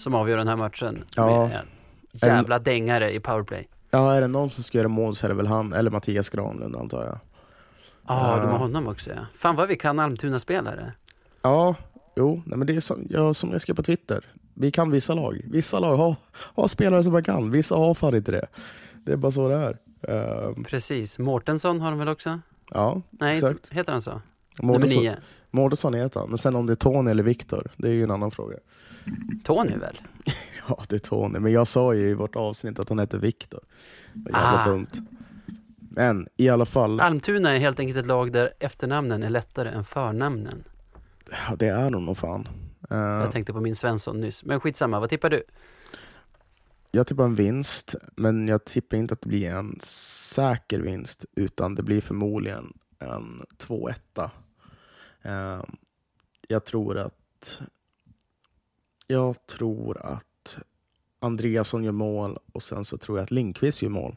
som 0.00 0.14
avgör 0.14 0.36
den 0.36 0.48
här 0.48 0.56
matchen. 0.56 1.04
Ja. 1.16 1.46
Med 1.48 1.56
en 2.22 2.28
jävla 2.28 2.58
dängare 2.58 3.14
i 3.14 3.20
powerplay. 3.20 3.68
Ja, 3.90 4.12
är 4.14 4.20
det 4.20 4.28
någon 4.28 4.50
som 4.50 4.64
ska 4.64 4.78
göra 4.78 4.88
mål 4.88 5.14
så 5.14 5.26
är 5.26 5.28
det 5.28 5.34
väl 5.34 5.46
han, 5.46 5.72
eller 5.72 5.90
Mattias 5.90 6.30
Granlund 6.30 6.76
antar 6.76 7.04
jag. 7.04 7.18
Ja, 8.06 8.36
de 8.36 8.46
har 8.46 8.52
Ja. 8.52 8.56
honom 8.56 8.86
också 8.86 9.10
ja. 9.10 9.26
Fan 9.34 9.56
vad 9.56 9.68
vi 9.68 9.76
kan 9.76 9.98
Almtuna-spelare. 9.98 10.92
Ja, 11.42 11.74
jo, 12.16 12.42
nej, 12.46 12.58
men 12.58 12.66
det 12.66 12.76
är 12.76 12.80
som, 12.80 13.06
ja, 13.10 13.34
som 13.34 13.50
jag 13.52 13.60
skrev 13.60 13.74
på 13.74 13.82
Twitter. 13.82 14.24
Vi 14.54 14.70
kan 14.70 14.90
vissa 14.90 15.14
lag. 15.14 15.40
Vissa 15.44 15.78
lag 15.78 15.96
har, 15.96 16.16
har 16.32 16.68
spelare 16.68 17.02
som 17.04 17.12
man 17.12 17.22
kan, 17.24 17.50
vissa 17.50 17.76
har 17.76 17.94
fan 17.94 18.14
inte 18.16 18.32
det. 18.32 18.46
Det 19.04 19.12
är 19.12 19.16
bara 19.16 19.32
så 19.32 19.48
det 19.48 19.54
är. 19.54 19.78
Ehm, 20.08 20.64
Precis. 20.64 21.18
Mårtensson 21.18 21.80
har 21.80 21.90
de 21.90 21.98
väl 21.98 22.08
också? 22.08 22.40
ja, 22.70 23.02
Nej, 23.10 23.34
exakt. 23.34 23.72
heter 23.72 23.92
han 23.92 24.02
så? 24.02 24.20
Mårtensson. 24.62 25.08
Mårtensson 25.50 25.94
heter 25.94 26.20
han, 26.20 26.28
men 26.28 26.38
sen 26.38 26.56
om 26.56 26.66
det 26.66 26.72
är 26.72 26.76
Tony 26.76 27.10
eller 27.10 27.22
Viktor, 27.22 27.70
det 27.76 27.88
är 27.88 27.92
ju 27.92 28.02
en 28.02 28.10
annan 28.10 28.30
fråga. 28.30 28.56
Tony 29.44 29.76
väl? 29.76 30.00
Ja, 30.68 30.78
det 30.88 30.94
är 30.94 30.98
Tony, 30.98 31.38
men 31.38 31.52
jag 31.52 31.66
sa 31.66 31.94
ju 31.94 32.00
i 32.08 32.14
vårt 32.14 32.36
avsnitt 32.36 32.78
att 32.78 32.88
han 32.88 32.98
heter 32.98 33.18
Viktor. 33.18 33.60
Jävla 34.14 34.62
Ah. 34.64 34.68
dumt. 34.68 34.86
Men 35.96 36.28
i 36.36 36.48
alla 36.48 36.64
fall, 36.64 37.00
Almtuna 37.00 37.54
är 37.54 37.58
helt 37.58 37.78
enkelt 37.80 37.98
ett 37.98 38.06
lag 38.06 38.32
där 38.32 38.52
efternamnen 38.60 39.22
är 39.22 39.30
lättare 39.30 39.68
än 39.68 39.84
förnamnen. 39.84 40.64
ja, 41.48 41.56
det 41.56 41.66
är 41.68 41.90
de 41.90 42.04
nog 42.04 42.16
fan. 42.18 42.48
Ehm, 42.90 42.98
Jag 42.98 43.32
tänkte 43.32 43.52
på 43.52 43.60
min 43.60 43.76
Svensson 43.76 44.20
nyss. 44.20 44.44
Men 44.44 44.60
skitsamma, 44.60 45.00
vad 45.00 45.10
tippar 45.10 45.30
du? 45.30 45.42
Jag 46.90 47.06
tippar 47.06 47.24
en 47.24 47.34
vinst, 47.34 47.94
men 48.16 48.48
jag 48.48 48.64
tippar 48.64 48.96
inte 48.96 49.14
att 49.14 49.20
det 49.20 49.28
blir 49.28 49.50
en 49.50 49.76
säker 49.80 50.78
vinst, 50.80 51.24
utan 51.36 51.74
det 51.74 51.82
blir 51.82 52.00
förmodligen 52.00 52.72
en 52.98 53.42
2-1. 53.58 54.30
Eh, 55.22 55.62
Jag 56.48 56.64
tror 56.64 56.98
att 56.98 57.62
jag 59.06 59.46
tror 59.46 59.98
att 60.06 60.58
Andreasson 61.20 61.84
gör 61.84 61.92
mål 61.92 62.38
och 62.52 62.62
sen 62.62 62.84
så 62.84 62.98
tror 62.98 63.18
jag 63.18 63.22
att 63.24 63.30
Linkvist 63.30 63.82
gör 63.82 63.90
mål. 63.90 64.16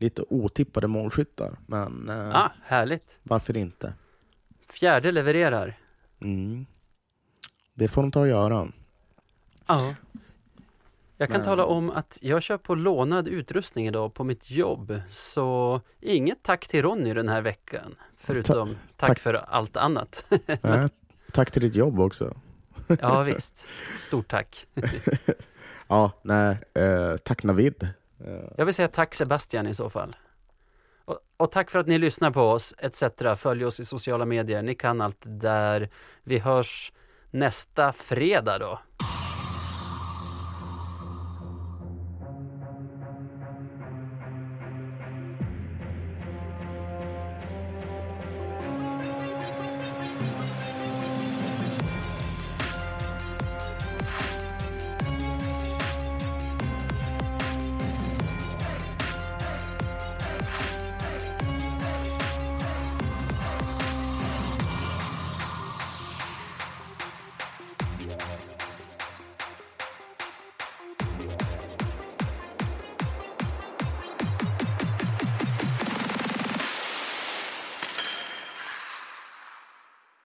Lite 0.00 0.22
otippade 0.28 0.86
målskyttar, 0.86 1.56
men 1.66 2.08
eh, 2.08 2.36
Ah, 2.36 2.52
härligt. 2.64 3.18
varför 3.22 3.56
inte? 3.56 3.92
Fjärde 4.68 5.12
levererar. 5.12 5.78
Mm. 6.20 6.66
Det 7.74 7.88
får 7.88 8.02
de 8.02 8.12
ta 8.12 8.20
och 8.20 8.28
göra. 8.28 8.68
Ja. 9.66 9.94
Jag 11.16 11.28
kan 11.28 11.36
Men- 11.40 11.44
tala 11.46 11.64
om 11.64 11.90
att 11.90 12.18
jag 12.20 12.42
kör 12.42 12.56
på 12.58 12.74
lånad 12.74 13.28
utrustning 13.28 13.86
idag 13.86 14.14
på 14.14 14.24
mitt 14.24 14.50
jobb. 14.50 15.00
Så 15.10 15.80
inget 16.00 16.42
tack 16.42 16.68
till 16.68 16.82
Ronny 16.82 17.14
den 17.14 17.28
här 17.28 17.42
veckan. 17.42 17.94
Förutom 18.16 18.68
tack, 18.68 19.08
tack. 19.08 19.18
för 19.18 19.34
allt 19.34 19.76
annat. 19.76 20.24
Eh, 20.62 20.86
tack 21.32 21.50
till 21.50 21.62
ditt 21.62 21.74
jobb 21.74 22.00
också. 22.00 22.36
ja 23.00 23.22
visst. 23.22 23.64
Stort 24.02 24.28
tack. 24.28 24.66
Ja, 25.90 26.12
nej, 26.22 26.58
eh, 26.74 27.16
tack 27.16 27.42
Navid. 27.42 27.88
Jag 28.56 28.64
vill 28.64 28.74
säga 28.74 28.88
tack 28.88 29.14
Sebastian 29.14 29.66
i 29.66 29.74
så 29.74 29.90
fall. 29.90 30.16
Och, 31.04 31.18
och 31.36 31.52
tack 31.52 31.70
för 31.70 31.78
att 31.78 31.86
ni 31.86 31.98
lyssnar 31.98 32.30
på 32.30 32.42
oss 32.42 32.74
etc. 32.78 33.02
Följ 33.36 33.64
oss 33.64 33.80
i 33.80 33.84
sociala 33.84 34.24
medier. 34.24 34.62
Ni 34.62 34.74
kan 34.74 35.00
allt 35.00 35.22
där. 35.22 35.88
Vi 36.22 36.38
hörs 36.38 36.92
nästa 37.30 37.92
fredag 37.92 38.58
då. 38.58 38.78